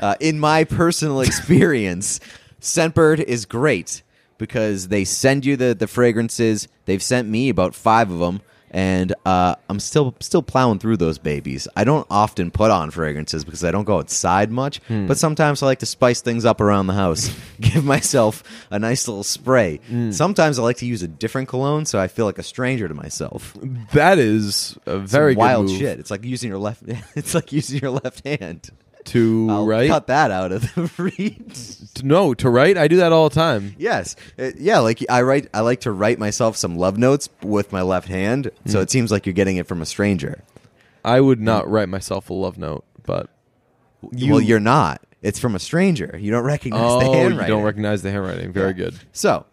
Uh, 0.00 0.14
in 0.18 0.40
my 0.40 0.64
personal 0.64 1.20
experience, 1.28 2.18
Scentbird 2.62 3.20
is 3.20 3.44
great 3.44 4.02
because 4.38 4.88
they 4.88 5.04
send 5.04 5.44
you 5.44 5.58
the, 5.58 5.74
the 5.74 5.86
fragrances. 5.86 6.66
They've 6.86 7.02
sent 7.02 7.28
me 7.28 7.50
about 7.50 7.74
five 7.74 8.10
of 8.10 8.20
them, 8.20 8.40
and 8.70 9.14
uh, 9.24 9.54
I'm 9.68 9.80
still 9.80 10.14
still 10.20 10.42
plowing 10.42 10.78
through 10.78 10.98
those 10.98 11.18
babies. 11.18 11.66
I 11.76 11.84
don't 11.84 12.06
often 12.10 12.50
put 12.50 12.70
on 12.70 12.90
fragrances 12.90 13.44
because 13.44 13.64
I 13.64 13.70
don't 13.70 13.84
go 13.84 13.98
outside 13.98 14.50
much, 14.50 14.78
Hmm. 14.88 15.06
but 15.06 15.18
sometimes 15.18 15.62
I 15.62 15.66
like 15.66 15.78
to 15.80 15.86
spice 15.86 16.20
things 16.20 16.44
up 16.44 16.60
around 16.60 16.86
the 16.86 16.94
house, 16.94 17.30
give 17.60 17.84
myself 17.84 18.42
a 18.70 18.78
nice 18.78 19.08
little 19.08 19.24
spray. 19.24 19.80
Hmm. 19.88 20.10
Sometimes 20.10 20.58
I 20.58 20.62
like 20.62 20.78
to 20.78 20.86
use 20.86 21.02
a 21.02 21.08
different 21.08 21.48
cologne, 21.48 21.86
so 21.86 21.98
I 21.98 22.08
feel 22.08 22.24
like 22.26 22.38
a 22.38 22.42
stranger 22.42 22.88
to 22.88 22.94
myself. 22.94 23.56
That 23.92 24.18
is 24.18 24.76
a 24.86 24.98
very 24.98 25.34
wild 25.34 25.66
move 25.66 25.78
shit. 25.78 25.98
It's 25.98 26.10
like 26.10 26.24
using 26.24 26.48
your 26.50 26.58
left. 26.58 26.82
It's 27.16 27.34
like 27.34 27.52
using 27.52 27.80
your 27.80 27.90
left 27.90 28.26
hand. 28.26 28.70
To 29.08 29.46
I'll 29.50 29.66
write. 29.66 29.88
cut 29.88 30.06
that 30.08 30.30
out 30.30 30.52
of 30.52 30.62
the 30.74 30.90
read. 30.98 32.04
No, 32.04 32.34
to 32.34 32.48
write. 32.48 32.76
I 32.78 32.88
do 32.88 32.96
that 32.98 33.12
all 33.12 33.28
the 33.28 33.34
time. 33.34 33.74
Yes, 33.78 34.16
Uh, 34.38 34.50
yeah. 34.56 34.78
Like 34.78 35.04
I 35.10 35.22
write, 35.22 35.48
I 35.52 35.60
like 35.60 35.80
to 35.82 35.92
write 35.92 36.18
myself 36.18 36.56
some 36.56 36.76
love 36.76 36.96
notes 36.98 37.28
with 37.42 37.72
my 37.72 37.82
left 37.82 38.08
hand, 38.08 38.50
so 38.66 38.80
it 38.80 38.90
seems 38.90 39.10
like 39.10 39.26
you're 39.26 39.32
getting 39.32 39.56
it 39.56 39.66
from 39.66 39.82
a 39.82 39.86
stranger. 39.86 40.42
I 41.04 41.20
would 41.20 41.40
not 41.40 41.68
write 41.70 41.88
myself 41.88 42.28
a 42.30 42.34
love 42.34 42.58
note, 42.58 42.84
but 43.04 43.28
well, 44.02 44.40
you're 44.40 44.60
not. 44.60 45.02
It's 45.22 45.38
from 45.38 45.54
a 45.54 45.58
stranger. 45.58 46.16
You 46.20 46.30
don't 46.30 46.44
recognize 46.44 46.80
oh, 46.80 47.00
the 47.00 47.06
you 47.06 47.12
handwriting. 47.12 47.48
don't 47.56 47.64
recognize 47.64 48.02
the 48.02 48.10
handwriting. 48.10 48.52
Very 48.52 48.72
good. 48.72 48.94
So, 49.12 49.46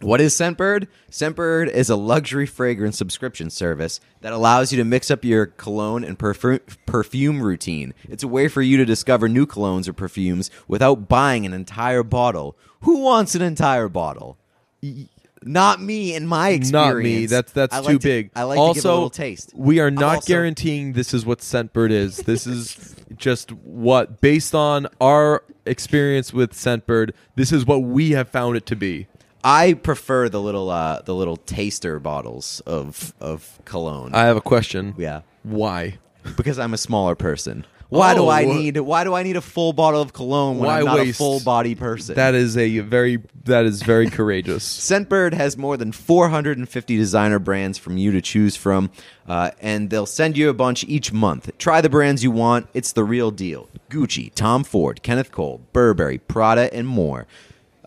what 0.00 0.20
is 0.20 0.34
Scentbird? 0.34 0.86
Scentbird 1.10 1.68
is 1.68 1.90
a 1.90 1.96
luxury 1.96 2.46
fragrance 2.46 2.96
subscription 2.96 3.50
service 3.50 4.00
that 4.20 4.32
allows 4.32 4.72
you 4.72 4.78
to 4.78 4.84
mix 4.84 5.10
up 5.10 5.24
your 5.24 5.46
cologne 5.46 6.04
and 6.04 6.18
perfu- 6.18 6.60
perfume 6.86 7.42
routine. 7.42 7.94
It's 8.08 8.22
a 8.22 8.28
way 8.28 8.48
for 8.48 8.62
you 8.62 8.76
to 8.76 8.84
discover 8.84 9.28
new 9.28 9.46
colognes 9.46 9.88
or 9.88 9.92
perfumes 9.92 10.50
without 10.68 11.08
buying 11.08 11.44
an 11.46 11.52
entire 11.52 12.02
bottle. 12.02 12.56
Who 12.82 13.00
wants 13.00 13.34
an 13.34 13.42
entire 13.42 13.88
bottle? 13.88 14.38
Y- 14.82 15.08
Not 15.42 15.80
me 15.80 16.14
in 16.14 16.26
my 16.26 16.50
experience. 16.50 16.72
Not 16.72 16.96
me. 17.02 17.26
That's 17.26 17.52
that's 17.52 17.74
I 17.74 17.78
like 17.78 17.86
too 17.88 17.98
to- 17.98 18.08
big. 18.08 18.30
I 18.36 18.42
like 18.44 18.56
to 18.58 18.74
give 18.74 18.84
a 18.84 18.92
little 18.92 19.10
taste. 19.10 19.52
We 19.54 19.78
are 19.80 19.90
not 19.90 20.16
also- 20.16 20.26
guaranteeing 20.32 20.92
this 20.94 21.14
is 21.14 21.24
what 21.24 21.38
Scentbird 21.40 21.90
is. 21.90 22.18
This 22.18 22.46
is 22.46 22.94
just 23.16 23.52
what, 23.52 24.20
based 24.20 24.54
on 24.54 24.86
our 25.00 25.42
experience 25.66 26.32
with 26.32 26.52
Scentbird, 26.54 27.10
this 27.36 27.52
is 27.52 27.64
what 27.66 27.78
we 27.82 28.12
have 28.12 28.28
found 28.28 28.56
it 28.56 28.66
to 28.66 28.76
be. 28.76 29.06
I 29.44 29.74
prefer 29.74 30.28
the 30.28 30.40
little 30.40 30.68
uh, 30.70 31.02
the 31.02 31.14
little 31.14 31.36
taster 31.36 31.98
bottles 32.00 32.60
of 32.66 33.14
of 33.20 33.58
cologne. 33.64 34.14
I 34.14 34.24
have 34.24 34.36
a 34.36 34.40
question. 34.42 34.94
yeah. 34.98 35.22
Why? 35.42 35.98
because 36.36 36.58
I'm 36.58 36.74
a 36.74 36.78
smaller 36.78 37.14
person. 37.14 37.64
Why 37.90 38.12
do 38.14 38.28
I 38.28 38.44
Oh. 38.44 38.52
need 38.52 38.76
why 38.80 39.02
do 39.04 39.14
I 39.14 39.22
need 39.22 39.36
a 39.36 39.40
full 39.40 39.72
bottle 39.72 40.02
of 40.02 40.12
cologne 40.12 40.58
when 40.58 40.66
Why 40.66 40.80
I'm 40.80 40.84
not 40.84 40.96
waste? 40.98 41.12
a 41.18 41.22
full 41.22 41.40
body 41.40 41.74
person? 41.74 42.16
That 42.16 42.34
is 42.34 42.54
a 42.58 42.80
very 42.80 43.22
that 43.44 43.64
is 43.64 43.82
very 43.82 44.10
courageous. 44.18 44.62
Scentbird 44.66 45.32
has 45.32 45.56
more 45.56 45.78
than 45.78 45.92
450 45.92 46.96
designer 46.98 47.38
brands 47.38 47.78
from 47.78 47.96
you 47.96 48.10
to 48.12 48.20
choose 48.20 48.56
from, 48.56 48.90
uh, 49.26 49.52
and 49.62 49.88
they'll 49.88 50.04
send 50.04 50.36
you 50.36 50.50
a 50.50 50.54
bunch 50.54 50.84
each 50.84 51.14
month. 51.14 51.50
Try 51.56 51.80
the 51.80 51.88
brands 51.88 52.22
you 52.22 52.30
want; 52.30 52.68
it's 52.74 52.92
the 52.92 53.04
real 53.04 53.30
deal. 53.30 53.70
Gucci, 53.88 54.34
Tom 54.34 54.64
Ford, 54.64 55.02
Kenneth 55.02 55.32
Cole, 55.32 55.62
Burberry, 55.72 56.18
Prada, 56.18 56.72
and 56.74 56.86
more. 56.86 57.26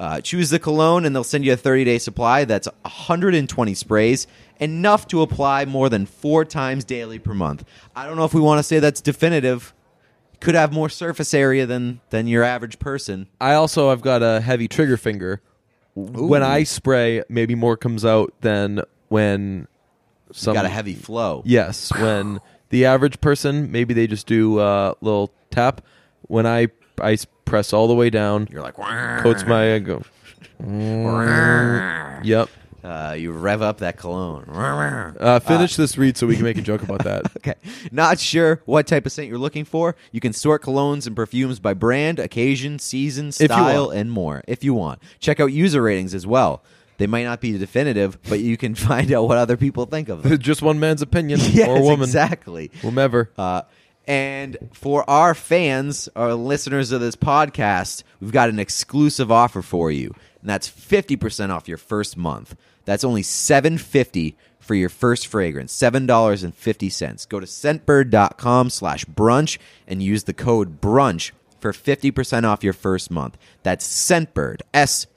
Uh, 0.01 0.19
choose 0.19 0.49
the 0.49 0.57
cologne, 0.57 1.05
and 1.05 1.15
they'll 1.15 1.23
send 1.23 1.45
you 1.45 1.53
a 1.53 1.55
30-day 1.55 1.99
supply. 1.99 2.43
That's 2.43 2.67
120 2.81 3.73
sprays, 3.75 4.25
enough 4.59 5.07
to 5.09 5.21
apply 5.21 5.65
more 5.65 5.89
than 5.89 6.07
four 6.07 6.43
times 6.43 6.83
daily 6.83 7.19
per 7.19 7.35
month. 7.35 7.63
I 7.95 8.07
don't 8.07 8.17
know 8.17 8.25
if 8.25 8.33
we 8.33 8.41
want 8.41 8.57
to 8.57 8.63
say 8.63 8.79
that's 8.79 8.99
definitive. 8.99 9.75
Could 10.39 10.55
have 10.55 10.73
more 10.73 10.89
surface 10.89 11.35
area 11.35 11.67
than 11.67 12.01
than 12.09 12.25
your 12.25 12.43
average 12.43 12.79
person. 12.79 13.27
I 13.39 13.53
also 13.53 13.91
have 13.91 14.01
got 14.01 14.23
a 14.23 14.41
heavy 14.41 14.67
trigger 14.67 14.97
finger. 14.97 15.39
When 15.93 16.41
I 16.41 16.63
spray, 16.63 17.21
maybe 17.29 17.53
more 17.53 17.77
comes 17.77 18.03
out 18.03 18.33
than 18.41 18.81
when 19.09 19.67
some 20.31 20.55
Got 20.55 20.65
a 20.65 20.69
heavy 20.69 20.95
flow. 20.95 21.43
Yes, 21.45 21.93
when 21.93 22.39
the 22.69 22.85
average 22.85 23.21
person 23.21 23.71
maybe 23.71 23.93
they 23.93 24.07
just 24.07 24.25
do 24.25 24.61
a 24.61 24.95
little 25.01 25.31
tap. 25.51 25.85
When 26.23 26.47
I 26.47 26.69
I 27.01 27.13
s- 27.13 27.25
press 27.45 27.73
all 27.73 27.87
the 27.87 27.95
way 27.95 28.09
down, 28.09 28.47
You're 28.51 28.61
like, 28.61 28.75
coats 28.75 29.45
my 29.45 29.75
I 29.75 29.79
go. 29.79 30.03
Yep. 32.23 32.49
Uh, 32.83 33.15
you 33.17 33.31
rev 33.31 33.61
up 33.61 33.77
that 33.77 33.97
cologne. 33.97 34.45
Uh, 34.49 35.39
finish 35.39 35.75
this 35.75 35.97
read 35.99 36.17
so 36.17 36.25
we 36.25 36.35
can 36.35 36.43
make 36.43 36.57
a 36.57 36.61
joke 36.63 36.81
about 36.81 37.03
that. 37.03 37.25
Okay. 37.37 37.53
Not 37.91 38.19
sure 38.19 38.61
what 38.65 38.85
type 38.87 39.05
of 39.05 39.11
scent 39.11 39.27
you're 39.27 39.37
looking 39.37 39.65
for? 39.65 39.95
You 40.11 40.19
can 40.19 40.33
sort 40.33 40.61
colognes 40.63 41.07
and 41.07 41.15
perfumes 41.15 41.59
by 41.59 41.73
brand, 41.73 42.19
occasion, 42.19 42.77
season, 42.79 43.27
you 43.27 43.31
style, 43.31 43.87
want. 43.87 43.97
and 43.97 44.11
more 44.11 44.43
if 44.47 44.63
you 44.63 44.73
want. 44.73 44.99
Check 45.19 45.39
out 45.39 45.47
user 45.47 45.81
ratings 45.81 46.13
as 46.15 46.25
well. 46.27 46.63
They 46.97 47.07
might 47.07 47.23
not 47.23 47.41
be 47.41 47.57
definitive, 47.57 48.19
but 48.29 48.39
you 48.41 48.57
can 48.57 48.75
find 48.89 49.11
out 49.11 49.27
what 49.27 49.37
other 49.39 49.57
people 49.57 49.85
think 49.85 50.09
of 50.09 50.21
them. 50.23 50.37
just 50.39 50.61
one 50.61 50.79
man's 50.79 51.01
opinion 51.01 51.39
yes, 51.41 51.67
or 51.67 51.81
woman, 51.81 52.03
exactly. 52.03 52.69
whomever. 52.81 53.31
Uh, 53.37 53.63
and 54.07 54.57
for 54.73 55.09
our 55.09 55.33
fans, 55.33 56.09
our 56.15 56.33
listeners 56.33 56.91
of 56.91 57.01
this 57.01 57.15
podcast, 57.15 58.03
we've 58.19 58.31
got 58.31 58.49
an 58.49 58.59
exclusive 58.59 59.31
offer 59.31 59.61
for 59.61 59.91
you, 59.91 60.13
and 60.41 60.49
that's 60.49 60.67
fifty 60.67 61.15
percent 61.15 61.51
off 61.51 61.67
your 61.67 61.77
first 61.77 62.17
month. 62.17 62.55
That's 62.85 63.03
only 63.03 63.23
seven 63.23 63.77
fifty 63.77 64.35
for 64.59 64.75
your 64.75 64.89
first 64.89 65.27
fragrance, 65.27 65.71
seven 65.71 66.05
dollars 66.05 66.43
and 66.43 66.55
fifty 66.55 66.89
cents. 66.89 67.25
Go 67.25 67.39
to 67.39 67.45
scentbird.com 67.45 68.69
slash 68.69 69.05
brunch 69.05 69.57
and 69.87 70.01
use 70.01 70.23
the 70.23 70.33
code 70.33 70.81
brunch 70.81 71.31
for 71.59 71.73
fifty 71.73 72.11
percent 72.11 72.45
off 72.45 72.63
your 72.63 72.73
first 72.73 73.11
month. 73.11 73.37
That's 73.63 73.87
Scentbird, 73.87 74.61
S 74.73 75.07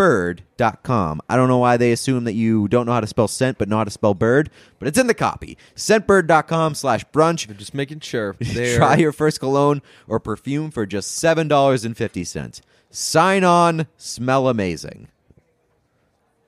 C 0.00 0.04
E 0.04 0.30
N 0.30 0.36
T 0.36 0.42
bird.com. 0.60 1.20
I 1.28 1.36
don't 1.36 1.48
know 1.48 1.58
why 1.58 1.76
they 1.76 1.92
assume 1.92 2.24
that 2.24 2.32
you 2.32 2.68
don't 2.68 2.86
know 2.86 2.92
how 2.92 3.00
to 3.00 3.06
spell 3.06 3.28
scent 3.28 3.58
but 3.58 3.68
know 3.68 3.76
how 3.76 3.84
to 3.84 3.90
spell 3.90 4.14
bird, 4.14 4.50
but 4.78 4.88
it's 4.88 4.98
in 4.98 5.06
the 5.06 5.14
copy. 5.14 5.58
Scentbird.com 5.76 6.74
slash 6.74 7.04
brunch. 7.12 7.54
Just 7.56 7.74
making 7.74 8.00
sure. 8.00 8.36
There. 8.60 8.78
Try 8.78 8.96
your 8.96 9.12
first 9.12 9.38
cologne 9.38 9.80
or 10.08 10.18
perfume 10.18 10.70
for 10.70 10.84
just 10.84 11.22
$7.50. 11.22 12.60
Sign 12.90 13.44
on, 13.44 13.86
smell 13.96 14.48
amazing. 14.48 15.08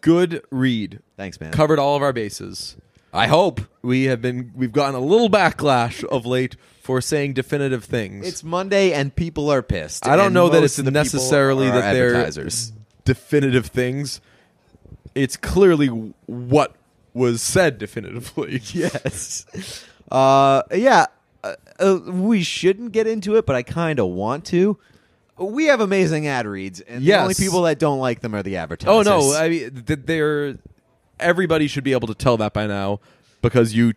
Good 0.00 0.42
read. 0.50 1.00
Thanks, 1.16 1.40
man. 1.40 1.52
Covered 1.52 1.78
all 1.78 1.94
of 1.94 2.02
our 2.02 2.12
bases. 2.12 2.76
I 3.12 3.28
hope. 3.28 3.60
We 3.82 4.04
have 4.04 4.20
been 4.20 4.52
we've 4.54 4.72
gotten 4.72 4.94
a 4.94 5.00
little 5.00 5.28
backlash 5.28 6.02
of 6.04 6.26
late 6.26 6.56
for 6.80 7.00
saying 7.00 7.34
definitive 7.34 7.84
things. 7.84 8.26
It's 8.26 8.42
Monday 8.42 8.92
and 8.92 9.14
people 9.14 9.50
are 9.50 9.62
pissed. 9.62 10.06
I 10.06 10.16
don't 10.16 10.32
know 10.32 10.48
that 10.48 10.64
it's 10.64 10.78
of 10.78 10.86
the 10.86 10.90
people 10.90 11.02
necessarily 11.04 11.66
that 11.68 11.92
they're 11.92 12.14
advertisers. 12.14 12.72
Definitive 13.04 13.66
things. 13.66 14.20
It's 15.14 15.36
clearly 15.36 15.88
what 16.26 16.74
was 17.14 17.42
said 17.42 17.78
definitively. 17.78 18.60
yes. 18.72 19.46
Uh, 20.10 20.62
yeah. 20.74 21.06
Uh, 21.44 21.54
uh, 21.80 21.98
we 22.06 22.42
shouldn't 22.42 22.92
get 22.92 23.06
into 23.06 23.36
it, 23.36 23.46
but 23.46 23.56
I 23.56 23.62
kind 23.62 23.98
of 23.98 24.06
want 24.08 24.44
to. 24.46 24.78
We 25.38 25.66
have 25.66 25.80
amazing 25.80 26.26
ad 26.28 26.46
reads, 26.46 26.80
and 26.80 27.02
Yes. 27.02 27.16
the 27.18 27.22
only 27.22 27.34
people 27.34 27.62
that 27.62 27.78
don't 27.78 27.98
like 27.98 28.20
them 28.20 28.34
are 28.34 28.42
the 28.44 28.56
advertisers. 28.56 28.94
Oh 28.94 29.02
no! 29.02 29.34
I 29.34 29.48
mean, 29.48 29.82
th- 29.84 30.00
they're 30.04 30.56
everybody 31.18 31.66
should 31.66 31.82
be 31.84 31.92
able 31.92 32.06
to 32.08 32.14
tell 32.14 32.36
that 32.36 32.52
by 32.52 32.66
now 32.66 33.00
because 33.40 33.74
you 33.74 33.94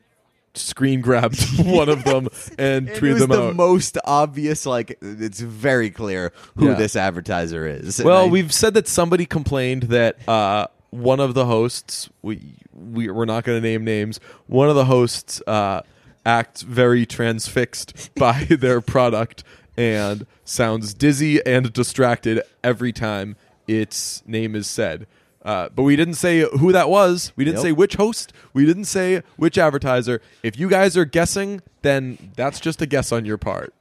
screen 0.58 1.02
grabbed 1.02 1.40
one 1.66 1.90
of 1.90 2.04
them 2.04 2.28
and 2.58 2.90
it 2.90 3.02
tweeted 3.02 3.14
was 3.14 3.22
them 3.22 3.30
the 3.30 3.44
out. 3.50 3.56
most 3.56 3.98
obvious. 4.06 4.66
Like 4.66 4.98
it's 5.02 5.40
very 5.40 5.90
clear 5.90 6.32
who 6.58 6.68
Yeah. 6.70 6.74
this 6.76 6.96
advertiser 6.96 7.68
is. 7.68 8.00
And 8.00 8.08
well, 8.08 8.26
I- 8.26 8.30
we've 8.30 8.54
said 8.54 8.74
that 8.76 8.88
somebody 8.88 9.26
complained 9.26 9.84
that 9.84 10.18
uh, 10.28 10.68
one 10.92 11.20
of 11.20 11.34
the 11.34 11.46
hosts 11.46 12.10
we, 12.22 12.56
we 12.74 13.10
we're 13.10 13.26
not 13.26 13.44
going 13.44 13.62
to 13.62 13.68
name 13.68 13.84
names. 13.84 14.20
One 14.48 14.70
of 14.70 14.76
the 14.76 14.86
hosts 14.86 15.42
uh, 15.48 15.82
acts 16.26 16.62
very 16.62 17.06
transfixed 17.06 18.14
by 18.16 18.44
their 18.50 18.82
product 18.82 19.44
and 19.78 20.26
sounds 20.46 20.94
dizzy 20.94 21.46
and 21.46 21.72
distracted 21.74 22.42
every 22.64 22.94
time 22.94 23.36
its 23.68 24.24
name 24.26 24.56
is 24.56 24.68
said. 24.68 25.06
Uh, 25.46 25.70
but 25.76 25.84
we 25.84 25.96
didn't 25.96 26.16
say 26.16 26.40
who 26.58 26.72
that 26.72 26.90
was. 26.90 27.32
We 27.36 27.46
didn't 27.46 27.58
Nope. 27.58 27.64
say 27.66 27.72
which 27.72 27.96
host. 27.96 28.34
We 28.54 28.66
didn't 28.66 28.86
say 28.86 29.22
which 29.38 29.58
advertiser. 29.60 30.20
If 30.44 30.60
you 30.60 30.68
guys 30.68 30.98
are 30.98 31.06
guessing, 31.06 31.62
then 31.84 32.32
that's 32.36 32.60
just 32.60 32.82
a 32.82 32.88
guess 32.88 33.12
on 33.12 33.26
your 33.26 33.38
part. 33.38 33.72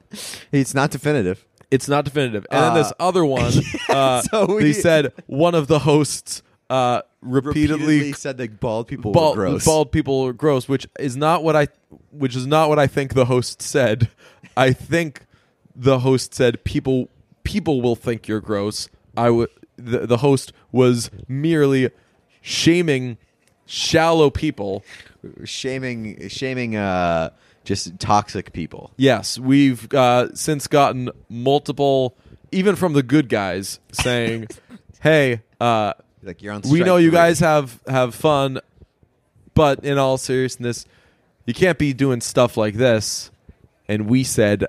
it's 0.51 0.73
not 0.75 0.91
definitive. 0.91 1.43
It's 1.71 1.87
not 1.89 2.05
definitive. 2.05 2.45
And 2.51 2.61
then 2.63 2.73
this 2.75 2.91
Uh, 2.91 3.07
other 3.07 3.25
one, 3.25 3.51
uh, 3.89 4.21
so 4.21 4.45
we- 4.45 4.61
they 4.63 4.73
said 4.73 5.11
one 5.25 5.55
of 5.55 5.65
the 5.67 5.79
hosts 5.79 6.43
uh, 6.69 7.01
repeatedly, 7.21 7.85
Repeatedly 7.85 8.13
said 8.13 8.37
that 8.37 8.59
bald 8.59 8.87
people 8.87 9.11
bald, 9.11 9.37
were 9.37 9.49
gross. 9.49 9.65
bald 9.65 9.91
people 9.91 10.25
are 10.27 10.33
gross, 10.33 10.69
which 10.69 10.87
is 10.99 11.17
not 11.17 11.43
what 11.43 11.55
I, 11.55 11.67
which 12.11 12.35
is 12.35 12.45
not 12.47 12.69
what 12.69 12.77
I 12.79 12.87
think 12.87 13.13
the 13.15 13.25
host 13.25 13.61
said. 13.61 14.09
I 14.57 14.71
think 14.71 15.25
the 15.75 15.99
host 15.99 16.33
said 16.35 16.63
people 16.63 17.09
people 17.43 17.81
will 17.81 17.95
think 17.95 18.27
you're 18.27 18.39
gross. 18.41 18.87
I 19.17 19.29
would 19.31 19.49
the, 19.77 20.05
the 20.07 20.17
host 20.17 20.53
was 20.71 21.09
merely 21.27 21.89
shaming 22.41 23.17
shallow 23.65 24.29
people. 24.29 24.83
shaming, 25.43 26.27
shaming, 26.29 26.75
uh, 26.75 27.31
just 27.63 27.99
toxic 27.99 28.53
people. 28.53 28.91
Yes, 28.97 29.39
we've 29.39 29.91
uh, 29.93 30.33
since 30.35 30.67
gotten 30.67 31.09
multiple, 31.29 32.15
even 32.51 32.75
from 32.75 32.93
the 32.93 33.03
good 33.03 33.27
guys, 33.29 33.79
saying, 33.91 34.47
"Hey, 35.01 35.41
uh, 35.59 35.93
Like 36.21 36.41
you're 36.41 36.53
on. 36.53 36.61
we 36.69 36.81
know 36.81 36.97
you 36.97 37.11
guys 37.11 37.39
have 37.39 37.81
have 37.87 38.13
fun, 38.13 38.59
but 39.55 39.83
in 39.83 39.97
all 39.97 40.17
seriousness, 40.17 40.85
you 41.45 41.53
can't 41.53 41.77
be 41.79 41.93
doing 41.93 42.21
stuff 42.21 42.55
like 42.57 42.75
this. 42.75 43.31
And 43.87 44.07
we 44.07 44.23
said, 44.23 44.65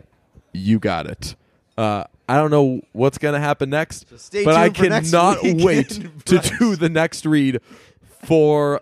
you 0.53 0.79
got 0.79 1.07
it. 1.07 1.37
Uh, 1.77 2.05
I 2.29 2.37
don't 2.37 2.51
know 2.51 2.81
what's 2.93 3.19
gonna 3.19 3.41
happen 3.41 3.71
next, 3.71 4.09
So 4.19 4.45
but 4.45 4.57
I 4.57 4.71
cannot 4.71 5.39
wait 5.43 5.91
to 6.27 6.39
do 6.59 6.77
the 6.77 6.89
next 6.89 7.25
read 7.25 7.61
for 8.25 8.81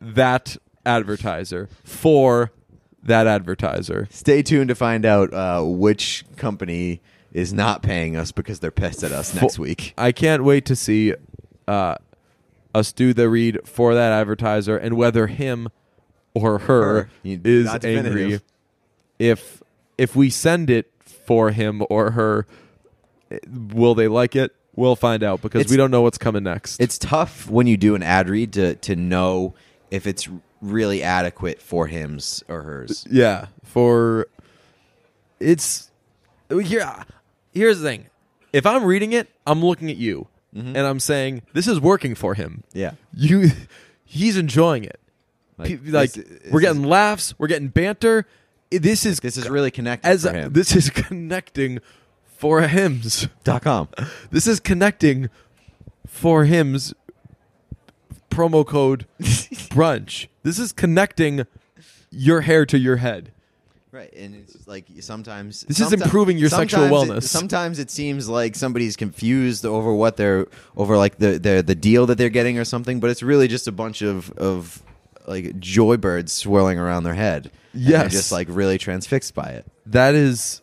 that 0.00 0.56
advertiser. 0.86 1.68
For 1.84 2.52
that 3.02 3.26
advertiser. 3.26 4.08
Stay 4.10 4.42
tuned 4.42 4.68
to 4.68 4.74
find 4.74 5.04
out 5.04 5.32
uh, 5.32 5.62
which 5.62 6.24
company 6.36 7.00
is 7.32 7.52
not 7.52 7.82
paying 7.82 8.16
us 8.16 8.32
because 8.32 8.60
they're 8.60 8.70
pissed 8.70 9.02
at 9.04 9.12
us 9.12 9.34
next 9.34 9.58
week. 9.58 9.94
I 9.98 10.12
can't 10.12 10.44
wait 10.44 10.64
to 10.66 10.76
see 10.76 11.14
uh, 11.66 11.96
us 12.74 12.92
do 12.92 13.12
the 13.12 13.28
read 13.28 13.60
for 13.64 13.94
that 13.94 14.12
advertiser 14.12 14.76
and 14.76 14.96
whether 14.96 15.26
him 15.26 15.68
or 16.34 16.58
her 16.60 16.82
Her. 16.82 17.10
Is 17.24 17.68
angry. 17.84 18.40
If 19.18 19.62
if 19.96 20.14
we 20.14 20.30
send 20.30 20.70
it 20.70 20.90
for 21.28 21.50
him 21.52 21.82
or 21.90 22.12
her, 22.12 22.46
will 23.72 23.94
they 23.94 24.08
like 24.08 24.34
it? 24.34 24.54
We'll 24.74 24.96
find 24.96 25.22
out 25.22 25.42
because 25.42 25.60
It's- 25.60 25.70
we 25.70 25.76
don't 25.76 25.90
know 25.90 26.00
what's 26.02 26.18
coming 26.18 26.44
next. 26.44 26.80
It's 26.80 26.96
tough 26.98 27.48
when 27.50 27.66
you 27.66 27.76
do 27.76 27.94
an 27.94 28.02
ad 28.02 28.28
read 28.28 28.52
to 28.54 28.74
to 28.76 28.96
know 28.96 29.54
if 29.90 30.06
it's 30.06 30.28
really 30.62 31.02
adequate 31.02 31.60
for 31.60 31.86
him's 31.88 32.42
or 32.48 32.62
hers. 32.62 33.06
yeah, 33.10 33.46
for 33.64 34.26
it's 35.40 35.90
here. 36.50 36.92
Here's 37.52 37.80
the 37.80 37.84
thing: 37.88 38.06
if 38.52 38.64
I'm 38.66 38.84
reading 38.84 39.12
it, 39.12 39.28
I'm 39.46 39.64
looking 39.64 39.90
at 39.90 39.96
you 39.96 40.26
Mm-hmm. 40.56 40.76
and 40.76 40.78
I'm 40.86 40.98
saying 40.98 41.42
this 41.52 41.68
is 41.68 41.78
working 41.78 42.14
for 42.14 42.32
him. 42.34 42.64
Yeah. 42.72 42.92
you 43.14 43.50
he's 44.06 44.38
enjoying 44.38 44.82
it 44.84 44.98
Like, 45.58 45.68
Pe- 45.84 45.90
like, 45.90 46.12
this- 46.12 46.24
this 46.24 46.50
we're 46.52 46.60
getting 46.62 46.82
is- 46.84 46.88
laughs 46.88 47.34
we're 47.38 47.48
getting 47.48 47.68
banter 47.68 48.26
this 48.70 49.06
is 49.06 49.20
This 49.20 49.36
is 49.36 49.48
really 49.48 49.70
connected 49.70 50.08
as 50.08 50.24
for 50.24 50.32
him. 50.32 50.52
this 50.52 50.74
is 50.74 50.90
connecting 50.90 51.80
for 52.36 52.62
Hims 52.62 53.28
dot 53.44 53.62
com. 53.62 53.88
this 54.30 54.46
is 54.46 54.60
connecting 54.60 55.28
for 56.06 56.44
Hims 56.44 56.94
promo 58.30 58.64
code 58.64 59.06
brunch 59.20 60.28
this 60.44 60.58
is 60.58 60.70
connecting 60.72 61.44
your 62.10 62.42
hair 62.42 62.64
to 62.64 62.78
your 62.78 62.96
head 62.96 63.32
Right, 63.90 64.12
and 64.14 64.34
it's 64.34 64.68
like 64.68 64.84
sometimes 65.00 65.62
This 65.62 65.80
is 65.80 65.94
improving 65.94 66.36
your 66.36 66.50
sexual 66.50 66.82
sometimes 66.88 67.10
wellness. 67.10 67.18
It, 67.18 67.28
sometimes 67.28 67.78
it 67.78 67.90
seems 67.90 68.28
like 68.28 68.54
somebody's 68.54 68.96
confused 68.96 69.64
over 69.64 69.94
what 69.94 70.18
they're 70.18 70.46
over, 70.76 70.98
like 70.98 71.16
the 71.16 71.38
the 71.38 71.62
the 71.66 71.74
deal 71.74 72.04
that 72.06 72.18
they're 72.18 72.28
getting 72.28 72.58
or 72.58 72.66
something, 72.66 73.00
but 73.00 73.08
it's 73.08 73.22
really 73.22 73.48
just 73.48 73.66
a 73.66 73.72
bunch 73.72 74.02
of 74.02 74.30
of 74.32 74.82
like 75.28 75.58
joy 75.60 75.96
birds 75.96 76.32
swirling 76.32 76.78
around 76.78 77.04
their 77.04 77.14
head. 77.14 77.50
and 77.72 77.82
Yes. 77.82 78.12
just 78.12 78.32
like 78.32 78.48
really 78.50 78.78
transfixed 78.78 79.34
by 79.34 79.50
it. 79.50 79.66
that 79.86 80.14
is 80.14 80.62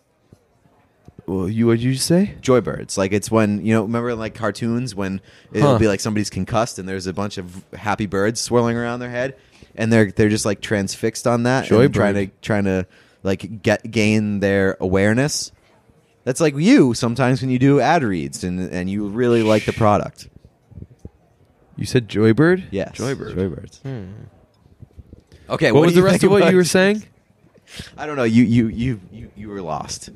well 1.28 1.48
you 1.50 1.66
what 1.68 1.74
did 1.78 1.84
you 1.84 1.96
say 1.96 2.36
Joy 2.42 2.62
birds, 2.62 2.98
like 2.98 3.12
it's 3.14 3.32
when 3.32 3.66
you 3.66 3.74
know, 3.74 3.82
remember 3.84 4.10
in 4.12 4.20
like 4.20 4.36
cartoons 4.36 4.94
when 4.94 5.22
it'll 5.54 5.74
Huh. 5.74 5.80
be 5.80 5.88
like 5.88 6.00
somebody's 6.00 6.30
concussed 6.30 6.78
and 6.80 6.88
there's 6.88 7.08
a 7.08 7.14
bunch 7.14 7.38
of 7.38 7.64
happy 7.74 8.06
birds 8.06 8.40
swirling 8.42 8.78
around 8.78 9.00
their 9.00 9.10
head, 9.10 9.36
and 9.76 9.92
they're 9.92 10.12
they're 10.12 10.30
just 10.30 10.46
like 10.46 10.62
transfixed 10.62 11.26
on 11.26 11.44
that, 11.44 11.66
Joy 11.66 11.86
and 11.86 11.94
trying 11.94 12.14
to 12.16 12.28
trying 12.42 12.66
to 12.66 12.86
like 13.24 13.62
get 13.64 13.90
gain 13.90 14.40
their 14.40 14.78
awareness. 14.80 15.52
That's 16.26 16.40
like 16.42 16.56
you 16.58 16.94
sometimes 16.94 17.42
when 17.42 17.50
you 17.50 17.58
do 17.60 17.80
ad 17.80 18.04
reads 18.04 18.44
and 18.44 18.60
and 18.72 18.88
you 18.90 19.08
really 19.08 19.42
like 19.42 19.66
the 19.66 19.74
product. 19.74 20.28
you 21.76 21.86
said 21.88 22.08
joybird 22.08 22.66
Yes, 22.72 22.98
joybird 22.98 23.34
Joybirds. 23.36 23.82
Hmm. 23.82 24.06
Okay, 25.50 25.72
what, 25.72 25.80
what, 25.80 25.86
was 25.88 25.96
the 25.96 26.04
rest 26.04 26.24
of 26.24 26.32
what 26.32 26.50
you 26.50 26.56
were 26.56 26.64
saying 26.64 27.04
I 27.98 28.06
don't 28.06 28.16
know. 28.16 28.24
You 28.24 28.44
you 28.44 28.68
you 28.68 29.02
you, 29.12 29.32
you 29.36 29.50
were 29.50 29.62
lost. 29.62 30.10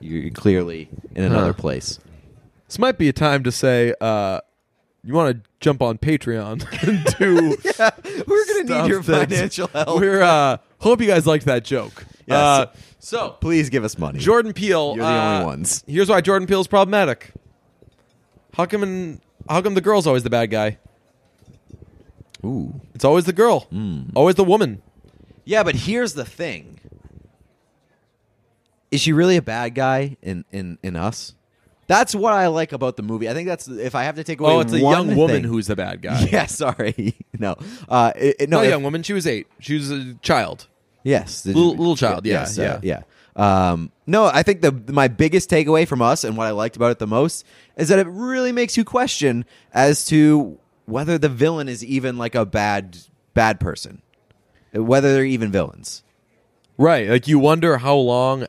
You're 0.00 0.30
clearly 0.30 0.88
in 1.14 1.24
another 1.24 1.52
Huh. 1.52 1.60
place. 1.60 1.98
This 2.68 2.78
might 2.78 2.98
be 2.98 3.08
a 3.08 3.12
time 3.12 3.42
to 3.44 3.52
say, 3.52 3.94
uh, 4.00 4.40
you 5.04 5.14
want 5.14 5.36
to 5.44 5.50
jump 5.60 5.82
on 5.82 5.98
Patreon 5.98 6.64
and 6.86 7.04
do. 7.18 7.56
We're 8.26 8.46
gonna 8.46 8.82
need 8.82 8.88
your 8.88 9.02
financial 9.02 9.68
help. 9.68 10.00
We're 10.00 10.22
uh, 10.22 10.58
hope 10.80 11.00
you 11.00 11.06
guys 11.06 11.26
liked 11.26 11.46
that 11.46 11.64
joke. 11.64 12.04
Yes. 12.26 12.36
Uh, 12.36 12.66
so 12.98 13.30
Please 13.40 13.68
give 13.68 13.84
us 13.84 13.98
money. 13.98 14.18
Jordan 14.18 14.52
Peele. 14.52 14.94
You're 14.96 15.04
the 15.04 15.10
uh, 15.10 15.34
only 15.34 15.46
ones. 15.46 15.82
Here's 15.86 16.08
why 16.08 16.20
Jordan 16.20 16.46
Peele's 16.46 16.68
problematic. 16.68 17.32
How 18.54 18.66
come? 18.66 18.82
In, 18.82 19.20
how 19.48 19.60
come 19.60 19.74
the 19.74 19.80
girl's 19.80 20.06
always 20.06 20.22
the 20.22 20.30
bad 20.30 20.50
guy? 20.50 20.78
Ooh. 22.44 22.80
It's 22.94 23.04
always 23.04 23.24
the 23.24 23.32
girl. 23.32 23.66
Mm. 23.72 24.10
Always 24.14 24.34
the 24.36 24.44
woman. 24.44 24.82
Yeah, 25.44 25.62
but 25.62 25.74
here's 25.74 26.14
the 26.14 26.24
thing. 26.24 26.78
Is 28.90 29.00
she 29.00 29.12
really 29.12 29.36
a 29.36 29.42
bad 29.42 29.74
guy 29.74 30.16
in 30.22 30.44
in 30.52 30.78
in 30.82 30.96
us? 30.96 31.34
That's 31.86 32.14
what 32.14 32.32
I 32.32 32.46
like 32.48 32.72
about 32.72 32.96
the 32.96 33.02
movie. 33.02 33.28
I 33.28 33.34
think 33.34 33.48
that's 33.48 33.66
if 33.68 33.94
I 33.94 34.04
have 34.04 34.16
to 34.16 34.24
take 34.24 34.40
away 34.40 34.52
Oh, 34.52 34.60
it's 34.60 34.72
a 34.72 34.80
one 34.80 35.08
young 35.08 35.16
woman 35.16 35.42
thing- 35.42 35.44
who's 35.44 35.66
the 35.66 35.76
bad 35.76 36.02
guy. 36.02 36.26
Yeah, 36.32 36.46
sorry. 36.46 37.14
No. 37.38 37.56
Uh 37.88 38.12
it, 38.16 38.36
it- 38.40 38.48
no, 38.50 38.58
Not 38.58 38.62
a 38.64 38.66
if- 38.66 38.70
young 38.72 38.82
woman. 38.82 39.02
She 39.02 39.12
was 39.12 39.26
eight. 39.26 39.46
She 39.60 39.74
was 39.74 39.90
a 39.90 40.14
child. 40.22 40.68
Yes, 41.04 41.42
the- 41.42 41.52
Little- 41.52 41.76
little 41.76 41.96
child, 41.96 42.24
yeah, 42.26 42.32
yes, 42.40 42.58
uh, 42.58 42.80
yeah. 42.82 43.02
yeah. 43.36 43.70
Um, 43.70 43.90
no, 44.06 44.26
I 44.26 44.42
think 44.42 44.60
the 44.60 44.72
my 44.92 45.08
biggest 45.08 45.48
takeaway 45.48 45.88
from 45.88 46.02
us 46.02 46.22
and 46.22 46.36
what 46.36 46.46
I 46.46 46.50
liked 46.50 46.76
about 46.76 46.90
it 46.92 46.98
the 46.98 47.06
most 47.06 47.46
is 47.76 47.88
that 47.88 47.98
it 47.98 48.06
really 48.06 48.52
makes 48.52 48.76
you 48.76 48.84
question 48.84 49.46
as 49.72 50.04
to 50.06 50.58
whether 50.86 51.18
the 51.18 51.28
villain 51.28 51.68
is 51.68 51.84
even 51.84 52.18
like 52.18 52.34
a 52.34 52.44
bad 52.44 52.98
bad 53.34 53.60
person, 53.60 54.02
whether 54.72 55.12
they're 55.12 55.24
even 55.24 55.50
villains. 55.50 56.02
Right. 56.78 57.08
Like 57.08 57.28
you 57.28 57.38
wonder 57.38 57.78
how 57.78 57.96
long 57.96 58.46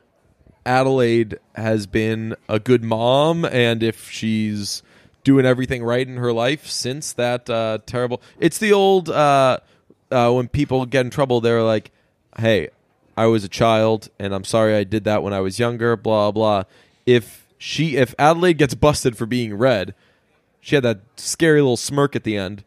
Adelaide 0.66 1.38
has 1.54 1.86
been 1.86 2.34
a 2.48 2.58
good 2.58 2.82
mom 2.82 3.44
and 3.44 3.82
if 3.82 4.10
she's 4.10 4.82
doing 5.24 5.46
everything 5.46 5.82
right 5.82 6.06
in 6.06 6.16
her 6.16 6.32
life 6.32 6.66
since 6.66 7.12
that 7.14 7.48
uh, 7.48 7.78
terrible. 7.86 8.22
It's 8.38 8.58
the 8.58 8.72
old 8.72 9.08
uh, 9.08 9.58
uh, 10.10 10.30
when 10.32 10.48
people 10.48 10.84
get 10.86 11.04
in 11.04 11.10
trouble, 11.10 11.40
they're 11.40 11.62
like, 11.62 11.90
"Hey, 12.38 12.68
I 13.16 13.26
was 13.26 13.44
a 13.44 13.48
child 13.48 14.10
and 14.18 14.34
I'm 14.34 14.44
sorry 14.44 14.74
I 14.74 14.84
did 14.84 15.04
that 15.04 15.22
when 15.22 15.32
I 15.32 15.40
was 15.40 15.58
younger." 15.58 15.96
Blah 15.96 16.30
blah. 16.30 16.64
If 17.06 17.46
she, 17.58 17.96
if 17.96 18.14
Adelaide 18.18 18.58
gets 18.58 18.74
busted 18.74 19.16
for 19.16 19.26
being 19.26 19.54
red, 19.54 19.94
she 20.64 20.74
had 20.76 20.82
that 20.84 21.00
scary 21.16 21.60
little 21.60 21.76
smirk 21.76 22.16
at 22.16 22.24
the 22.24 22.38
end. 22.38 22.64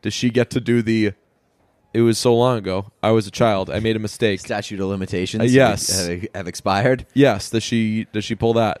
Does 0.00 0.14
she 0.14 0.30
get 0.30 0.48
to 0.50 0.60
do 0.60 0.80
the? 0.80 1.12
It 1.92 2.00
was 2.00 2.16
so 2.18 2.34
long 2.34 2.56
ago. 2.56 2.92
I 3.02 3.10
was 3.10 3.26
a 3.26 3.30
child. 3.30 3.68
I 3.68 3.78
made 3.80 3.94
a 3.94 3.98
mistake. 3.98 4.40
Statute 4.40 4.80
of 4.80 4.88
limitations, 4.88 5.42
Uh, 5.42 5.46
yes. 5.46 6.06
have, 6.08 6.26
have 6.34 6.48
expired. 6.48 7.06
Yes, 7.12 7.50
does 7.50 7.62
she 7.62 8.06
does 8.12 8.24
she 8.24 8.34
pull 8.34 8.54
that? 8.54 8.80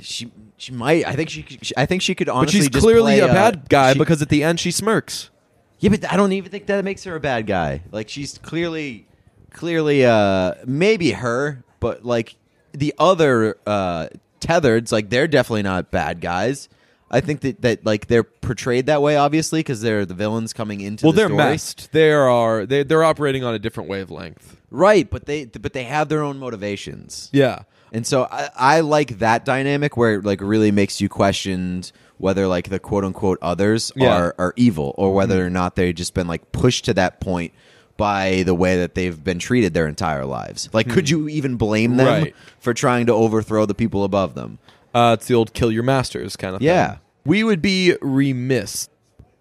She 0.00 0.30
she 0.56 0.72
might. 0.72 1.06
I 1.06 1.12
think 1.14 1.30
she. 1.30 1.44
she 1.62 1.72
I 1.76 1.86
think 1.86 2.02
she 2.02 2.16
could 2.16 2.28
honestly. 2.28 2.60
But 2.66 2.74
she's 2.74 2.82
clearly 2.82 3.20
a 3.20 3.28
bad 3.28 3.68
guy 3.68 3.92
she- 3.92 3.98
because 3.98 4.22
at 4.22 4.28
the 4.28 4.42
end 4.42 4.58
she 4.58 4.72
smirks. 4.72 5.30
Yeah, 5.78 5.90
but 5.90 6.10
I 6.12 6.16
don't 6.16 6.32
even 6.32 6.50
think 6.50 6.66
that 6.66 6.84
makes 6.84 7.04
her 7.04 7.14
a 7.14 7.20
bad 7.20 7.46
guy. 7.46 7.82
Like 7.92 8.08
she's 8.08 8.38
clearly, 8.38 9.06
clearly, 9.52 10.04
uh, 10.04 10.54
maybe 10.66 11.12
her, 11.12 11.62
but 11.78 12.04
like 12.04 12.34
the 12.72 12.92
other 12.98 13.56
uh, 13.64 14.08
tethers, 14.40 14.90
like 14.90 15.10
they're 15.10 15.28
definitely 15.28 15.62
not 15.62 15.92
bad 15.92 16.20
guys. 16.20 16.68
I 17.10 17.20
think 17.20 17.40
that 17.40 17.62
that 17.62 17.86
like 17.86 18.06
they're 18.06 18.24
portrayed 18.24 18.86
that 18.86 19.00
way, 19.02 19.16
obviously, 19.16 19.60
because 19.60 19.80
they're 19.80 20.04
the 20.04 20.14
villains 20.14 20.52
coming 20.52 20.80
into. 20.80 21.06
Well, 21.06 21.12
the 21.12 21.16
they're 21.16 21.28
story. 21.28 21.38
messed. 21.38 21.92
They 21.92 22.12
are 22.12 22.66
they 22.66 22.82
they're 22.82 23.04
operating 23.04 23.44
on 23.44 23.54
a 23.54 23.58
different 23.58 23.88
wavelength. 23.88 24.56
right? 24.70 25.08
But 25.08 25.26
they 25.26 25.46
but 25.46 25.72
they 25.72 25.84
have 25.84 26.08
their 26.08 26.22
own 26.22 26.38
motivations. 26.38 27.30
Yeah. 27.32 27.62
And 27.92 28.06
so 28.06 28.28
I, 28.30 28.50
I 28.54 28.80
like 28.80 29.20
that 29.20 29.44
dynamic 29.44 29.96
where 29.96 30.16
it 30.16 30.24
like 30.24 30.40
really 30.42 30.70
makes 30.70 31.00
you 31.00 31.08
question 31.08 31.84
whether 32.18 32.46
like 32.46 32.68
the 32.68 32.78
quote 32.78 33.04
unquote 33.04 33.38
others 33.40 33.92
Yeah. 33.96 34.14
are 34.14 34.34
are 34.38 34.52
evil 34.56 34.94
or 34.98 35.14
whether 35.14 35.36
mm-hmm. 35.38 35.46
or 35.46 35.50
not 35.50 35.76
they've 35.76 35.94
just 35.94 36.14
been 36.14 36.26
like 36.26 36.52
pushed 36.52 36.84
to 36.86 36.94
that 36.94 37.20
point 37.20 37.52
by 37.96 38.42
the 38.44 38.54
way 38.54 38.76
that 38.76 38.94
they've 38.94 39.24
been 39.24 39.38
treated 39.38 39.74
their 39.74 39.88
entire 39.88 40.24
lives. 40.24 40.68
Like 40.72 40.88
could 40.88 41.08
hmm. 41.08 41.14
you 41.14 41.28
even 41.30 41.56
blame 41.56 41.96
them 41.96 42.06
Right. 42.06 42.36
for 42.60 42.74
trying 42.74 43.06
to 43.06 43.12
overthrow 43.14 43.66
the 43.66 43.74
people 43.74 44.04
above 44.04 44.34
them? 44.34 44.58
Uh, 44.98 45.12
it's 45.12 45.28
the 45.28 45.34
old 45.34 45.54
kill 45.54 45.70
your 45.70 45.84
masters 45.84 46.34
kind 46.34 46.56
of 46.56 46.60
thing. 46.60 46.66
Yeah. 46.66 46.90
thing. 46.90 47.00
We 47.24 47.44
would 47.44 47.62
be 47.62 47.94
remiss 48.02 48.88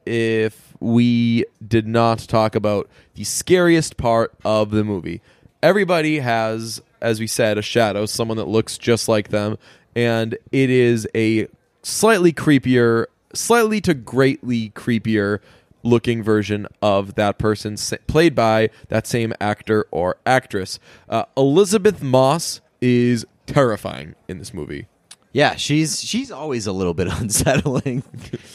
if 0.05 0.75
we 0.79 1.45
did 1.65 1.87
not 1.87 2.19
talk 2.19 2.53
about 2.53 2.87
the 3.15 3.23
scariest 3.23 3.97
part 3.97 4.35
of 4.45 4.69
the 4.69 4.83
movie. 4.83 5.19
Everybody 5.63 6.19
has, 6.19 6.79
as 7.01 7.19
we 7.19 7.25
said, 7.25 7.57
a 7.57 7.63
shadow, 7.63 8.05
someone 8.05 8.37
that 8.37 8.47
looks 8.47 8.77
just 8.77 9.09
like 9.09 9.29
them, 9.29 9.57
and 9.95 10.37
it 10.51 10.69
is 10.69 11.07
a 11.15 11.47
slightly 11.81 12.31
creepier, 12.31 13.07
slightly 13.33 13.81
to 13.81 13.95
greatly 13.95 14.69
creepier 14.75 15.39
looking 15.81 16.21
version 16.21 16.67
of 16.83 17.15
that 17.15 17.39
person 17.39 17.77
played 18.05 18.35
by 18.35 18.69
that 18.89 19.07
same 19.07 19.33
actor 19.41 19.87
or 19.89 20.17
actress. 20.23 20.77
Uh, 21.09 21.23
Elisabeth 21.35 22.03
Moss 22.03 22.61
is 22.79 23.25
terrifying 23.47 24.13
in 24.27 24.37
this 24.37 24.53
movie. 24.53 24.85
Yeah, 25.33 25.55
she's 25.55 26.01
she's 26.01 26.31
always 26.31 26.65
a 26.67 26.71
little 26.71 26.93
bit 26.93 27.07
unsettling, 27.19 28.03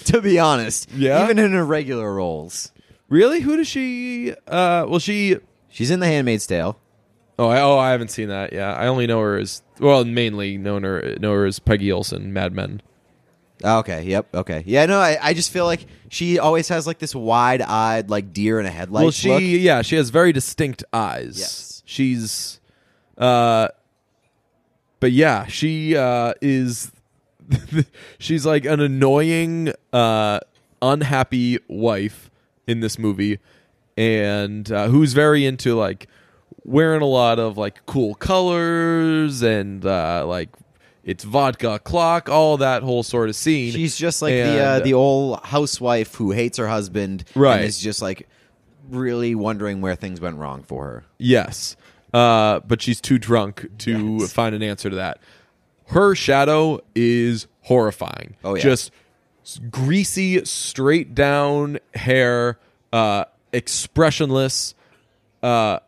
to 0.07 0.21
be 0.21 0.39
honest. 0.39 0.91
Yeah? 0.93 1.23
even 1.25 1.39
in 1.39 1.53
her 1.53 1.65
regular 1.65 2.13
roles. 2.13 2.73
Really? 3.09 3.41
Who 3.41 3.57
does 3.57 3.69
she? 3.69 4.33
Uh, 4.47 4.87
well, 4.89 4.99
she. 4.99 5.37
She's 5.69 5.91
in 5.91 6.01
The 6.01 6.07
Handmaid's 6.07 6.47
Tale. 6.47 6.79
Oh, 7.39 7.49
I, 7.49 7.61
oh, 7.63 7.79
I 7.79 7.91
haven't 7.93 8.09
seen 8.09 8.29
that. 8.29 8.53
Yeah, 8.53 8.75
I 8.75 8.87
only 8.89 9.07
know 9.07 9.21
her 9.21 9.39
as 9.39 9.63
well. 9.81 10.05
Mainly 10.05 10.59
know 10.59 10.79
her 10.81 11.17
know 11.21 11.33
her 11.33 11.47
as 11.47 11.59
Peggy 11.59 11.91
Olson, 11.91 12.33
Mad 12.33 12.53
Men. 12.53 12.83
Oh, 13.65 13.79
Okay. 13.79 14.03
Yep. 14.05 14.35
Okay. 14.35 14.63
Yeah. 14.67 14.87
No. 14.87 14.99
I, 15.01 15.19
I 15.21 15.35
just 15.35 15.51
feel 15.51 15.65
like 15.67 15.87
she 16.09 16.39
always 16.39 16.69
has 16.69 16.87
like 16.87 16.99
this 16.99 17.15
wide-eyed, 17.15 18.11
like 18.11 18.33
deer 18.33 18.59
in 18.61 18.67
a 18.67 18.71
headlight. 18.71 19.03
well, 19.03 19.11
she 19.11 19.29
look. 19.31 19.43
yeah, 19.43 19.83
she 19.83 19.97
has 19.97 20.11
very 20.11 20.33
distinct 20.33 20.85
eyes. 20.93 21.37
Yes. 21.39 21.83
she's, 21.87 22.61
uh, 23.17 23.69
but 25.03 25.11
yeah, 25.11 25.47
she 25.47 25.97
uh 25.97 26.33
is, 26.41 26.93
she's 28.21 28.47
like 28.47 28.65
an 28.65 28.79
annoying, 28.79 29.73
uh, 29.93 30.39
unhappy 30.81 31.59
wife 31.67 32.31
in 32.69 32.79
this 32.79 33.01
movie, 33.01 33.41
and 33.97 34.71
uh, 34.71 34.87
who's 34.87 35.13
very 35.13 35.45
into 35.45 35.75
like 35.75 36.07
wearing 36.63 37.03
a 37.03 37.07
lot 37.07 37.41
of 37.41 37.59
like 37.59 37.85
cool 37.85 38.15
colors 38.15 39.43
and 39.43 39.85
uh 39.85 40.25
like. 40.25 40.49
It's 41.05 41.25
vodka 41.25 41.81
clock, 41.81 42.29
all 42.29 42.59
that 42.59 42.85
whole 42.85 43.03
sort 43.03 43.29
of 43.29 43.35
scene. 43.35 43.73
She's 43.73 43.97
just 43.97 44.23
like 44.23 44.35
the 44.35 44.61
uh, 44.61 44.79
the 44.79 44.95
old 44.95 45.41
housewife 45.43 46.15
who 46.15 46.31
hates 46.31 46.59
her 46.59 46.69
husband, 46.69 47.25
Right. 47.35 47.57
And 47.57 47.65
is 47.65 47.81
just 47.81 48.01
like 48.01 48.29
really 48.89 49.35
wondering 49.35 49.81
where 49.81 49.97
things 49.97 50.21
went 50.21 50.37
wrong 50.37 50.63
for 50.63 50.85
her. 50.85 51.05
Yes. 51.19 51.75
Uh, 52.13 52.61
but 52.61 52.83
she's 52.83 53.01
too 53.01 53.19
drunk 53.19 53.67
to 53.79 54.19
Yes. 54.21 54.33
find 54.33 54.55
an 54.55 54.63
answer 54.63 54.91
to 54.91 54.97
that. 54.97 55.19
Her 55.87 56.15
shadow 56.15 56.81
is 56.95 57.47
horrifying. 57.63 58.37
Oh, 58.45 58.55
yeah. 58.55 58.63
Just 58.63 58.91
greasy, 59.71 60.45
straight 60.45 61.15
down 61.15 61.79
hair, 61.95 62.59
uh, 62.93 63.25
expressionless, 63.53 64.75
uh, 65.43 65.79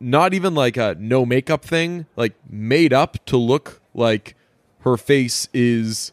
not 0.00 0.34
even 0.34 0.54
like 0.54 0.76
a 0.76 0.96
no 0.98 1.24
makeup 1.24 1.64
thing, 1.64 2.06
like 2.16 2.34
made 2.48 2.92
up 2.92 3.24
to 3.26 3.36
look 3.36 3.80
like 3.94 4.34
her 4.80 4.96
face 4.96 5.48
is 5.52 6.12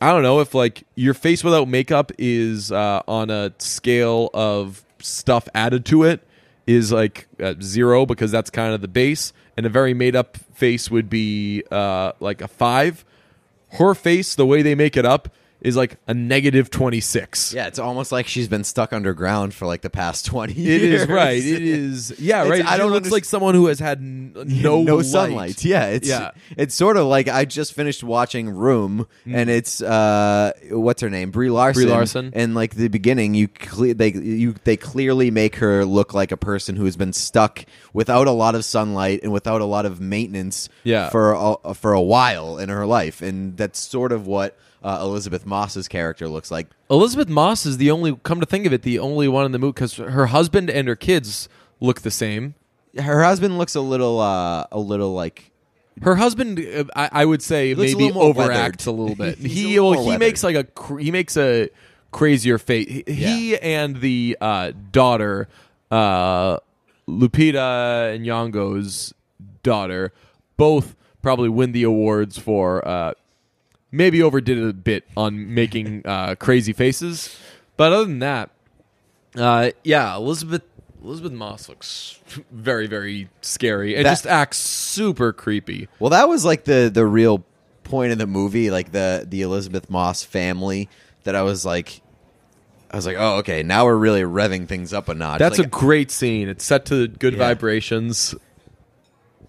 I 0.00 0.12
don't 0.12 0.22
know 0.22 0.38
if 0.40 0.54
like 0.54 0.84
your 0.94 1.14
face 1.14 1.42
without 1.42 1.66
makeup 1.68 2.12
is 2.18 2.70
uh, 2.70 3.02
on 3.08 3.30
a 3.30 3.52
scale 3.58 4.30
of 4.32 4.84
stuff 5.00 5.48
added 5.54 5.84
to 5.86 6.04
it 6.04 6.24
is 6.68 6.92
like 6.92 7.26
zero 7.62 8.04
because 8.04 8.30
that's 8.30 8.50
kind 8.50 8.74
of 8.74 8.82
the 8.82 8.88
base, 8.88 9.32
and 9.56 9.64
a 9.64 9.70
very 9.70 9.94
made 9.94 10.14
up 10.14 10.36
face 10.36 10.90
would 10.90 11.08
be 11.08 11.64
uh, 11.70 12.12
like 12.20 12.42
a 12.42 12.46
five. 12.46 13.04
Her 13.72 13.94
face, 13.94 14.34
the 14.34 14.46
way 14.46 14.60
they 14.62 14.74
make 14.74 14.96
it 14.96 15.06
up, 15.06 15.30
is 15.60 15.76
like 15.76 15.96
a 16.06 16.14
negative 16.14 16.70
twenty 16.70 17.00
six. 17.00 17.52
Yeah, 17.52 17.66
it's 17.66 17.78
almost 17.78 18.12
like 18.12 18.26
she's 18.28 18.46
been 18.48 18.62
stuck 18.64 18.92
underground 18.92 19.54
for 19.54 19.66
like 19.66 19.80
the 19.82 19.90
past 19.90 20.24
twenty 20.26 20.52
It 20.52 20.80
years. 20.82 21.02
is 21.02 21.08
right. 21.08 21.36
It 21.36 21.62
is 21.62 22.14
yeah 22.20 22.48
right. 22.48 22.64
I 22.64 22.74
I 22.74 22.76
don't 22.76 22.92
underst- 22.92 23.10
like 23.10 23.24
someone 23.24 23.54
who 23.54 23.66
has 23.66 23.78
had 23.80 23.98
n- 23.98 24.32
no 24.36 24.82
no 24.82 24.96
light. 24.96 25.04
sunlight. 25.06 25.64
Yeah, 25.64 25.86
it's 25.86 26.08
Yeah. 26.08 26.30
it's 26.56 26.74
sort 26.74 26.96
of 26.96 27.06
like 27.06 27.28
I 27.28 27.44
just 27.44 27.74
finished 27.74 28.04
watching 28.04 28.48
Room, 28.50 29.06
and 29.26 29.50
it's 29.50 29.82
uh, 29.82 30.52
what's 30.70 31.02
her 31.02 31.10
name, 31.10 31.30
Brie 31.32 31.50
Larson. 31.50 31.82
Mm. 31.82 31.86
Brie 31.86 31.92
Larson. 31.92 32.30
And 32.34 32.54
like 32.54 32.74
the 32.76 32.88
beginning, 32.88 33.34
you 33.34 33.48
cle- 33.48 33.94
they 33.94 34.12
you 34.12 34.54
they 34.64 34.76
clearly 34.76 35.30
make 35.30 35.56
her 35.56 35.84
look 35.84 36.14
like 36.14 36.30
a 36.32 36.36
person 36.36 36.76
who 36.76 36.84
has 36.84 36.96
been 36.96 37.12
stuck 37.12 37.64
without 37.92 38.26
a 38.28 38.32
lot 38.32 38.54
of 38.54 38.64
sunlight 38.64 39.20
and 39.24 39.32
without 39.32 39.60
a 39.60 39.64
lot 39.64 39.86
of 39.86 40.00
maintenance. 40.00 40.68
Yeah. 40.84 41.08
for 41.10 41.56
a, 41.64 41.74
for 41.74 41.92
a 41.92 42.00
while 42.00 42.58
in 42.58 42.68
her 42.68 42.86
life, 42.86 43.22
and 43.22 43.56
that's 43.56 43.78
sort 43.80 44.12
of 44.12 44.26
what. 44.26 44.56
Uh, 44.82 44.98
Elisabeth 45.02 45.44
Moss's 45.44 45.88
character 45.88 46.28
looks 46.28 46.50
like. 46.50 46.68
Elisabeth 46.90 47.28
Moss 47.28 47.66
is 47.66 47.78
the 47.78 47.90
only. 47.90 48.16
Come 48.22 48.40
to 48.40 48.46
think 48.46 48.64
of 48.66 48.72
it, 48.72 48.82
the 48.82 48.98
only 48.98 49.26
one 49.28 49.44
in 49.44 49.52
the 49.52 49.58
movie 49.58 49.72
because 49.72 49.94
her 49.96 50.26
husband 50.26 50.70
and 50.70 50.86
her 50.88 50.96
kids 50.96 51.48
look 51.80 52.02
the 52.02 52.10
same. 52.10 52.54
Her 52.96 53.22
husband 53.24 53.58
looks 53.58 53.74
a 53.74 53.80
little, 53.80 54.20
uh, 54.20 54.66
a 54.72 54.78
little 54.78 55.12
like 55.12 55.50
Her 56.02 56.16
husband, 56.16 56.58
uh, 56.60 56.84
I, 56.96 57.08
I 57.12 57.24
would 57.24 57.42
say, 57.42 57.74
looks 57.74 57.94
maybe 57.94 58.12
overacts 58.12 58.86
a 58.86 58.90
little 58.90 59.14
bit. 59.16 59.38
He 59.38 59.78
little 59.80 60.04
well, 60.04 60.10
he 60.12 60.16
makes 60.18 60.42
like 60.44 60.56
a 60.56 60.64
cr- 60.64 60.98
he 60.98 61.10
makes 61.10 61.36
a 61.36 61.70
crazier 62.12 62.58
face. 62.58 62.88
He, 63.06 63.14
he 63.14 63.58
and 63.58 64.00
the 64.00 64.36
uh, 64.40 64.72
daughter, 64.92 65.48
uh, 65.90 66.58
Lupita 67.06 68.18
Nyong'o's 68.20 69.12
daughter, 69.62 70.12
both 70.56 70.94
probably 71.22 71.48
win 71.48 71.72
the 71.72 71.82
awards 71.82 72.38
for 72.38 72.86
uh, 72.86 73.12
maybe 73.90 74.22
overdid 74.22 74.58
it 74.58 74.68
a 74.68 74.72
bit 74.72 75.04
on 75.16 75.54
making 75.54 76.02
uh, 76.06 76.34
crazy 76.36 76.72
faces, 76.72 77.36
but 77.76 77.92
other 77.92 78.04
than 78.04 78.18
that, 78.20 78.50
uh, 79.36 79.70
yeah, 79.84 80.14
Elisabeth 80.16 80.62
Elisabeth 81.02 81.32
Moss 81.32 81.68
looks 81.68 82.18
very 82.50 82.86
very 82.88 83.28
scary 83.40 83.94
and 83.96 84.04
That- 84.04 84.10
just 84.12 84.26
acts 84.26 84.58
super 84.58 85.32
creepy. 85.32 85.88
Well, 86.00 86.10
that 86.10 86.28
was 86.28 86.44
like 86.44 86.64
the 86.64 86.90
the 86.92 87.06
real 87.06 87.44
point 87.84 88.12
of 88.12 88.18
the 88.18 88.26
movie, 88.26 88.70
like 88.70 88.92
the 88.92 89.24
the 89.28 89.42
Elisabeth 89.42 89.88
Moss 89.90 90.22
family. 90.24 90.88
That 91.24 91.34
I 91.36 91.42
was 91.42 91.64
like, 91.66 92.00
I 92.90 92.96
was 92.96 93.04
like, 93.04 93.16
oh, 93.18 93.36
okay, 93.38 93.62
now 93.62 93.84
we're 93.84 93.96
really 93.96 94.22
revving 94.22 94.66
things 94.66 94.94
up 94.94 95.08
a 95.10 95.14
notch. 95.14 95.40
That's 95.40 95.58
Like, 95.58 95.66
a 95.66 95.70
great 95.70 96.10
scene. 96.10 96.48
It's 96.48 96.64
set 96.64 96.86
to 96.86 97.06
good 97.08 97.34
Yeah. 97.34 97.38
vibrations. 97.40 98.34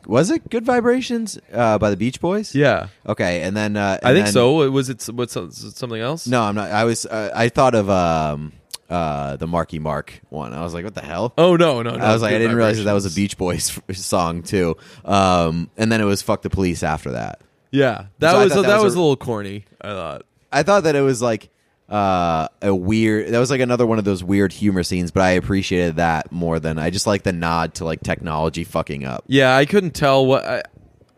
Was 0.06 0.32
it 0.32 0.50
Good 0.50 0.66
Vibrations 0.66 1.38
uh, 1.54 1.78
by 1.78 1.89
the 1.89 1.97
Beach 1.97 2.20
Boys? 2.22 2.56
Yeah, 2.56 2.88
Okay, 3.06 3.41
and 3.41 3.56
then 3.56 3.78
uh, 3.78 4.00
I 4.04 4.14
think 4.14 4.26
then- 4.26 4.34
so. 4.34 4.62
It 4.62 4.70
was 4.70 4.89
it 4.89 5.06
what's 5.14 5.34
something 5.34 6.00
else? 6.02 6.28
No, 6.28 6.41
I'm 6.41 6.56
not. 6.56 6.72
I 6.72 6.84
was. 6.86 7.06
Uh, 7.06 7.32
I 7.36 7.50
thought 7.50 7.76
of 7.76 7.89
um 7.89 8.54
uh 8.89 9.36
the 9.36 9.45
Marky 9.47 9.78
Mark 9.80 10.20
one. 10.30 10.54
I 10.54 10.62
was 10.64 10.74
like, 10.74 10.84
what 10.84 10.95
the 10.95 11.02
hell? 11.02 11.34
Oh 11.38 11.56
no, 11.56 11.82
no, 11.84 11.91
no. 11.95 12.04
I 12.04 12.12
was 12.14 12.22
like, 12.22 12.34
I 12.34 12.38
didn't 12.39 12.56
realize 12.56 12.78
that, 12.78 12.86
that 12.86 12.93
was 12.93 13.06
a 13.06 13.16
Beach 13.16 13.38
Boys 13.38 13.80
song 13.93 14.41
too. 14.43 14.76
Um, 15.06 15.70
and 15.78 15.91
then 15.91 16.02
it 16.02 16.06
was 16.06 16.22
"Fuck 16.22 16.41
the 16.41 16.50
Police" 16.50 16.82
after 16.84 17.12
that. 17.12 17.41
Yeah, 17.72 18.06
that 18.20 18.32
So 18.32 18.39
was 18.39 18.54
that, 18.54 18.62
that 18.64 18.76
was 18.78 18.84
was, 18.86 18.95
a- 18.95 18.97
a 18.97 19.02
little 19.02 19.18
corny. 19.18 19.66
I 19.82 19.89
thought. 19.89 20.26
I 20.52 20.64
thought 20.64 20.84
that 20.86 20.95
it 20.95 21.02
was 21.02 21.22
like 21.22 21.50
uh, 21.89 22.47
a 22.61 22.73
weird. 22.73 23.29
That 23.29 23.39
was 23.39 23.49
like 23.49 23.61
another 23.61 23.85
one 23.87 23.97
of 23.99 24.05
those 24.05 24.23
weird 24.23 24.53
humor 24.53 24.83
scenes, 24.83 25.11
but 25.11 25.23
I 25.23 25.31
appreciated 25.31 25.95
that 25.95 26.31
more 26.31 26.59
than 26.59 26.77
I 26.77 26.89
just 26.89 27.07
like 27.07 27.23
the 27.23 27.33
nod 27.33 27.73
to 27.75 27.85
like 27.85 28.01
technology 28.01 28.63
fucking 28.63 29.05
up. 29.05 29.23
Yeah, 29.27 29.55
I 29.55 29.65
couldn't 29.65 29.91
tell 29.91 30.25
what 30.25 30.45
I, 30.45 30.63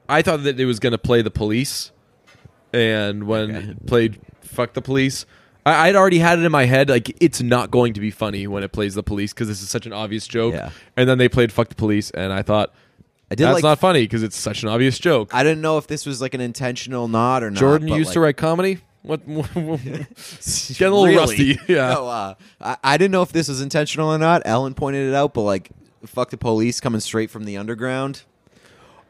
I 0.07 0.21
thought 0.21 0.43
that 0.43 0.59
it 0.59 0.65
was 0.65 0.79
going 0.79 0.91
to 0.91 0.97
play 0.97 1.21
the 1.21 1.31
police, 1.31 1.91
and 2.73 3.25
when 3.25 3.55
Okay. 3.55 3.67
it 3.71 3.85
played 3.85 4.19
"fuck 4.41 4.73
the 4.73 4.81
police," 4.81 5.25
I, 5.65 5.89
I'd 5.89 5.95
already 5.95 6.19
had 6.19 6.39
it 6.39 6.45
in 6.45 6.51
my 6.51 6.65
head 6.65 6.89
like 6.89 7.15
it's 7.21 7.41
not 7.41 7.69
going 7.69 7.93
to 7.93 7.99
be 7.99 8.11
funny 8.11 8.47
when 8.47 8.63
it 8.63 8.71
plays 8.71 8.95
the 8.95 9.03
police 9.03 9.33
because 9.33 9.47
this 9.49 9.61
is 9.61 9.69
such 9.69 9.85
an 9.85 9.93
obvious 9.93 10.27
joke. 10.27 10.53
Yeah. 10.53 10.69
And 10.95 11.09
then 11.09 11.17
they 11.17 11.27
played 11.27 11.51
"fuck 11.51 11.67
the 11.69 11.75
police," 11.75 12.11
and 12.11 12.31
I 12.31 12.43
thought 12.43 12.73
I 13.29 13.35
did 13.35 13.45
that's 13.45 13.55
like. 13.55 13.63
not 13.63 13.79
funny 13.79 14.03
because 14.03 14.23
it's 14.23 14.37
such 14.37 14.63
an 14.63 14.69
obvious 14.69 14.99
joke. 14.99 15.33
I 15.33 15.43
didn't 15.43 15.61
know 15.61 15.77
if 15.77 15.87
this 15.87 16.05
was 16.05 16.21
like 16.21 16.33
an 16.33 16.41
intentional 16.41 17.07
nod 17.07 17.43
or 17.43 17.51
not. 17.51 17.59
Jordan 17.59 17.87
used 17.89 18.07
like, 18.07 18.13
to 18.13 18.19
write 18.21 18.37
comedy. 18.37 18.79
What? 19.03 19.25
Getting 19.25 19.43
a 19.43 20.05
little 20.79 21.05
Really? 21.05 21.15
rusty. 21.17 21.59
Yeah. 21.67 21.93
No, 21.93 22.07
uh, 22.07 22.33
I, 22.61 22.77
I 22.83 22.97
didn't 22.97 23.11
know 23.11 23.21
if 23.23 23.31
this 23.31 23.47
was 23.47 23.61
intentional 23.61 24.09
or 24.09 24.17
not. 24.17 24.41
Ellen 24.45 24.73
pointed 24.75 25.09
it 25.09 25.15
out, 25.15 25.33
but 25.33 25.41
like, 25.41 25.71
fuck 26.05 26.29
the 26.29 26.37
police 26.37 26.79
coming 26.79 26.99
straight 27.01 27.29
from 27.31 27.45
the 27.45 27.57
underground 27.57 28.23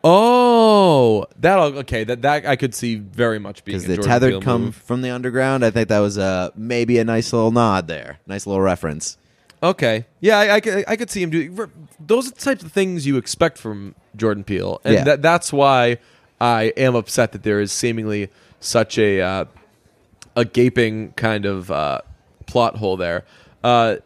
Oh, 0.03 1.25
that 1.39 1.59
okay. 1.59 2.03
That 2.03 2.23
that 2.23 2.45
I 2.47 2.55
could 2.55 2.73
see 2.73 2.95
very 2.95 3.37
much 3.37 3.63
being 3.63 3.77
because 3.77 3.87
the 3.87 3.95
Jordan 3.97 4.09
tethered 4.11 4.31
Peele 4.31 4.41
come 4.41 4.61
move. 4.65 4.75
from 4.75 5.01
the 5.03 5.11
underground. 5.11 5.63
I 5.63 5.69
think 5.69 5.89
that 5.89 5.99
was 5.99 6.17
uh, 6.17 6.49
maybe 6.55 6.97
a 6.97 7.03
nice 7.03 7.31
little 7.31 7.51
nod 7.51 7.87
there, 7.87 8.17
nice 8.25 8.47
little 8.47 8.61
reference. 8.61 9.19
Okay, 9.61 10.07
yeah, 10.19 10.39
I, 10.39 10.55
I, 10.55 10.59
could- 10.59 10.85
I 10.87 10.95
could 10.95 11.11
see 11.11 11.21
him 11.21 11.29
do 11.29 11.69
those 11.99 12.27
are 12.27 12.31
the 12.31 12.41
types 12.41 12.63
of 12.63 12.71
things 12.71 13.05
you 13.05 13.17
expect 13.17 13.59
from 13.59 13.93
Jordan 14.15 14.43
Peele, 14.43 14.81
and 14.83 14.95
Yeah. 14.95 15.03
that 15.03 15.21
that's 15.21 15.53
why 15.53 15.99
I 16.39 16.73
am 16.77 16.95
upset 16.95 17.31
that 17.33 17.43
there 17.43 17.61
is 17.61 17.71
seemingly 17.71 18.29
such 18.59 18.97
a 18.97 19.21
uh, 19.21 19.45
a 20.35 20.45
gaping 20.45 21.11
kind 21.13 21.45
of 21.45 21.69
uh, 21.71 22.01
plot 22.45 22.77
hole 22.77 22.97
there. 22.97 23.25
Uh, 23.63 23.97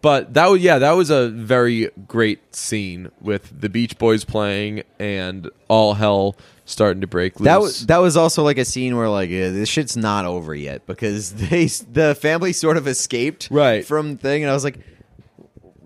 but 0.00 0.34
that 0.34 0.46
was 0.46 0.62
yeah, 0.62 0.78
that 0.78 0.92
was 0.92 1.10
a 1.10 1.28
very 1.28 1.90
great 2.06 2.54
scene 2.54 3.10
with 3.20 3.60
the 3.60 3.68
Beach 3.68 3.98
Boys 3.98 4.24
playing 4.24 4.82
and 4.98 5.50
all 5.66 5.94
hell 5.94 6.36
starting 6.64 7.00
to 7.00 7.06
break 7.06 7.40
loose. 7.40 7.46
That 7.46 7.60
was 7.60 7.86
that 7.86 7.98
was 7.98 8.16
also 8.16 8.42
like 8.44 8.58
a 8.58 8.64
scene 8.64 8.96
where 8.96 9.08
like 9.08 9.30
uh, 9.30 9.50
this 9.50 9.68
shit's 9.68 9.96
not 9.96 10.24
over 10.24 10.54
yet 10.54 10.86
because 10.86 11.32
they 11.48 11.66
the 11.66 12.14
family 12.14 12.52
sort 12.52 12.76
of 12.76 12.86
escaped 12.86 13.48
Right. 13.50 13.84
from 13.84 14.16
thing, 14.18 14.42
and 14.44 14.50
I 14.50 14.54
was 14.54 14.62
like, 14.64 14.78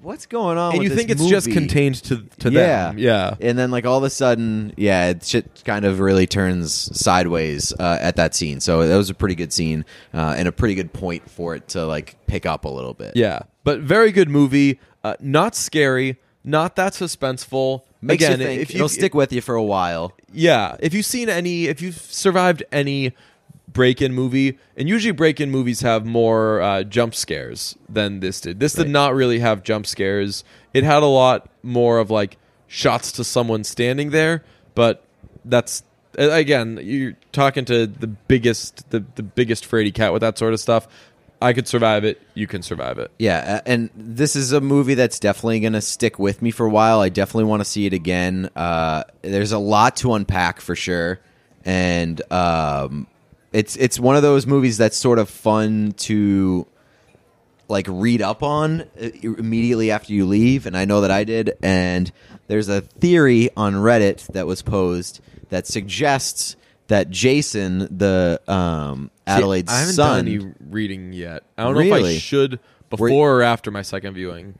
what's 0.03 0.26
going 0.26 0.59
on? 0.59 0.74
and 0.74 0.82
you 0.82 0.90
think 0.90 1.11
it's 1.11 1.26
just 1.26 1.50
contained 1.50 1.96
to 2.05 2.22
to 2.40 2.50
yeah, 2.50 2.88
them, 2.88 2.98
yeah. 2.98 3.34
And 3.40 3.57
then 3.59 3.70
like 3.70 3.86
all 3.86 3.98
of 3.98 4.05
a 4.05 4.11
sudden, 4.11 4.72
yeah, 4.76 5.11
it 5.11 5.24
shit 5.24 5.62
kind 5.64 5.84
of 5.84 6.00
really 6.00 6.26
turns 6.26 6.72
sideways 6.98 7.72
uh, 7.72 7.98
at 8.00 8.16
that 8.16 8.34
scene. 8.34 8.61
So 8.61 8.86
that 8.86 8.96
was 8.96 9.11
a 9.11 9.14
pretty 9.14 9.34
good 9.34 9.53
scene 9.53 9.84
uh, 10.12 10.34
and 10.36 10.48
a 10.48 10.53
pretty 10.53 10.74
good 10.74 10.92
point 10.92 11.30
for 11.30 11.55
it 11.55 11.68
to 11.68 11.86
like 11.86 12.16
pick 12.26 12.46
up 12.46 12.64
a 12.64 12.68
little 12.68 12.94
bit. 12.94 13.16
Yeah, 13.16 13.40
but 13.64 13.80
very 13.80 14.12
good 14.12 14.28
movie. 14.28 14.80
Uh, 15.05 15.16
not 15.20 15.57
scary, 15.57 16.16
not 16.44 16.76
that 16.76 16.92
suspenseful, 16.92 17.82
Makes 18.00 18.24
again, 18.24 18.40
you 18.40 18.46
think. 18.46 18.62
if 18.62 18.70
you 18.70 18.76
it'll 18.76 18.88
stick 18.88 19.14
with 19.14 19.32
you 19.32 19.40
for 19.40 19.55
a 19.55 19.62
while. 19.62 20.12
yeah, 20.32 20.76
if 20.80 20.94
you've 20.94 21.07
seen 21.07 21.28
any, 21.28 21.66
if 21.66 21.82
you've 21.82 21.96
survived 21.96 22.62
any 22.70 23.12
break-in 23.73 24.12
movie, 24.14 24.59
and 24.77 24.89
usually 24.89 25.12
break-in 25.12 25.51
movies 25.51 25.81
have 25.81 26.05
more 26.05 26.61
uh, 26.61 26.83
jump 26.83 27.14
scares 27.14 27.77
than 27.89 28.20
this 28.20 28.41
did. 28.41 28.61
This 28.61 28.75
did 28.75 28.83
Right. 28.83 28.91
not 28.91 29.14
really 29.14 29.39
have 29.39 29.62
jump 29.62 29.87
scares. 29.87 30.45
It 30.75 30.85
had 30.85 31.03
a 31.03 31.07
lot 31.07 31.49
more 31.62 31.99
of 31.99 32.11
like 32.11 32.37
shots 32.66 33.12
to 33.12 33.25
someone 33.25 33.64
standing 33.64 34.11
there, 34.11 34.43
but 34.75 35.05
that's 35.45 35.83
again, 36.18 36.79
you're 36.83 37.16
talking 37.33 37.64
to 37.66 37.87
the 37.87 38.07
biggest, 38.07 38.91
the 38.91 39.05
the 39.14 39.23
biggest 39.23 39.68
fraidy 39.68 39.93
cat 39.95 40.12
with 40.12 40.20
that 40.20 40.37
sort 40.39 40.53
of 40.53 40.61
stuff. 40.61 40.87
I 41.41 41.53
could 41.53 41.66
survive 41.66 42.05
it. 42.05 42.20
You 42.35 42.47
can 42.47 42.62
survive 42.62 42.99
it. 42.99 43.11
Yeah, 43.18 43.61
and 43.66 43.91
this 43.97 44.37
is 44.37 44.53
a 44.53 44.61
movie 44.61 44.95
that's 44.95 45.18
definitely 45.18 45.59
going 45.59 45.73
to 45.73 45.81
stick 45.81 46.16
with 46.20 46.41
me 46.41 46.53
for 46.53 46.66
a 46.66 46.70
while. 46.70 47.01
I 47.01 47.09
definitely 47.09 47.45
want 47.51 47.62
to 47.62 47.64
see 47.64 47.85
it 47.85 47.93
again. 47.93 48.49
Uh, 48.55 49.03
there's 49.23 49.51
a 49.51 49.59
lot 49.59 49.97
to 49.97 50.12
unpack 50.14 50.61
for 50.61 50.77
sure, 50.77 51.18
and 51.64 52.23
um, 52.31 53.09
it's 53.53 53.76
it's 53.76 53.98
one 53.98 54.16
of 54.16 54.22
those 54.22 54.46
movies 54.46 54.78
that's 54.78 54.96
sort 54.96 55.18
of 55.18 55.28
fun 55.28 55.92
to 55.98 56.66
like 57.68 57.86
read 57.88 58.20
up 58.22 58.42
on 58.42 58.82
uh, 59.00 59.09
immediately 59.22 59.90
after 59.90 60.12
you 60.12 60.26
leave 60.26 60.66
and 60.66 60.76
I 60.76 60.84
know 60.84 61.00
that 61.03 61.11
I 61.11 61.24
did 61.24 61.53
and 61.62 62.11
there's 62.48 62.68
a 62.68 62.80
theory 62.80 63.50
on 63.57 63.74
Reddit 63.74 64.26
that 64.32 64.46
was 64.46 64.62
posed 64.62 65.20
that 65.50 65.66
suggests 65.66 66.57
that 66.88 67.09
Jason 67.11 67.78
the 67.96 68.40
um 68.48 69.11
Adelaide's 69.26 69.70
See, 69.70 69.76
I 69.76 69.80
haven't 69.80 69.94
son 69.94 70.24
done 70.24 70.34
any 70.34 70.53
reading 70.68 71.12
yet. 71.12 71.44
I 71.57 71.64
don't 71.64 71.74
know 71.74 71.80
if 71.80 71.92
I 71.92 72.18
should 72.18 72.59
before 72.90 73.38
or 73.38 73.42
after 73.42 73.70
my 73.70 73.82
second 73.82 74.14
viewing. 74.14 74.59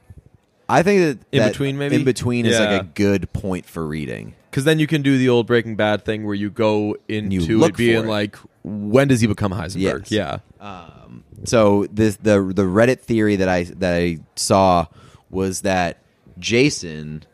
I 0.69 0.83
think 0.83 1.01
that 1.01 1.27
In 1.33 1.41
that 1.41 1.53
between, 1.53 1.77
maybe? 1.77 1.97
in 1.97 2.05
between 2.05 2.47
is 2.47 2.59
like 2.59 2.81
a 2.81 2.85
good 2.85 3.31
point 3.33 3.67
for 3.67 3.87
reading. 3.87 4.35
Because 4.51 4.65
then 4.65 4.79
you 4.79 4.87
can 4.87 5.03
do 5.03 5.19
the 5.19 5.29
old 5.29 5.47
Breaking 5.47 5.77
Bad 5.77 6.05
thing 6.05 6.25
where 6.25 6.35
you 6.35 6.49
go 6.51 6.97
into 7.09 7.59
look 7.59 7.71
it 7.71 7.77
being 7.77 8.05
it. 8.05 8.07
like, 8.07 8.37
when 8.65 9.09
does 9.09 9.21
he 9.21 9.27
become 9.27 9.53
Heisenberg? 9.53 10.11
Yes. 10.11 10.13
Yeah. 10.13 10.39
Um, 10.61 11.25
so 11.45 11.87
this 11.91 12.17
the 12.17 12.41
the 12.55 12.63
Reddit 12.63 13.01
theory 13.01 13.37
that 13.37 13.49
I 13.49 13.65
that 13.65 13.95
I 13.95 14.19
saw 14.37 14.87
was 15.31 15.63
that 15.63 15.99
Jason 16.39 17.25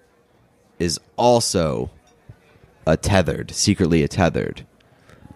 is 0.78 0.98
also 1.16 1.90
a 2.86 2.96
tethered, 2.96 3.50
secretly 3.50 4.02
a 4.02 4.08
tethered, 4.08 4.66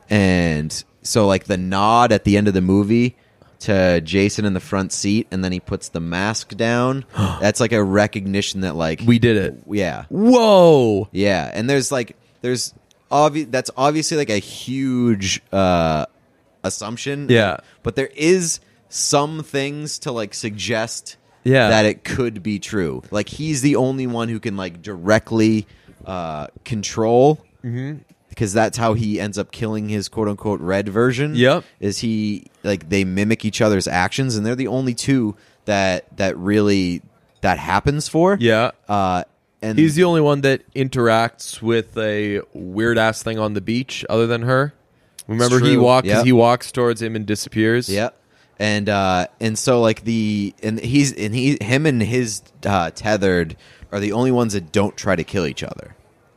and 0.08 0.84
so 1.02 1.26
like 1.26 1.44
the 1.44 1.58
nod 1.58 2.12
at 2.12 2.24
the 2.24 2.36
end 2.36 2.48
of 2.48 2.54
the 2.54 2.60
movie 2.62 3.16
to 3.60 4.00
Jason 4.00 4.44
in 4.44 4.54
the 4.54 4.60
front 4.60 4.92
seat, 4.92 5.28
and 5.30 5.44
then 5.44 5.52
he 5.52 5.60
puts 5.60 5.88
the 5.90 6.00
mask 6.00 6.56
down. 6.56 7.04
that's 7.16 7.60
like 7.60 7.72
a 7.72 7.82
recognition 7.82 8.62
that 8.62 8.74
like 8.74 9.02
We 9.04 9.18
did 9.18 9.36
it. 9.36 9.62
yeah 9.68 10.04
Whoa. 10.08 11.08
yeah, 11.12 11.50
and 11.52 11.68
there's 11.68 11.92
like 11.92 12.16
there's 12.40 12.72
obvi- 13.12 13.48
that's 13.50 13.70
obviously 13.76 14.16
like 14.16 14.30
a 14.30 14.38
huge 14.38 15.40
uh 15.52 16.06
assumption. 16.64 17.26
Yeah. 17.28 17.58
But 17.82 17.96
there 17.96 18.10
is 18.14 18.60
some 18.88 19.42
things 19.42 19.98
to 20.00 20.12
like 20.12 20.34
suggest 20.34 21.16
Yeah. 21.44 21.68
that 21.70 21.86
it 21.86 22.04
could 22.04 22.42
be 22.42 22.58
true. 22.58 23.02
Like 23.10 23.28
he's 23.28 23.62
the 23.62 23.76
only 23.76 24.06
one 24.06 24.28
who 24.28 24.40
can 24.40 24.56
like 24.56 24.82
directly 24.82 25.66
uh 26.06 26.48
control 26.64 27.44
Mm-hmm. 27.64 27.98
because 28.28 28.52
that's 28.52 28.76
how 28.76 28.94
he 28.94 29.20
ends 29.20 29.38
up 29.38 29.52
killing 29.52 29.88
his 29.88 30.08
quote 30.08 30.26
unquote 30.28 30.60
red 30.60 30.88
version. 30.88 31.36
Yep. 31.36 31.62
Is 31.78 31.98
he 31.98 32.46
like 32.64 32.88
they 32.88 33.04
mimic 33.04 33.44
each 33.44 33.60
other's 33.60 33.86
actions 33.86 34.34
and 34.36 34.44
they're 34.44 34.56
the 34.56 34.66
only 34.66 34.94
two 34.94 35.36
that 35.66 36.04
that 36.16 36.36
really 36.36 37.02
that 37.40 37.58
happens 37.58 38.08
for. 38.08 38.36
Yeah. 38.40 38.72
Uh 38.88 39.22
and 39.62 39.78
He's 39.78 39.94
the 39.94 40.04
only 40.04 40.20
one 40.20 40.40
that 40.42 40.62
interacts 40.74 41.62
with 41.62 41.96
a 41.96 42.40
weird 42.52 42.98
ass 42.98 43.22
thing 43.22 43.38
on 43.38 43.54
the 43.54 43.60
beach 43.60 44.04
other 44.10 44.26
than 44.26 44.42
her. 44.42 44.74
Remember 45.28 45.60
he 45.60 45.74
true. 45.74 45.82
walks 45.82 46.06
Yep. 46.08 46.24
he 46.24 46.32
walks 46.32 46.72
towards 46.72 47.00
him 47.00 47.14
and 47.16 47.24
disappears. 47.24 47.88
Yeah. 47.88 48.10
And 48.58 48.88
uh 48.88 49.28
and 49.40 49.56
so 49.58 49.80
like 49.80 50.04
the 50.04 50.54
and 50.62 50.78
he's 50.80 51.12
and 51.12 51.34
he 51.34 51.56
him 51.60 51.86
and 51.86 52.02
his 52.02 52.42
uh 52.66 52.90
tethered 52.90 53.56
are 53.92 54.00
the 54.00 54.12
only 54.12 54.30
ones 54.32 54.52
that 54.54 54.72
don't 54.72 54.96
try 54.96 55.14
to 55.16 55.24
kill 55.24 55.46
each 55.46 55.62
other 55.62 55.94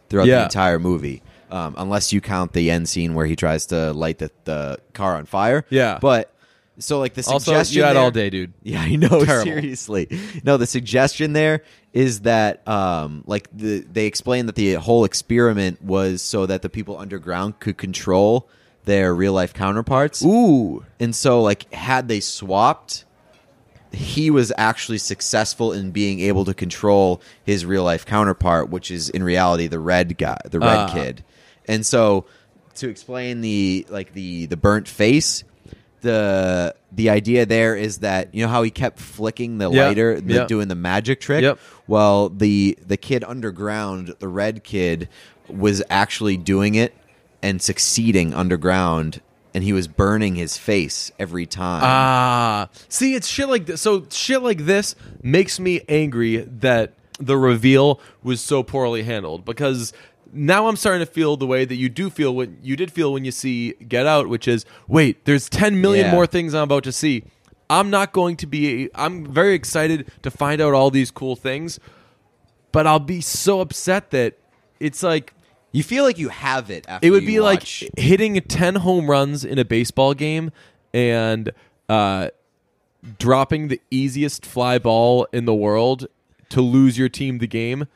throughout 0.09 0.25
the 0.25 0.29
Yeah. 0.31 0.43
entire 0.43 0.79
movie. 0.79 1.23
Um 1.49 1.73
unless 1.77 2.13
you 2.13 2.21
count 2.21 2.53
the 2.53 2.69
end 2.71 2.87
scene 2.87 3.15
where 3.15 3.25
he 3.25 3.35
tries 3.35 3.65
to 3.67 3.91
light 3.93 4.19
the, 4.19 4.29
the 4.45 4.77
car 4.93 5.15
on 5.15 5.25
fire. 5.25 5.65
Yeah. 5.69 5.97
But 5.99 6.31
so 6.79 6.99
like 6.99 7.13
the 7.13 7.23
Also, 7.27 7.51
suggestion 7.51 7.77
you 7.77 7.83
had 7.83 7.95
there- 7.95 8.03
all 8.03 8.11
day, 8.11 8.29
dude. 8.29 8.53
yeah, 8.63 8.81
I 8.81 8.95
know. 8.95 9.23
Terrible. 9.23 9.43
Seriously, 9.43 10.07
no. 10.43 10.57
The 10.57 10.67
suggestion 10.67 11.33
there 11.33 11.63
is 11.93 12.21
that, 12.21 12.67
um, 12.67 13.23
like 13.25 13.47
the 13.53 13.79
they 13.79 14.05
explained 14.05 14.47
that 14.49 14.55
the 14.55 14.73
whole 14.73 15.05
experiment 15.05 15.81
was 15.83 16.21
so 16.21 16.45
that 16.45 16.61
the 16.61 16.69
people 16.69 16.97
underground 16.97 17.59
could 17.59 17.77
control 17.77 18.49
their 18.85 19.15
real 19.15 19.33
life 19.33 19.53
counterparts. 19.53 20.23
Ooh. 20.23 20.85
And 20.99 21.15
so, 21.15 21.41
like, 21.41 21.71
had 21.73 22.07
they 22.07 22.19
swapped, 22.19 23.05
he 23.91 24.29
was 24.29 24.51
actually 24.57 24.97
successful 24.97 25.71
in 25.73 25.91
being 25.91 26.19
able 26.19 26.45
to 26.45 26.53
control 26.53 27.21
his 27.43 27.65
real 27.65 27.83
life 27.83 28.05
counterpart, 28.05 28.69
which 28.69 28.91
is 28.91 29.09
in 29.09 29.23
reality 29.23 29.67
the 29.67 29.79
red 29.79 30.17
guy, 30.17 30.37
the 30.51 30.59
red 30.59 30.77
Ah. 30.77 30.93
kid. 30.93 31.23
And 31.67 31.85
so, 31.85 32.25
to 32.75 32.89
explain 32.89 33.39
the 33.41 33.85
like 33.89 34.13
the 34.13 34.45
the 34.47 34.57
burnt 34.57 34.87
face, 34.87 35.43
the 36.05 36.75
the 36.91 37.09
idea 37.09 37.45
there 37.45 37.75
is 37.75 37.97
that 37.99 38.33
you 38.33 38.43
know 38.43 38.49
how 38.49 38.63
he 38.63 38.71
kept 38.71 38.99
flicking 38.99 39.57
the 39.57 39.69
Yeah, 39.69 39.87
lighter, 39.87 40.21
the, 40.21 40.33
yeah. 40.33 40.45
doing 40.45 40.67
the 40.69 40.75
magic 40.75 41.19
trick. 41.19 41.41
Yep. 41.41 41.59
Well, 41.87 42.29
the 42.29 42.77
the 42.85 42.95
kid 42.97 43.23
underground, 43.23 44.15
the 44.19 44.27
red 44.27 44.63
kid, 44.63 45.09
was 45.49 45.83
actually 45.89 46.37
doing 46.37 46.75
it 46.75 46.93
and 47.41 47.61
succeeding 47.61 48.33
underground, 48.33 49.21
and 49.53 49.63
he 49.63 49.73
was 49.73 49.87
burning 49.87 50.35
his 50.35 50.57
face 50.57 51.11
every 51.19 51.45
time. 51.45 51.81
Ah, 51.83 52.69
see, 52.87 53.15
it's 53.15 53.27
shit 53.27 53.49
like 53.49 53.65
this. 53.65 53.81
So 53.81 54.05
shit 54.09 54.41
like 54.41 54.59
this 54.65 54.95
makes 55.21 55.59
me 55.59 55.81
angry 55.89 56.37
that 56.37 56.93
the 57.19 57.37
reveal 57.37 57.99
was 58.23 58.41
so 58.41 58.61
poorly 58.63 59.03
handled 59.03 59.43
because 59.45 59.93
now 60.35 60.67
I'm 60.67 60.75
starting 60.75 61.05
to 61.05 61.11
feel 61.11 61.37
the 61.37 61.47
way 61.47 61.65
that 61.65 61.75
you 61.75 61.89
do 61.89 62.09
feel 62.09 62.35
when 62.35 62.57
you 62.61 62.75
did 62.75 62.91
feel 62.91 63.13
when 63.13 63.23
you 63.25 63.31
see 63.31 63.71
Get 63.87 64.05
Out, 64.05 64.27
which 64.27 64.47
is 64.47 64.65
wait, 64.87 65.25
there's 65.25 65.49
10 65.49 65.79
million 65.81 66.07
Yeah. 66.07 66.11
more 66.11 66.27
things 66.27 66.53
I'm 66.53 66.63
about 66.63 66.83
to 66.83 66.91
see. 66.91 67.23
I'm 67.69 67.89
not 67.89 68.11
going 68.13 68.35
to 68.37 68.45
be. 68.47 68.89
I'm 68.93 69.25
very 69.25 69.53
excited 69.55 70.11
to 70.21 70.29
find 70.29 70.61
out 70.61 70.73
all 70.73 70.91
these 70.91 71.09
cool 71.09 71.35
things, 71.35 71.79
but 72.71 72.85
I'll 72.85 72.99
be 72.99 73.21
so 73.21 73.59
upset 73.61 74.11
that 74.11 74.37
it's 74.79 75.01
like 75.01 75.33
you 75.71 75.81
feel 75.81 76.03
like 76.03 76.19
you 76.19 76.29
have 76.29 76.69
it. 76.69 76.85
After 76.87 77.07
it 77.07 77.09
would 77.09 77.23
you 77.23 77.27
be 77.27 77.39
watch- 77.39 77.81
like 77.83 77.97
hitting 77.99 78.39
10 78.39 78.75
home 78.75 79.09
runs 79.09 79.43
in 79.43 79.57
a 79.57 79.65
baseball 79.65 80.13
game 80.13 80.51
and 80.93 81.51
uh, 81.89 82.29
dropping 83.17 83.67
the 83.69 83.81
easiest 83.91 84.45
fly 84.45 84.77
ball 84.77 85.27
in 85.33 85.45
the 85.45 85.53
world 85.55 86.07
to 86.49 86.61
lose 86.61 86.97
your 86.97 87.09
team 87.09 87.39
the 87.39 87.47
game. 87.47 87.87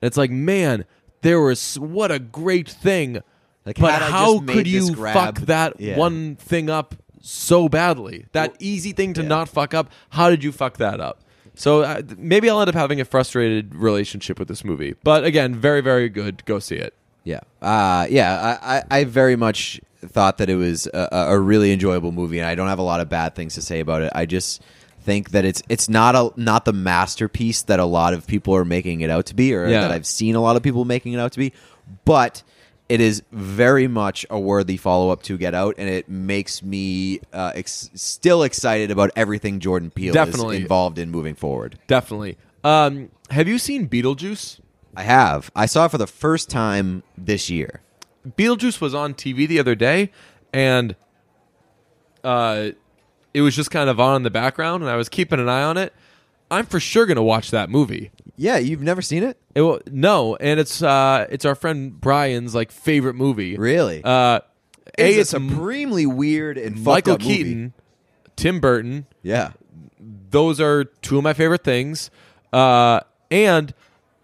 It's 0.00 0.16
like, 0.16 0.30
man, 0.30 0.84
there 1.22 1.40
was 1.40 1.78
what 1.78 2.10
a 2.10 2.18
great 2.18 2.68
thing. 2.68 3.22
Like, 3.64 3.78
but 3.78 4.00
how 4.00 4.40
could 4.40 4.66
you 4.66 4.94
fuck 4.94 5.40
that 5.40 5.78
Yeah. 5.78 5.96
one 5.96 6.36
thing 6.36 6.70
up 6.70 6.94
so 7.20 7.68
badly? 7.68 8.26
That 8.32 8.54
easy 8.58 8.92
thing 8.92 9.12
to 9.14 9.22
yeah. 9.22 9.28
not 9.28 9.48
fuck 9.48 9.74
up. 9.74 9.90
How 10.10 10.30
did 10.30 10.42
you 10.42 10.52
fuck 10.52 10.78
that 10.78 11.00
up? 11.00 11.20
So 11.54 11.82
uh, 11.82 12.02
maybe 12.16 12.48
I'll 12.48 12.60
end 12.60 12.68
up 12.68 12.74
having 12.74 13.00
a 13.00 13.04
frustrated 13.04 13.74
relationship 13.74 14.38
with 14.38 14.48
this 14.48 14.64
movie. 14.64 14.94
But 15.02 15.24
again, 15.24 15.54
very, 15.56 15.80
very 15.80 16.08
good. 16.08 16.44
Go 16.44 16.60
see 16.60 16.76
it. 16.76 16.94
Yeah, 17.24 17.40
uh, 17.60 18.06
yeah. 18.08 18.58
I, 18.62 18.76
I, 18.76 18.82
I 19.00 19.04
very 19.04 19.36
much 19.36 19.80
thought 20.06 20.38
that 20.38 20.48
it 20.48 20.54
was 20.54 20.86
a, 20.86 21.08
a 21.12 21.38
really 21.38 21.72
enjoyable 21.72 22.12
movie, 22.12 22.38
and 22.38 22.46
I 22.46 22.54
don't 22.54 22.68
have 22.68 22.78
a 22.78 22.82
lot 22.82 23.00
of 23.00 23.08
bad 23.08 23.34
things 23.34 23.54
to 23.56 23.62
say 23.62 23.80
about 23.80 24.02
it. 24.02 24.12
I 24.14 24.24
just 24.24 24.62
think 25.08 25.30
that 25.30 25.46
it's 25.46 25.62
it's 25.70 25.88
not 25.88 26.14
a 26.14 26.30
not 26.36 26.66
the 26.66 26.72
masterpiece 26.74 27.62
that 27.62 27.80
a 27.80 27.84
lot 27.86 28.12
of 28.12 28.26
people 28.26 28.54
are 28.54 28.64
making 28.64 29.00
it 29.00 29.08
out 29.08 29.24
to 29.26 29.34
be, 29.34 29.54
or 29.54 29.66
Yeah. 29.66 29.80
that 29.80 29.90
I've 29.90 30.04
seen 30.06 30.34
a 30.34 30.40
lot 30.42 30.54
of 30.56 30.62
people 30.62 30.84
making 30.84 31.14
it 31.14 31.18
out 31.18 31.32
to 31.32 31.38
be. 31.38 31.52
But 32.04 32.42
it 32.90 33.00
is 33.00 33.22
very 33.32 33.88
much 33.88 34.26
a 34.28 34.38
worthy 34.38 34.76
follow 34.76 35.08
up 35.10 35.22
to 35.22 35.38
Get 35.38 35.54
Out, 35.54 35.74
and 35.78 35.88
it 35.88 36.08
makes 36.10 36.62
me 36.62 37.20
uh, 37.32 37.52
ex- 37.54 37.88
still 37.94 38.42
excited 38.42 38.90
about 38.90 39.10
everything 39.16 39.60
Jordan 39.60 39.90
Peele 39.90 40.12
Definitely. 40.12 40.56
is 40.56 40.62
involved 40.62 40.98
in 40.98 41.10
moving 41.10 41.34
forward. 41.34 41.78
Definitely. 41.86 42.36
Um, 42.64 43.10
have 43.30 43.48
you 43.48 43.58
seen 43.58 43.88
Beetlejuice? 43.88 44.60
I 44.94 45.02
have. 45.04 45.50
I 45.56 45.64
saw 45.66 45.86
it 45.86 45.90
for 45.90 45.98
the 45.98 46.06
first 46.06 46.50
time 46.50 47.02
this 47.16 47.48
year. 47.48 47.80
Beetlejuice 48.26 48.80
was 48.80 48.94
on 48.94 49.14
TV 49.14 49.46
the 49.48 49.58
other 49.60 49.74
day, 49.74 50.10
and 50.52 50.96
uh, 52.24 52.70
it 53.34 53.40
was 53.42 53.54
just 53.54 53.70
kind 53.70 53.90
of 53.90 54.00
on 54.00 54.16
in 54.16 54.22
the 54.22 54.30
background, 54.30 54.82
and 54.82 54.90
I 54.90 54.96
was 54.96 55.08
keeping 55.08 55.38
an 55.40 55.48
eye 55.48 55.62
on 55.62 55.76
it. 55.76 55.92
I'm 56.50 56.64
for 56.66 56.80
sure 56.80 57.04
gonna 57.06 57.22
watch 57.22 57.50
that 57.50 57.68
movie. 57.68 58.10
Yeah, 58.36 58.58
you've 58.58 58.82
never 58.82 59.02
seen 59.02 59.22
it? 59.22 59.36
It 59.54 59.62
will, 59.62 59.80
no, 59.90 60.36
and 60.36 60.58
it's 60.58 60.82
uh, 60.82 61.26
it's 61.30 61.44
our 61.44 61.54
friend 61.54 62.00
Brian's 62.00 62.54
like 62.54 62.70
favorite 62.70 63.14
movie. 63.14 63.56
Really? 63.56 64.02
Uh, 64.02 64.40
a 64.98 65.18
it's, 65.20 65.30
supremely 65.30 66.06
weird 66.06 66.56
and 66.58 66.76
fucked 66.76 66.86
Michael 66.86 67.14
up 67.14 67.20
movie. 67.20 67.34
Keaton, 67.34 67.74
Tim 68.36 68.60
Burton. 68.60 69.06
Yeah. 69.22 69.52
Those 70.30 70.60
are 70.60 70.84
two 70.84 71.18
of 71.18 71.24
my 71.24 71.32
favorite 71.32 71.64
things. 71.64 72.10
Uh, 72.52 73.00
and 73.30 73.74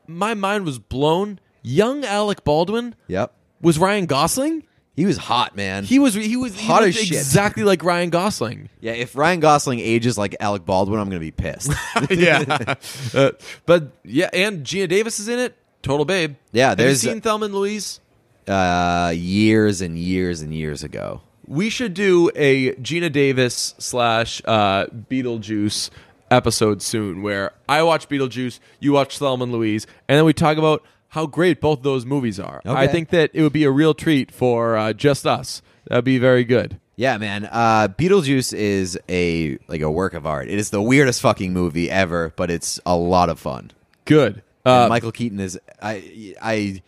my 0.07 0.35
mind 0.35 0.65
was 0.65 0.79
blown 0.79 1.41
young 1.63 2.05
Alec 2.05 2.45
Baldwin 2.45 2.95
Yep. 3.09 3.33
was 3.61 3.79
Ryan 3.79 4.07
Gosling. 4.07 4.65
He 4.97 5.07
was 5.07 5.17
hot, 5.17 5.57
man. 5.57 5.83
He 5.85 5.99
was 5.99 6.15
he 6.15 6.37
was 6.37 6.55
he 6.55 6.67
Hot 6.67 6.83
looked 6.83 6.97
as 6.97 7.05
shit. 7.07 7.17
exactly 7.19 7.65
like 7.65 7.83
Ryan 7.83 8.11
Gosling. 8.11 8.69
yeah, 8.81 8.93
if 8.93 9.17
Ryan 9.17 9.41
Gosling 9.41 9.81
ages 9.81 10.17
like 10.17 10.37
Alec 10.39 10.65
Baldwin, 10.65 11.01
I'm 11.01 11.09
gonna 11.09 11.19
be 11.21 11.33
pissed. 11.33 11.73
yeah, 12.11 12.75
Uh, 13.15 13.33
but 13.67 13.91
yeah, 14.05 14.31
and 14.33 14.65
Geena 14.65 14.89
Davis 14.89 15.19
is 15.19 15.29
in 15.29 15.39
it. 15.41 15.57
Total 15.83 16.05
babe. 16.05 16.37
Yeah, 16.53 16.71
Have 16.71 16.81
you 16.81 16.95
seen 16.95 17.21
Thelma 17.21 17.47
and 17.47 17.55
Louise? 17.55 18.01
uh, 18.47 19.13
years 19.17 19.81
and 19.81 19.99
years 19.99 20.41
and 20.43 20.55
years 20.55 20.83
ago. 20.85 21.23
We 21.47 21.71
should 21.71 21.93
do 21.95 22.31
a 22.37 22.73
Geena 22.77 23.11
Davis 23.13 23.75
slash 23.79 24.41
uh, 24.45 24.87
Beetlejuice 24.87 25.91
episode 26.31 26.83
soon, 26.83 27.23
where 27.23 27.53
I 27.69 27.83
watch 27.83 28.09
Beetlejuice, 28.09 28.61
you 28.81 28.93
watch 28.93 29.19
Thelma 29.19 29.43
and 29.45 29.53
Louise, 29.53 29.87
and 30.09 30.17
then 30.19 30.25
we 30.25 30.33
talk 30.33 30.57
about 30.57 30.83
how 31.15 31.27
great 31.27 31.61
both 31.61 31.83
those 31.83 32.05
movies 32.05 32.41
are. 32.41 32.61
I 32.65 32.89
think 32.89 33.11
that 33.11 33.31
it 33.33 33.43
would 33.43 33.53
be 33.53 33.62
a 33.62 33.71
real 33.71 33.95
treat 33.95 34.33
for 34.33 34.77
uh, 34.77 34.93
just 34.93 35.25
us. 35.27 35.62
That'd 35.87 36.05
be 36.05 36.19
very 36.19 36.43
good. 36.43 36.81
Yeah, 36.97 37.19
man. 37.19 37.49
Uh, 37.51 37.87
Beetlejuice 37.87 38.53
is 38.53 38.99
a 39.09 39.57
like 39.69 39.81
a 39.81 39.91
work 39.91 40.15
of 40.15 40.27
art. 40.27 40.49
It 40.49 40.59
is 40.59 40.71
the 40.71 40.83
weirdest 40.83 41.21
fucking 41.21 41.53
movie 41.53 41.89
ever, 41.89 42.33
but 42.35 42.51
it's 42.51 42.81
a 42.85 42.97
lot 42.97 43.29
of 43.29 43.39
fun. 43.39 43.71
Good. 44.07 44.43
Uh, 44.65 44.87
Michael 44.89 45.12
Keaton 45.12 45.39
is 45.39 45.59
I 45.81 46.35
I 46.43 46.83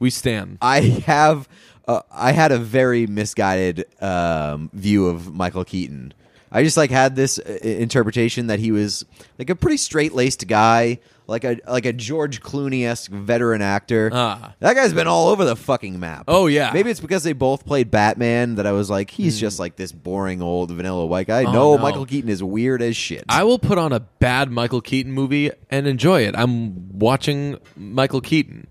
we 0.00 0.10
stand. 0.10 0.58
I 0.60 0.80
have 1.06 1.48
uh, 1.86 2.00
I 2.10 2.32
had 2.32 2.50
a 2.50 2.58
very 2.58 3.06
misguided 3.06 3.86
um, 4.00 4.68
view 4.72 5.06
of 5.06 5.32
Michael 5.32 5.64
Keaton. 5.64 6.12
I 6.52 6.62
just 6.62 6.76
like 6.76 6.90
had 6.90 7.16
this 7.16 7.38
uh, 7.38 7.58
interpretation 7.62 8.48
that 8.48 8.60
he 8.60 8.70
was 8.72 9.04
like 9.38 9.50
a 9.50 9.56
pretty 9.56 9.78
straight 9.78 10.12
laced 10.12 10.46
guy, 10.46 10.98
like 11.26 11.44
a 11.44 11.58
like 11.66 11.86
a 11.86 11.92
George 11.92 12.42
Clooney 12.42 12.86
esque 12.86 13.10
veteran 13.10 13.62
actor. 13.62 14.10
Ah. 14.12 14.54
That 14.60 14.74
guy's 14.74 14.92
been 14.92 15.06
all 15.06 15.28
over 15.28 15.44
the 15.44 15.56
fucking 15.56 15.98
map. 15.98 16.24
Oh, 16.28 16.46
yeah. 16.46 16.70
maybe 16.74 16.90
it's 16.90 17.00
because 17.00 17.22
they 17.24 17.32
both 17.32 17.64
played 17.64 17.90
Batman 17.90 18.56
that 18.56 18.66
I 18.66 18.72
was 18.72 18.90
like, 18.90 19.10
he's 19.10 19.40
just 19.40 19.58
like 19.58 19.76
this 19.76 19.92
boring 19.92 20.42
old 20.42 20.70
vanilla 20.70 21.06
white 21.06 21.26
guy. 21.26 21.44
Oh, 21.44 21.52
no, 21.52 21.76
no. 21.76 21.78
Michael 21.78 22.04
Keaton 22.06 22.28
is 22.30 22.42
weird 22.42 22.82
as 22.82 22.96
shit. 22.96 23.24
I 23.28 23.44
will 23.44 23.58
put 23.58 23.78
on 23.78 23.92
a 23.92 24.00
bad 24.00 24.50
Michael 24.50 24.80
Keaton 24.82 25.12
movie 25.12 25.50
and 25.70 25.86
enjoy 25.86 26.22
it. 26.22 26.34
I'm 26.36 26.98
watching 26.98 27.58
Michael 27.76 28.20
Keaton. 28.20 28.66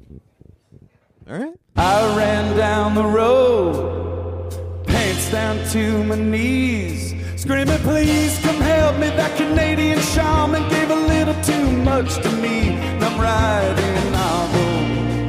all 1.28 1.38
right. 1.38 1.54
I 1.78 2.18
ran 2.18 2.56
down 2.58 2.96
the 2.96 3.06
road, 3.06 4.52
pants 4.86 5.32
down 5.32 5.64
to 5.70 6.04
my 6.04 6.16
knees, 6.16 7.14
screaming, 7.42 7.80
Please 7.80 8.38
come 8.39 8.62
help 8.62 8.98
me. 8.98 9.10
That 9.10 9.36
Canadian 9.36 10.00
shaman 10.00 10.64
gave 10.70 10.89
a 10.92 11.02
little 11.14 11.38
too 11.44 11.72
much 11.89 12.16
to 12.24 12.32
me. 12.44 12.78
And 12.94 13.04
I'm 13.04 13.20
riding 13.20 14.14
home 14.14 15.28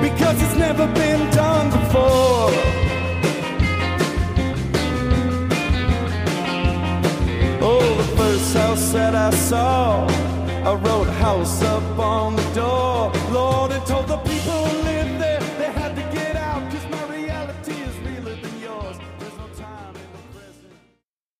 because 0.00 0.36
it's 0.42 0.56
never 0.56 0.86
been 0.94 1.30
done 1.30 1.66
before. 1.78 2.50
Oh, 7.60 7.94
the 8.02 8.08
first 8.16 8.56
house 8.56 8.92
that 8.92 9.14
I 9.14 9.30
saw, 9.30 10.06
I 10.68 10.74
wrote 10.74 11.08
house 11.24 11.62
up 11.62 11.98
on 11.98 12.36
the 12.36 12.48
door. 12.54 13.12
Lord, 13.30 13.72
and 13.72 13.84
told 13.84 14.08
the 14.08 14.16
people 14.18 14.67